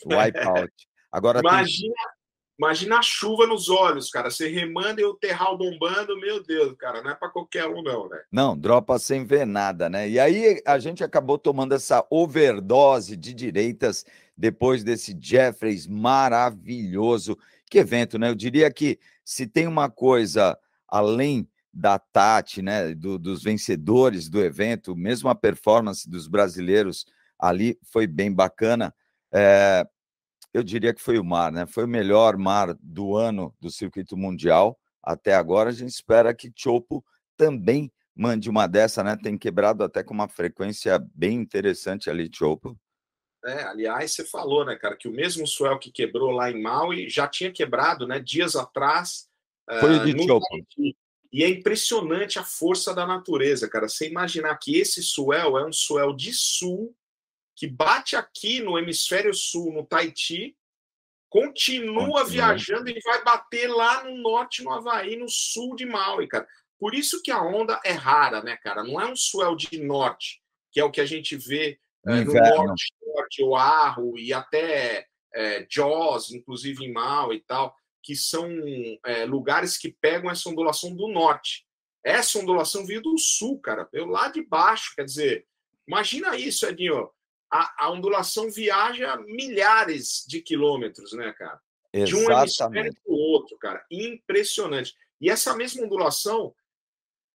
wipeout. 0.05 0.73
Agora 1.11 1.39
imagina, 1.39 1.93
tem... 1.95 2.59
imagina 2.59 2.99
a 2.99 3.01
chuva 3.01 3.47
nos 3.47 3.69
olhos, 3.69 4.09
cara. 4.11 4.29
Você 4.29 4.47
remanda 4.47 5.01
e 5.01 5.05
o 5.05 5.15
terral 5.15 5.57
bombando, 5.57 6.19
meu 6.19 6.43
Deus, 6.43 6.75
cara, 6.77 7.01
não 7.01 7.11
é 7.11 7.15
para 7.15 7.29
qualquer 7.29 7.65
um 7.65 7.81
não, 7.81 8.07
né? 8.09 8.21
Não, 8.31 8.57
dropa 8.57 8.99
sem 8.99 9.25
ver 9.25 9.47
nada, 9.47 9.89
né? 9.89 10.07
E 10.07 10.19
aí 10.19 10.61
a 10.65 10.77
gente 10.77 11.03
acabou 11.03 11.39
tomando 11.39 11.73
essa 11.73 12.05
overdose 12.11 13.15
de 13.15 13.33
direitas 13.33 14.05
depois 14.37 14.83
desse 14.83 15.17
Jeffreys 15.19 15.87
maravilhoso. 15.87 17.37
Que 17.69 17.79
evento, 17.79 18.19
né? 18.19 18.29
Eu 18.29 18.35
diria 18.35 18.71
que 18.71 18.99
se 19.29 19.45
tem 19.45 19.67
uma 19.67 19.91
coisa 19.91 20.57
além 20.87 21.47
da 21.71 21.99
Tati, 21.99 22.63
né, 22.63 22.95
do, 22.95 23.19
dos 23.19 23.43
vencedores 23.43 24.27
do 24.27 24.41
evento, 24.43 24.95
mesmo 24.95 25.29
a 25.29 25.35
performance 25.35 26.09
dos 26.09 26.27
brasileiros 26.27 27.05
ali 27.37 27.77
foi 27.83 28.07
bem 28.07 28.33
bacana. 28.33 28.91
É, 29.31 29.87
eu 30.51 30.63
diria 30.63 30.95
que 30.95 31.01
foi 31.01 31.19
o 31.19 31.23
mar, 31.23 31.51
né? 31.51 31.67
Foi 31.67 31.83
o 31.83 31.87
melhor 31.87 32.37
mar 32.37 32.75
do 32.81 33.15
ano 33.15 33.55
do 33.61 33.69
circuito 33.69 34.17
mundial 34.17 34.79
até 35.03 35.35
agora. 35.35 35.69
A 35.69 35.73
gente 35.73 35.91
espera 35.91 36.33
que 36.33 36.51
Chopo 36.55 37.05
também 37.37 37.93
mande 38.15 38.49
uma 38.49 38.65
dessa, 38.65 39.03
né? 39.03 39.15
Tem 39.15 39.37
quebrado 39.37 39.83
até 39.83 40.03
com 40.03 40.11
uma 40.15 40.27
frequência 40.27 40.97
bem 41.13 41.37
interessante 41.37 42.09
ali, 42.09 42.31
Chopo. 42.33 42.75
É, 43.45 43.63
aliás, 43.63 44.13
você 44.13 44.25
falou, 44.25 44.65
né, 44.65 44.75
cara, 44.75 44.97
que 44.97 45.07
o 45.07 45.11
mesmo 45.11 45.47
swell 45.47 45.79
que 45.79 45.91
quebrou 45.91 46.31
lá 46.31 46.51
em 46.51 46.61
Maui 46.61 47.09
já 47.09 47.27
tinha 47.27 47.51
quebrado, 47.51 48.05
né, 48.05 48.19
dias 48.19 48.55
atrás. 48.55 49.29
Foi 49.79 49.97
uh, 49.97 50.05
de 50.05 50.23
Chopo. 50.25 50.45
E 51.31 51.43
é 51.43 51.49
impressionante 51.49 52.39
a 52.39 52.43
força 52.43 52.93
da 52.93 53.05
natureza, 53.05 53.69
cara. 53.69 53.87
Você 53.87 54.07
imaginar 54.07 54.57
que 54.57 54.77
esse 54.77 55.03
swell 55.03 55.57
é 55.57 55.65
um 55.65 55.71
swell 55.71 56.13
de 56.13 56.33
sul 56.33 56.95
que 57.55 57.67
bate 57.67 58.15
aqui 58.15 58.61
no 58.61 58.79
hemisfério 58.79 59.33
sul, 59.33 59.71
no 59.71 59.85
Tahiti, 59.85 60.55
continua, 61.29 62.05
continua, 62.05 62.25
viajando 62.25 62.89
e 62.89 62.99
vai 63.01 63.23
bater 63.23 63.67
lá 63.67 64.03
no 64.03 64.17
norte, 64.17 64.63
no 64.63 64.71
Havaí, 64.71 65.15
no 65.17 65.29
sul 65.29 65.75
de 65.75 65.85
Maui, 65.85 66.25
cara. 66.27 66.47
Por 66.79 66.95
isso 66.95 67.21
que 67.21 67.29
a 67.29 67.43
onda 67.43 67.79
é 67.83 67.91
rara, 67.91 68.41
né, 68.41 68.57
cara? 68.57 68.83
Não 68.83 68.99
é 68.99 69.05
um 69.05 69.15
swell 69.15 69.55
de 69.55 69.77
norte, 69.79 70.41
que 70.71 70.79
é 70.79 70.83
o 70.83 70.89
que 70.89 71.01
a 71.01 71.05
gente 71.05 71.35
vê 71.35 71.77
é, 72.05 72.23
no 72.23 72.33
norte, 72.33 72.93
norte, 73.19 73.43
Oahu 73.43 74.17
e 74.17 74.33
até 74.33 75.05
é, 75.33 75.65
Jaws, 75.69 76.31
inclusive 76.31 76.85
em 76.85 76.91
Mal 76.91 77.33
e 77.33 77.41
tal, 77.41 77.75
que 78.01 78.15
são 78.15 78.49
é, 79.05 79.25
lugares 79.25 79.77
que 79.77 79.91
pegam 79.91 80.29
essa 80.29 80.49
ondulação 80.49 80.95
do 80.95 81.07
norte. 81.07 81.65
Essa 82.03 82.39
ondulação 82.39 82.85
veio 82.85 83.01
do 83.01 83.17
sul, 83.17 83.59
cara, 83.59 83.87
veio 83.91 84.05
lá 84.05 84.29
de 84.29 84.41
baixo. 84.41 84.93
Quer 84.95 85.03
dizer, 85.03 85.45
imagina 85.87 86.35
isso, 86.37 86.65
Edinho. 86.65 87.09
A, 87.51 87.85
a 87.85 87.91
ondulação 87.91 88.49
viaja 88.49 89.17
milhares 89.27 90.23
de 90.27 90.41
quilômetros, 90.41 91.13
né, 91.13 91.33
cara? 91.33 91.59
Exatamente. 91.91 92.25
De 92.25 92.31
um 92.31 92.39
hemisfério 92.39 92.93
para 93.03 93.13
o 93.13 93.15
outro, 93.15 93.57
cara. 93.57 93.83
Impressionante. 93.91 94.93
E 95.19 95.29
essa 95.29 95.55
mesma 95.55 95.83
ondulação 95.83 96.53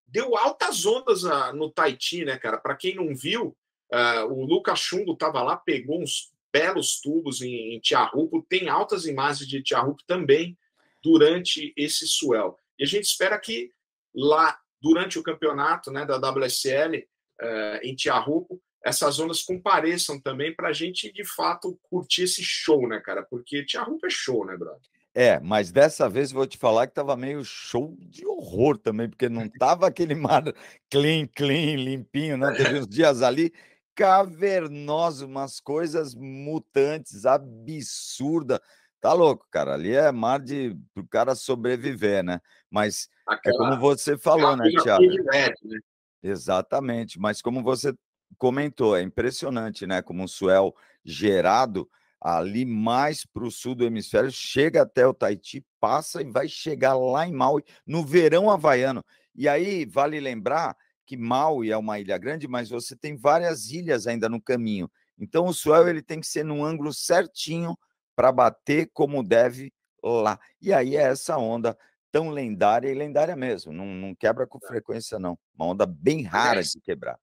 deu 0.06 0.36
altas 0.36 0.86
ondas 0.86 1.24
no 1.54 1.70
Tahiti, 1.70 2.24
né, 2.24 2.38
cara? 2.38 2.56
Para 2.56 2.76
quem 2.76 2.94
não 2.94 3.14
viu, 3.14 3.56
Uh, 3.92 4.32
o 4.32 4.44
Lucas 4.44 4.80
Chumbo 4.80 5.12
estava 5.12 5.42
lá, 5.42 5.56
pegou 5.56 6.02
uns 6.02 6.32
belos 6.52 7.00
tubos 7.00 7.42
em, 7.42 7.74
em 7.74 7.80
Tiarrupo. 7.80 8.44
Tem 8.48 8.68
altas 8.68 9.06
imagens 9.06 9.48
de 9.48 9.62
Tiarrupo 9.62 10.02
também 10.06 10.56
durante 11.02 11.72
esse 11.76 12.06
swell. 12.06 12.56
E 12.78 12.84
a 12.84 12.86
gente 12.86 13.04
espera 13.04 13.38
que 13.38 13.72
lá, 14.14 14.58
durante 14.80 15.18
o 15.18 15.22
campeonato 15.22 15.90
né, 15.90 16.06
da 16.06 16.16
WSL 16.16 16.96
uh, 16.96 17.04
eh, 17.40 17.80
em 17.82 17.94
Tiarrupo, 17.94 18.60
essas 18.84 19.18
ondas 19.18 19.42
compareçam 19.42 20.20
também 20.20 20.54
para 20.54 20.68
a 20.68 20.72
gente, 20.72 21.12
de 21.12 21.24
fato, 21.24 21.78
curtir 21.82 22.24
esse 22.24 22.42
show, 22.42 22.86
né, 22.86 23.00
cara? 23.00 23.22
Porque 23.22 23.64
Tiarrupo 23.64 24.06
é 24.06 24.10
show, 24.10 24.44
né, 24.44 24.56
brother? 24.56 24.80
É, 25.14 25.38
mas 25.40 25.70
dessa 25.70 26.08
vez 26.08 26.32
vou 26.32 26.46
te 26.46 26.58
falar 26.58 26.86
que 26.86 26.94
tava 26.94 27.16
meio 27.16 27.44
show 27.44 27.96
de 28.00 28.26
horror 28.26 28.76
também, 28.76 29.08
porque 29.08 29.28
não 29.28 29.48
tava 29.48 29.86
aquele 29.86 30.14
mar 30.14 30.42
clean, 30.90 31.26
clean, 31.26 31.76
limpinho, 31.76 32.36
né? 32.36 32.52
Teve 32.52 32.80
uns 32.80 32.88
dias 32.88 33.22
ali 33.22 33.52
cavernoso, 33.94 35.26
umas 35.26 35.60
coisas 35.60 36.14
mutantes, 36.14 37.24
absurda. 37.24 38.60
Tá 39.00 39.12
louco, 39.12 39.46
cara. 39.50 39.74
Ali 39.74 39.94
é 39.94 40.10
mar 40.10 40.40
de 40.40 40.76
o 40.96 41.06
cara 41.06 41.34
sobreviver, 41.34 42.24
né? 42.24 42.40
Mas 42.70 43.08
Aquela, 43.26 43.54
é 43.54 43.58
como 43.58 43.80
você 43.80 44.16
falou, 44.16 44.56
né, 44.56 44.68
Tiago? 44.82 45.04
Né? 45.04 45.78
Exatamente. 46.22 47.18
Mas 47.18 47.42
como 47.42 47.62
você 47.62 47.94
comentou, 48.38 48.96
é 48.96 49.02
impressionante, 49.02 49.86
né? 49.86 50.02
Como 50.02 50.22
um 50.22 50.28
swell 50.28 50.74
gerado 51.04 51.88
ali 52.20 52.64
mais 52.64 53.26
para 53.26 53.44
o 53.44 53.50
sul 53.50 53.74
do 53.74 53.84
hemisfério, 53.84 54.30
chega 54.30 54.80
até 54.80 55.06
o 55.06 55.12
Tahiti, 55.12 55.62
passa 55.78 56.22
e 56.22 56.30
vai 56.30 56.48
chegar 56.48 56.94
lá 56.94 57.28
em 57.28 57.32
Maui 57.32 57.62
no 57.86 58.02
verão 58.02 58.50
havaiano. 58.50 59.04
E 59.36 59.46
aí 59.46 59.84
vale 59.84 60.18
lembrar 60.18 60.74
que 61.06 61.16
Maui 61.16 61.70
é 61.70 61.76
uma 61.76 61.98
ilha 61.98 62.16
grande, 62.18 62.48
mas 62.48 62.68
você 62.68 62.96
tem 62.96 63.16
várias 63.16 63.70
ilhas 63.70 64.06
ainda 64.06 64.28
no 64.28 64.40
caminho. 64.40 64.90
Então 65.18 65.46
o 65.46 65.54
swell 65.54 65.88
ele 65.88 66.02
tem 66.02 66.20
que 66.20 66.26
ser 66.26 66.44
num 66.44 66.64
ângulo 66.64 66.92
certinho 66.92 67.78
para 68.16 68.32
bater 68.32 68.90
como 68.92 69.22
deve 69.22 69.72
lá. 70.02 70.38
E 70.60 70.72
aí 70.72 70.96
é 70.96 71.02
essa 71.02 71.36
onda 71.36 71.76
tão 72.10 72.30
lendária 72.30 72.88
e 72.88 72.94
lendária 72.94 73.34
mesmo. 73.34 73.72
Não, 73.72 73.86
não 73.86 74.14
quebra 74.14 74.46
com 74.46 74.60
frequência, 74.60 75.18
não. 75.18 75.38
Uma 75.56 75.66
onda 75.66 75.86
bem 75.86 76.22
rara 76.22 76.62
de 76.62 76.80
quebrar. 76.80 77.18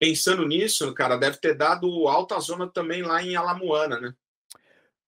Pensando 0.00 0.46
nisso, 0.46 0.92
cara, 0.94 1.16
deve 1.16 1.36
ter 1.36 1.54
dado 1.54 2.08
alta 2.08 2.38
zona 2.40 2.66
também 2.66 3.02
lá 3.02 3.22
em 3.22 3.36
Alamoana, 3.36 4.00
né? 4.00 4.14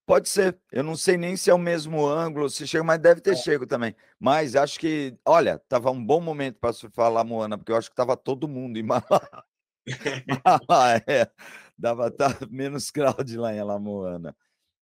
Pode 0.05 0.29
ser. 0.29 0.59
Eu 0.73 0.83
não 0.83 0.97
sei 0.97 1.17
nem 1.17 1.37
se 1.37 1.49
é 1.49 1.55
o 1.55 1.59
mesmo 1.59 2.05
ângulo, 2.05 2.51
se 2.51 2.67
chega, 2.67 2.83
mas 2.83 2.99
deve 2.99 3.21
ter 3.21 3.33
é. 3.33 3.37
chego 3.37 3.67
também. 3.67 3.95
Mas 4.19 4.57
acho 4.57 4.79
que, 4.79 5.17
olha, 5.25 5.59
tava 5.69 5.91
um 5.91 6.05
bom 6.05 6.21
momento 6.21 6.59
para 6.59 6.73
surfar 6.73 7.11
lá 7.11 7.23
Moana, 7.23 7.57
porque 7.57 7.71
eu 7.71 7.77
acho 7.77 7.89
que 7.89 7.97
tava 7.97 8.17
todo 8.17 8.49
mundo 8.49 8.79
em 8.79 8.83
Malá. 8.83 9.45
é, 11.07 11.31
dava 11.79 12.11
tá, 12.11 12.37
menos 12.51 12.91
crowd 12.91 13.37
lá 13.37 13.55
em 13.55 13.61
Alamoana. 13.61 14.37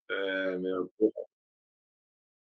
É, 0.09 0.57
meu. 0.57 0.91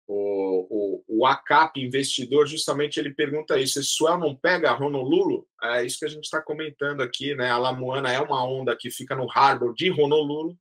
O, 0.05 0.67
o, 0.69 1.03
o 1.07 1.25
ACAP 1.25 1.77
investidor, 1.77 2.45
justamente 2.45 2.99
ele 2.99 3.13
pergunta 3.13 3.57
isso: 3.57 3.79
esse 3.79 3.89
swell 3.89 4.17
não 4.17 4.35
pega 4.35 4.75
Honolulu? 4.75 5.47
É 5.61 5.85
isso 5.85 5.99
que 5.99 6.05
a 6.05 6.09
gente 6.09 6.25
está 6.25 6.41
comentando 6.41 7.01
aqui, 7.01 7.35
né? 7.35 7.49
A 7.49 7.57
Lamoana 7.57 8.11
é 8.11 8.19
uma 8.19 8.45
onda 8.45 8.75
que 8.75 8.89
fica 8.89 9.15
no 9.15 9.29
harbor 9.29 9.73
de 9.73 9.91
Honolulu 9.91 10.57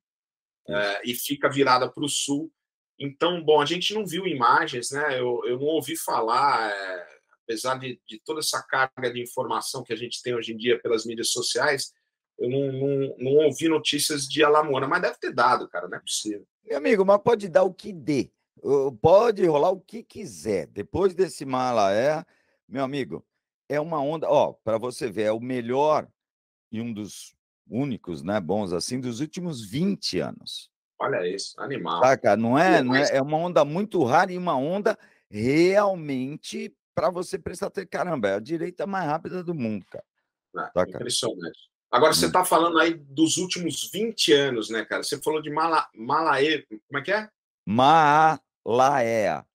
é, 0.67 1.01
e 1.05 1.13
fica 1.13 1.49
virada 1.49 1.89
para 1.89 2.03
o 2.03 2.09
sul. 2.09 2.51
Então, 2.99 3.43
bom, 3.43 3.59
a 3.59 3.65
gente 3.65 3.93
não 3.93 4.05
viu 4.05 4.25
imagens, 4.27 4.91
né? 4.91 5.19
Eu, 5.19 5.41
eu 5.45 5.59
não 5.59 5.67
ouvi 5.67 5.97
falar, 5.97 6.71
é, 6.71 7.07
apesar 7.43 7.75
de, 7.75 7.99
de, 8.07 8.21
toda 8.23 8.39
essa 8.39 8.61
carga 8.63 9.11
de 9.11 9.21
informação 9.21 9.83
que 9.83 9.93
a 9.93 9.95
gente 9.95 10.21
tem 10.21 10.35
hoje 10.35 10.53
em 10.53 10.57
dia 10.57 10.79
pelas 10.81 11.05
mídias 11.05 11.29
sociais, 11.29 11.91
eu 12.39 12.49
não, 12.49 12.71
não, 12.71 13.15
não 13.17 13.31
ouvi 13.45 13.67
notícias 13.67 14.23
de 14.27 14.43
Alamoana, 14.43 14.87
mas 14.87 15.01
deve 15.01 15.17
ter 15.19 15.33
dado, 15.33 15.67
cara, 15.67 15.87
não 15.87 15.97
é 15.97 16.01
possível. 16.01 16.45
Meu 16.63 16.77
amigo, 16.77 17.05
mas 17.05 17.21
pode 17.21 17.49
dar 17.49 17.63
o 17.63 17.73
que 17.73 17.91
dê. 17.91 18.31
Pode 19.01 19.45
rolar 19.45 19.71
o 19.71 19.81
que 19.81 20.03
quiser. 20.03 20.67
Depois 20.67 21.13
desse 21.13 21.45
Malaé, 21.45 22.25
meu 22.67 22.83
amigo, 22.83 23.25
é 23.67 23.79
uma 23.79 23.99
onda. 23.99 24.29
Ó, 24.29 24.53
para 24.53 24.77
você 24.77 25.11
ver, 25.11 25.23
é 25.23 25.31
o 25.31 25.39
melhor 25.39 26.07
e 26.71 26.79
um 26.79 26.93
dos 26.93 27.35
únicos, 27.67 28.23
né, 28.23 28.39
bons 28.39 28.73
assim, 28.73 28.99
dos 28.99 29.19
últimos 29.19 29.63
20 29.65 30.19
anos. 30.19 30.69
Olha 30.99 31.27
isso, 31.27 31.59
animal. 31.59 32.01
Saca? 32.01 32.37
Não 32.37 32.57
é, 32.57 32.81
não 32.81 32.95
é, 32.95 33.17
é 33.17 33.21
uma 33.21 33.37
onda 33.37 33.65
muito 33.65 34.03
rara 34.03 34.31
e 34.31 34.37
uma 34.37 34.55
onda 34.55 34.97
realmente 35.29 36.73
para 36.95 37.09
você 37.09 37.37
prestar 37.37 37.67
atenção. 37.67 37.89
Caramba, 37.89 38.29
é 38.29 38.35
a 38.35 38.39
direita 38.39 38.85
mais 38.85 39.05
rápida 39.05 39.43
do 39.43 39.53
mundo, 39.53 39.85
cara. 39.89 40.05
É, 40.77 40.81
impressionante. 40.89 41.59
Agora, 41.91 42.13
você 42.13 42.27
está 42.27 42.41
hum. 42.41 42.45
falando 42.45 42.79
aí 42.79 42.93
dos 42.93 43.37
últimos 43.37 43.89
20 43.91 44.33
anos, 44.33 44.69
né, 44.69 44.85
cara? 44.85 45.03
Você 45.03 45.21
falou 45.21 45.41
de 45.41 45.49
Mala, 45.49 45.87
Malaê. 45.93 46.65
Como 46.87 46.99
é 46.99 47.01
que 47.01 47.11
é? 47.11 47.29
Maalaea. 47.65 49.45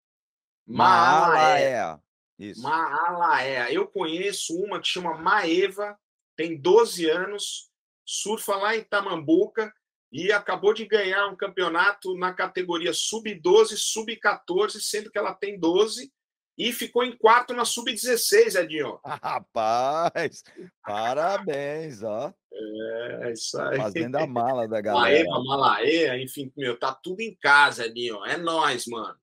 Maalaea. 0.66 2.00
Isso. 2.38 2.62
Maalaea. 2.62 3.72
Eu 3.72 3.88
conheço 3.88 4.54
uma 4.56 4.80
que 4.80 4.86
chama 4.86 5.16
Maeva, 5.16 5.98
tem 6.36 6.56
12 6.56 7.08
anos, 7.08 7.68
surfa 8.08 8.56
lá 8.56 8.74
em 8.74 8.82
Tamambuca 8.82 9.70
e 10.10 10.32
acabou 10.32 10.72
de 10.72 10.86
ganhar 10.86 11.26
um 11.26 11.36
campeonato 11.36 12.16
na 12.16 12.32
categoria 12.32 12.94
sub-12, 12.94 13.76
sub-14, 13.76 14.80
sendo 14.80 15.10
que 15.10 15.18
ela 15.18 15.34
tem 15.34 15.58
12 15.60 16.10
e 16.56 16.72
ficou 16.72 17.04
em 17.04 17.14
quarto 17.14 17.52
na 17.52 17.66
sub-16, 17.66 18.58
Edinho. 18.58 18.98
Rapaz, 19.04 20.42
parabéns, 20.82 22.02
ó. 22.02 22.32
É, 22.50 23.32
isso 23.32 23.60
aí. 23.60 23.76
Fazendo 23.76 24.16
a 24.16 24.26
mala 24.26 24.66
da 24.66 24.80
galera. 24.80 25.24
Maeva, 25.24 25.44
Malaê, 25.44 26.24
enfim, 26.24 26.50
meu, 26.56 26.78
tá 26.78 26.94
tudo 26.94 27.20
em 27.20 27.36
casa, 27.36 27.86
Edinho. 27.86 28.24
É 28.24 28.38
nós, 28.38 28.86
mano. 28.86 29.14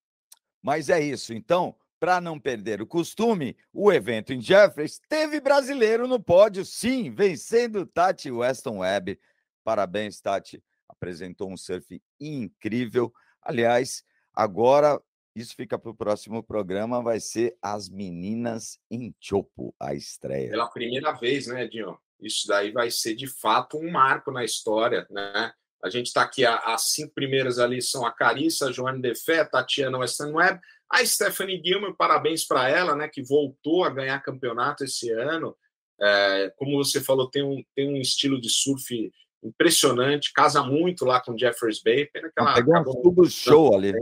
Mas 0.62 0.90
é 0.90 1.02
isso. 1.02 1.34
Então, 1.34 1.76
para 2.00 2.20
não 2.22 2.40
perder 2.40 2.82
o 2.82 2.88
costume, 2.88 3.58
o 3.74 3.92
evento 3.92 4.34
em 4.34 4.42
Jeffreys 4.42 5.00
teve 5.10 5.40
brasileiro 5.40 6.08
no 6.08 6.20
pódio, 6.20 6.66
sim, 6.66 7.12
vencendo 7.12 7.86
Tati 7.86 8.32
Weston 8.32 8.80
Webb. 8.80 9.20
Parabéns, 9.64 10.22
Tati. 10.22 10.64
Apresentou 10.88 11.52
um 11.52 11.58
surf 11.58 12.02
incrível. 12.20 13.12
Aliás, 13.42 14.04
agora 14.34 15.02
isso 15.36 15.56
fica 15.56 15.78
para 15.78 15.92
o 15.92 15.96
próximo 15.96 16.42
programa, 16.42 17.04
vai 17.04 17.20
ser 17.20 17.58
As 17.62 17.90
Meninas 17.90 18.80
em 18.90 19.14
Chopo, 19.20 19.76
a 19.80 19.94
estreia. 19.94 20.52
Pela 20.52 20.70
primeira 20.70 21.12
vez, 21.12 21.48
né, 21.48 21.64
Edinho? 21.64 21.98
Isso 22.22 22.48
daí 22.48 22.72
vai 22.72 22.90
ser 22.90 23.16
de 23.16 23.28
fato 23.28 23.78
um 23.78 23.92
marco 23.92 24.32
na 24.32 24.46
história, 24.46 25.06
né? 25.10 25.52
A 25.84 25.90
gente 25.90 26.08
está 26.08 26.24
aqui, 26.24 26.44
as 26.46 26.94
cinco 26.94 27.14
primeiras 27.14 27.60
ali 27.60 27.80
são 27.82 28.06
a 28.06 28.12
Carissa, 28.12 28.70
a 28.70 28.72
Joane 28.72 29.02
Defé, 29.02 29.46
Tatiana 29.46 30.00
Weston 30.00 30.32
Webb, 30.32 30.60
a 30.90 31.06
Stephanie 31.06 31.62
Gilman, 31.64 31.94
parabéns 31.94 32.46
para 32.46 32.70
ela, 32.70 32.96
né, 32.96 33.08
que 33.08 33.24
voltou 33.24 33.84
a 33.84 33.90
ganhar 33.90 34.22
campeonato 34.22 34.84
esse 34.84 35.12
ano. 35.12 35.56
É, 36.00 36.54
como 36.58 36.78
você 36.78 37.02
falou, 37.02 37.30
tem 37.30 37.44
um, 37.44 37.64
tem 37.76 37.90
um 37.90 37.98
estilo 37.98 38.40
de 38.40 38.50
surf 38.50 39.12
impressionante, 39.44 40.34
casa 40.34 40.64
muito 40.64 41.06
lá 41.06 41.22
com 41.22 41.38
Jeffers 41.38 41.82
Bay. 41.82 42.06
Pena 42.08 42.30
que 42.30 42.40
ela 42.40 42.54
pegou 42.54 42.78
um 42.78 43.02
tubo 43.02 43.26
show 43.30 43.76
ali. 43.76 43.94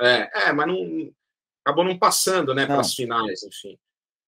É, 0.00 0.48
é, 0.48 0.52
mas 0.52 0.66
não 0.66 1.12
acabou 1.64 1.84
não 1.84 1.98
passando, 1.98 2.54
né, 2.54 2.66
para 2.66 2.80
as 2.80 2.94
finais, 2.94 3.42
enfim. 3.42 3.78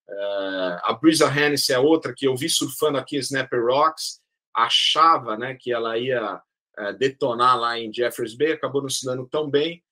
É, 0.08 0.80
a 0.82 0.98
Brisa 1.00 1.26
Hennessy 1.26 1.72
é 1.72 1.78
outra 1.78 2.12
que 2.14 2.26
eu 2.26 2.36
vi 2.36 2.48
surfando 2.48 2.98
aqui 2.98 3.16
em 3.16 3.20
Snapper 3.20 3.64
Rocks, 3.64 4.20
achava, 4.54 5.38
né, 5.38 5.54
que 5.54 5.72
ela 5.72 5.96
ia 5.96 6.42
é, 6.76 6.92
detonar 6.92 7.58
lá 7.58 7.78
em 7.78 7.92
Jeffers 7.92 8.34
Bay, 8.34 8.52
acabou 8.52 8.82
não 8.82 8.90
se 8.90 9.06
dando 9.06 9.26
tão 9.26 9.48
bem, 9.48 9.82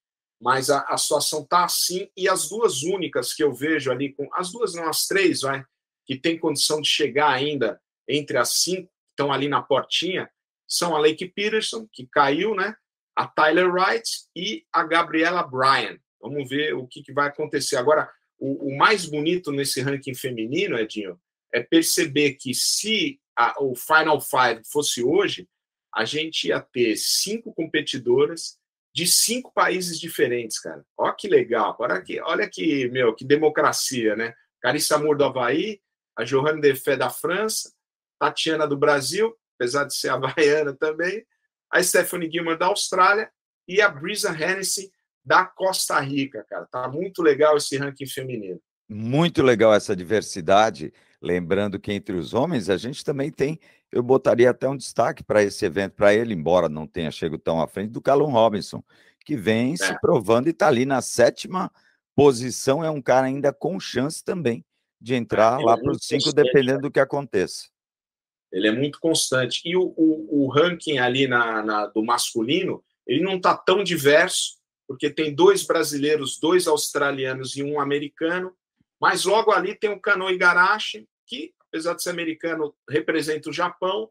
mas 0.40 0.70
a, 0.70 0.80
a 0.82 0.96
situação 0.96 1.44
tá 1.44 1.64
assim 1.64 2.08
e 2.16 2.28
as 2.28 2.48
duas 2.48 2.82
únicas 2.82 3.32
que 3.32 3.42
eu 3.42 3.52
vejo 3.52 3.90
ali 3.90 4.12
com 4.12 4.28
as 4.34 4.52
duas 4.52 4.74
não 4.74 4.88
as 4.88 5.06
três, 5.06 5.40
vai, 5.40 5.64
que 6.06 6.16
tem 6.16 6.38
condição 6.38 6.80
de 6.80 6.88
chegar 6.88 7.30
ainda 7.30 7.80
entre 8.08 8.38
as 8.38 8.52
cinco, 8.60 8.90
estão 9.10 9.32
ali 9.32 9.48
na 9.48 9.62
portinha, 9.62 10.30
são 10.66 10.94
a 10.94 10.98
Lake 10.98 11.26
Peterson, 11.26 11.86
que 11.92 12.06
caiu, 12.06 12.54
né? 12.54 12.74
a 13.18 13.26
Tyler 13.26 13.68
Wright 13.68 14.08
e 14.36 14.64
a 14.72 14.84
Gabriela 14.84 15.42
Bryan. 15.42 15.98
Vamos 16.20 16.48
ver 16.48 16.74
o 16.74 16.86
que, 16.86 17.02
que 17.02 17.12
vai 17.12 17.26
acontecer. 17.26 17.74
Agora, 17.74 18.08
o, 18.38 18.68
o, 18.68 18.78
mais 18.78 19.06
bonito 19.06 19.50
nesse 19.50 19.80
ranking 19.80 20.14
feminino, 20.14 20.78
Edinho, 20.78 21.20
é 21.52 21.60
perceber 21.60 22.34
que 22.34 22.54
se 22.54 23.20
a, 23.36 23.60
o 23.60 23.74
Final 23.74 24.20
Five 24.20 24.62
fosse 24.70 25.02
hoje, 25.02 25.48
a 25.92 26.04
gente 26.04 26.46
ia 26.46 26.60
ter 26.60 26.96
cinco 26.96 27.52
competidoras 27.52 28.56
de 28.98 29.06
cinco 29.06 29.52
países 29.54 30.00
diferentes, 30.00 30.58
cara. 30.58 30.84
Olha 30.96 31.14
que 31.14 31.28
legal. 31.28 31.76
Olha 31.78 32.02
que, 32.02 32.20
olha 32.20 32.50
que, 32.50 32.88
meu, 32.88 33.14
que 33.14 33.24
democracia, 33.24 34.16
né? 34.16 34.34
Carissa 34.60 34.98
Moore 34.98 35.16
do 35.16 35.24
Havaí, 35.24 35.80
a 36.16 36.24
Johanne 36.24 36.60
Defé 36.60 36.96
da 36.96 37.08
França, 37.08 37.72
Tatiana 38.18 38.66
do 38.66 38.76
Brasil, 38.76 39.32
apesar 39.54 39.84
de 39.84 39.94
ser 39.94 40.08
havaiana 40.10 40.74
também, 40.74 41.24
a 41.70 41.80
Stephanie 41.80 42.28
Gilman 42.28 42.58
da 42.58 42.66
Austrália 42.66 43.30
e 43.68 43.80
a 43.80 43.88
Brisa 43.88 44.30
Hennessy 44.30 44.90
da 45.24 45.44
Costa 45.44 46.00
Rica, 46.00 46.44
cara. 46.48 46.66
Tá 46.66 46.88
muito 46.88 47.22
legal 47.22 47.56
esse 47.56 47.76
ranking 47.76 48.06
feminino. 48.06 48.60
Muito 48.88 49.44
legal 49.44 49.72
essa 49.72 49.94
diversidade. 49.94 50.92
Lembrando 51.22 51.78
que 51.78 51.92
entre 51.92 52.16
os 52.16 52.34
homens 52.34 52.68
a 52.68 52.76
gente 52.76 53.04
também 53.04 53.30
tem, 53.30 53.60
eu 53.90 54.02
botaria 54.02 54.50
até 54.50 54.68
um 54.68 54.76
destaque 54.76 55.22
para 55.22 55.42
esse 55.42 55.64
evento, 55.64 55.94
para 55.94 56.14
ele, 56.14 56.34
embora 56.34 56.68
não 56.68 56.86
tenha 56.86 57.10
chegado 57.10 57.40
tão 57.40 57.60
à 57.60 57.66
frente, 57.66 57.90
do 57.90 58.02
Callum 58.02 58.30
Robinson, 58.30 58.82
que 59.24 59.36
vem 59.36 59.74
é. 59.74 59.76
se 59.76 60.00
provando 60.00 60.46
e 60.46 60.50
está 60.50 60.68
ali 60.68 60.84
na 60.84 61.00
sétima 61.00 61.70
posição. 62.14 62.84
É 62.84 62.90
um 62.90 63.00
cara 63.00 63.26
ainda 63.26 63.52
com 63.52 63.78
chance 63.80 64.22
também 64.22 64.64
de 65.00 65.14
entrar 65.14 65.60
é, 65.60 65.64
lá 65.64 65.76
para 65.76 65.92
os 65.92 66.04
cinco, 66.04 66.32
dependendo 66.32 66.82
do 66.82 66.90
que 66.90 67.00
aconteça. 67.00 67.68
Ele 68.52 68.68
é 68.68 68.72
muito 68.72 68.98
constante. 68.98 69.62
E 69.64 69.76
o, 69.76 69.94
o, 69.96 70.44
o 70.44 70.48
ranking 70.48 70.98
ali 70.98 71.26
na, 71.26 71.62
na, 71.62 71.86
do 71.86 72.02
masculino, 72.02 72.82
ele 73.06 73.22
não 73.22 73.36
está 73.36 73.56
tão 73.56 73.84
diverso, 73.84 74.58
porque 74.86 75.10
tem 75.10 75.34
dois 75.34 75.64
brasileiros, 75.64 76.38
dois 76.40 76.66
australianos 76.66 77.56
e 77.56 77.62
um 77.62 77.80
americano. 77.80 78.52
Mas 79.00 79.24
logo 79.24 79.52
ali 79.52 79.74
tem 79.74 79.90
o 79.90 80.00
Kano 80.00 80.30
Igarashi, 80.30 81.06
que, 81.26 81.52
apesar 81.68 81.94
de 81.94 82.02
ser 82.02 82.10
americano, 82.10 82.74
representa 82.88 83.48
o 83.50 83.52
Japão, 83.52 84.10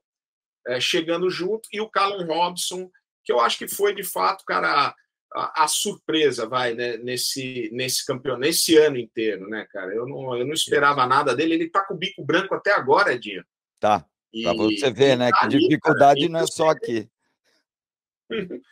é, 0.67 0.79
chegando 0.79 1.29
junto, 1.29 1.67
e 1.71 1.81
o 1.81 1.89
Callum 1.89 2.25
Robson, 2.25 2.89
que 3.23 3.31
eu 3.31 3.39
acho 3.39 3.57
que 3.57 3.67
foi, 3.67 3.93
de 3.93 4.03
fato, 4.03 4.45
cara, 4.45 4.95
a, 5.33 5.63
a, 5.63 5.67
surpresa, 5.67 6.47
vai, 6.47 6.73
né, 6.73 6.97
nesse, 6.97 7.69
nesse 7.73 8.05
campeonato, 8.05 8.41
nesse 8.41 8.77
ano 8.77 8.97
inteiro, 8.97 9.47
né, 9.49 9.67
cara? 9.71 9.93
Eu 9.93 10.07
não, 10.07 10.37
eu 10.37 10.45
não 10.45 10.53
esperava 10.53 11.05
nada 11.05 11.35
dele. 11.35 11.55
Ele 11.55 11.69
tá 11.69 11.83
com 11.85 11.93
o 11.93 11.97
bico 11.97 12.23
branco 12.23 12.55
até 12.55 12.73
agora, 12.73 13.13
Edinho. 13.13 13.43
Tá. 13.79 14.05
Para 14.43 14.53
você 14.53 14.91
ver, 14.91 15.17
né? 15.17 15.31
Que 15.31 15.47
dificuldade 15.47 16.29
não 16.29 16.39
é 16.39 16.47
só 16.47 16.69
aqui. 16.69 17.09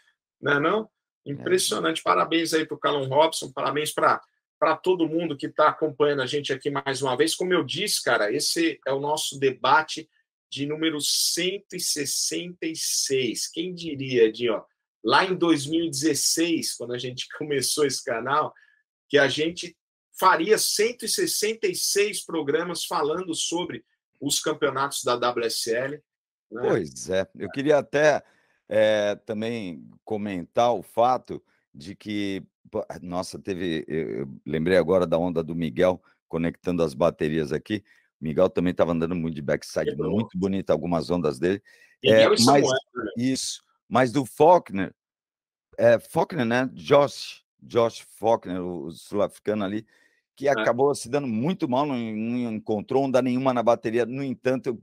Não 0.41 0.51
é 0.51 0.59
não? 0.59 0.89
Impressionante. 1.25 2.03
Parabéns 2.03 2.53
aí 2.53 2.67
para 2.67 2.75
o 2.75 2.79
Calum 2.79 3.07
Robson, 3.07 3.51
parabéns 3.51 3.91
para 3.91 4.21
para 4.60 4.76
todo 4.76 5.08
mundo 5.08 5.38
que 5.38 5.45
está 5.47 5.70
acompanhando 5.70 6.22
a 6.22 6.26
gente 6.26 6.51
aqui 6.53 6.70
mais 6.70 7.01
uma 7.01 7.18
vez. 7.18 7.34
Como 7.36 7.53
eu 7.53 7.64
disse, 7.64 8.03
cara, 8.03 8.32
esse 8.32 8.80
é 8.86 8.93
o 8.93 8.99
nosso 8.99 9.39
debate 9.39 10.08
de 10.49 10.66
número 10.66 10.99
166. 11.01 13.47
Quem 13.47 13.74
diria, 13.74 14.30
de 14.32 14.49
ó, 14.49 14.64
lá 15.03 15.26
em 15.26 15.36
2016, 15.36 16.76
quando 16.76 16.93
a 16.93 16.97
gente 16.97 17.28
começou 17.38 17.86
esse 17.86 18.03
canal, 18.03 18.53
que 19.08 19.18
a 19.18 19.28
gente 19.28 19.78
faria 20.18 20.58
166 20.58 22.26
programas 22.26 22.86
falando 22.86 23.36
sobre 23.36 23.84
os 24.20 24.39
campeonatos 24.39 25.03
da 25.03 25.16
WSL. 25.16 26.01
Né? 26.51 26.62
Pois 26.62 27.10
é, 27.10 27.28
eu 27.38 27.49
queria 27.51 27.78
até 27.78 28.24
é, 28.68 29.16
também 29.26 29.88
comentar 30.03 30.74
o 30.74 30.82
fato 30.82 31.43
de 31.74 31.95
que, 31.95 32.43
nossa, 33.01 33.39
teve, 33.39 33.86
eu 33.88 34.28
lembrei 34.45 34.78
agora 34.78 35.05
da 35.05 35.18
onda 35.18 35.43
do 35.43 35.55
Miguel 35.55 36.01
conectando 36.28 36.84
as 36.84 36.93
baterias 36.93 37.51
aqui. 37.51 37.84
O 38.20 38.24
Miguel 38.24 38.49
também 38.49 38.72
estava 38.72 38.91
andando 38.91 39.16
muito 39.16 39.36
de 39.36 39.41
backside, 39.41 39.95
muito 39.95 40.38
bonita 40.38 40.74
algumas 40.74 41.09
ondas 41.09 41.39
dele. 41.39 41.61
É, 42.03 42.28
mas, 42.28 42.43
Samuel, 42.43 42.63
né? 42.63 43.11
Isso, 43.18 43.61
mas 43.88 44.11
do 44.11 44.26
Faulkner, 44.26 44.93
é, 45.78 45.99
Faulkner, 45.99 46.45
né? 46.45 46.70
Josh, 46.74 47.43
Josh 47.61 48.05
Faulkner, 48.18 48.61
o 48.61 48.91
sul-africano 48.91 49.63
ali, 49.63 49.86
que 50.36 50.47
é. 50.47 50.51
acabou 50.51 50.93
se 50.93 51.09
dando 51.09 51.28
muito 51.28 51.68
mal, 51.68 51.86
não, 51.86 51.95
não 51.95 52.53
encontrou 52.53 53.03
onda 53.03 53.22
nenhuma 53.22 53.53
na 53.53 53.63
bateria. 53.63 54.05
No 54.05 54.24
entanto, 54.24 54.80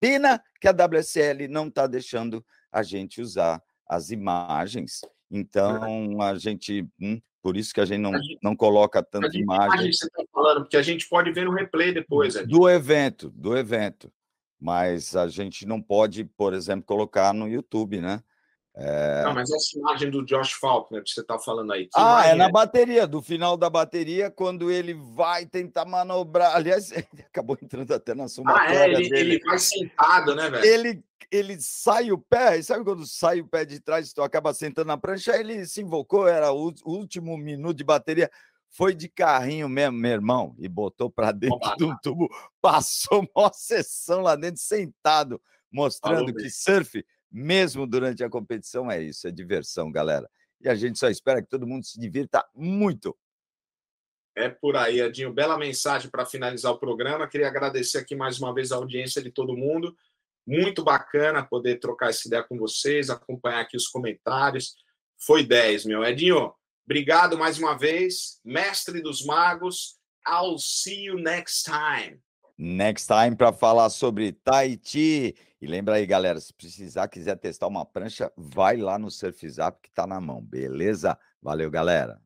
pena 0.00 0.42
que 0.60 0.68
a 0.68 0.72
WSL 0.72 1.48
não 1.48 1.68
está 1.68 1.86
deixando 1.86 2.44
a 2.70 2.82
gente 2.82 3.20
usar 3.20 3.62
as 3.88 4.10
imagens. 4.10 5.00
Então, 5.30 6.20
a 6.22 6.36
gente. 6.36 6.86
Hum, 7.00 7.20
por 7.42 7.56
isso 7.56 7.72
que 7.72 7.80
a 7.80 7.84
gente 7.84 8.00
não, 8.00 8.12
a 8.12 8.18
gente, 8.18 8.38
não 8.42 8.56
coloca 8.56 9.02
tanta 9.02 9.36
imagem. 9.38 9.92
você 9.92 10.06
está 10.06 10.24
falando, 10.32 10.62
porque 10.62 10.76
a 10.76 10.82
gente 10.82 11.08
pode 11.08 11.30
ver 11.30 11.44
no 11.44 11.52
replay 11.52 11.92
depois. 11.92 12.34
Do 12.46 12.68
evento, 12.68 13.30
do 13.30 13.56
evento 13.56 14.10
mas 14.60 15.14
a 15.14 15.28
gente 15.28 15.66
não 15.66 15.80
pode, 15.80 16.24
por 16.24 16.54
exemplo, 16.54 16.84
colocar 16.84 17.32
no 17.32 17.48
YouTube, 17.48 18.00
né? 18.00 18.22
É... 18.78 19.22
Não, 19.24 19.32
mas 19.32 19.50
essa 19.50 19.78
imagem 19.78 20.10
do 20.10 20.22
Josh 20.22 20.52
Faulkner 20.52 21.02
que 21.02 21.08
você 21.08 21.22
está 21.22 21.38
falando 21.38 21.72
aí. 21.72 21.88
ah, 21.94 22.26
é 22.26 22.34
na 22.34 22.44
é? 22.44 22.50
bateria, 22.50 23.06
do 23.06 23.22
final 23.22 23.56
da 23.56 23.70
bateria, 23.70 24.30
quando 24.30 24.70
ele 24.70 24.92
vai 24.92 25.46
tentar 25.46 25.86
manobrar. 25.86 26.54
Aliás, 26.54 26.90
ele 26.92 27.22
acabou 27.22 27.56
entrando 27.60 27.92
até 27.94 28.14
na 28.14 28.28
somatória 28.28 28.80
ah, 28.80 28.88
é, 28.88 28.92
ele, 28.92 29.08
dele. 29.08 29.34
ele 29.34 29.44
vai 29.44 29.58
sentado, 29.58 30.34
né, 30.34 30.50
velho? 30.50 30.64
Ele, 30.64 31.04
ele 31.30 31.56
sai 31.58 32.12
o 32.12 32.18
pé, 32.18 32.60
sabe 32.60 32.84
quando 32.84 33.06
sai 33.06 33.40
o 33.40 33.46
pé 33.46 33.64
de 33.64 33.80
trás, 33.80 34.12
tu 34.12 34.22
acaba 34.22 34.52
sentando 34.52 34.88
na 34.88 34.98
prancha, 34.98 35.34
ele 35.34 35.64
se 35.64 35.80
invocou, 35.80 36.28
era 36.28 36.52
o 36.52 36.72
último 36.84 37.36
minuto 37.38 37.78
de 37.78 37.84
bateria 37.84 38.30
foi 38.68 38.94
de 38.94 39.08
carrinho 39.08 39.70
mesmo, 39.70 39.96
meu 39.96 40.10
irmão, 40.10 40.54
e 40.58 40.68
botou 40.68 41.10
para 41.10 41.32
dentro 41.32 41.56
Opa. 41.56 41.76
do 41.76 41.96
tubo, 42.02 42.28
passou 42.60 43.26
uma 43.34 43.50
sessão 43.52 44.20
lá 44.20 44.36
dentro, 44.36 44.60
sentado, 44.60 45.40
mostrando 45.72 46.26
Falou 46.26 46.34
que 46.34 46.50
surf, 46.50 47.02
mesmo 47.30 47.86
durante 47.86 48.22
a 48.24 48.30
competição, 48.30 48.90
é 48.90 49.02
isso, 49.02 49.26
é 49.26 49.30
diversão, 49.30 49.90
galera. 49.90 50.28
E 50.60 50.68
a 50.68 50.74
gente 50.74 50.98
só 50.98 51.08
espera 51.08 51.42
que 51.42 51.48
todo 51.48 51.66
mundo 51.66 51.84
se 51.84 51.98
divirta 51.98 52.44
muito. 52.54 53.16
É 54.34 54.48
por 54.48 54.76
aí, 54.76 55.00
Adinho. 55.00 55.32
Bela 55.32 55.58
mensagem 55.58 56.10
para 56.10 56.26
finalizar 56.26 56.72
o 56.72 56.78
programa. 56.78 57.28
Queria 57.28 57.48
agradecer 57.48 57.98
aqui 57.98 58.14
mais 58.14 58.38
uma 58.38 58.52
vez 58.52 58.72
a 58.72 58.76
audiência 58.76 59.22
de 59.22 59.30
todo 59.30 59.56
mundo. 59.56 59.96
Muito 60.46 60.84
bacana 60.84 61.44
poder 61.44 61.78
trocar 61.80 62.10
essa 62.10 62.28
ideia 62.28 62.42
com 62.42 62.56
vocês, 62.58 63.10
acompanhar 63.10 63.60
aqui 63.60 63.76
os 63.76 63.88
comentários. 63.88 64.76
Foi 65.18 65.42
10, 65.42 65.86
meu. 65.86 66.04
Edinho, 66.04 66.54
Obrigado 66.86 67.36
mais 67.36 67.58
uma 67.58 67.76
vez, 67.76 68.40
mestre 68.44 69.02
dos 69.02 69.24
magos. 69.24 69.98
I'll 70.24 70.56
see 70.56 71.06
you 71.06 71.18
next 71.18 71.64
time. 71.64 72.20
Next 72.58 73.06
time 73.06 73.36
para 73.36 73.52
falar 73.52 73.90
sobre 73.90 74.32
Tahiti. 74.32 75.36
E 75.60 75.66
lembra 75.66 75.96
aí, 75.96 76.06
galera, 76.06 76.40
se 76.40 76.52
precisar, 76.52 77.08
quiser 77.08 77.36
testar 77.36 77.66
uma 77.66 77.84
prancha, 77.84 78.32
vai 78.36 78.76
lá 78.76 78.98
no 78.98 79.10
Surfzap 79.10 79.80
que 79.82 79.90
tá 79.90 80.06
na 80.06 80.20
mão, 80.20 80.40
beleza? 80.40 81.18
Valeu, 81.42 81.70
galera. 81.70 82.20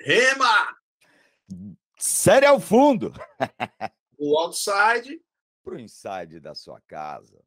Rema! 0.00 0.76
Sério 1.98 2.48
ao 2.48 2.60
fundo. 2.60 3.12
o 4.18 4.38
outside 4.38 5.20
pro 5.62 5.78
inside 5.78 6.40
da 6.40 6.54
sua 6.54 6.80
casa. 6.82 7.42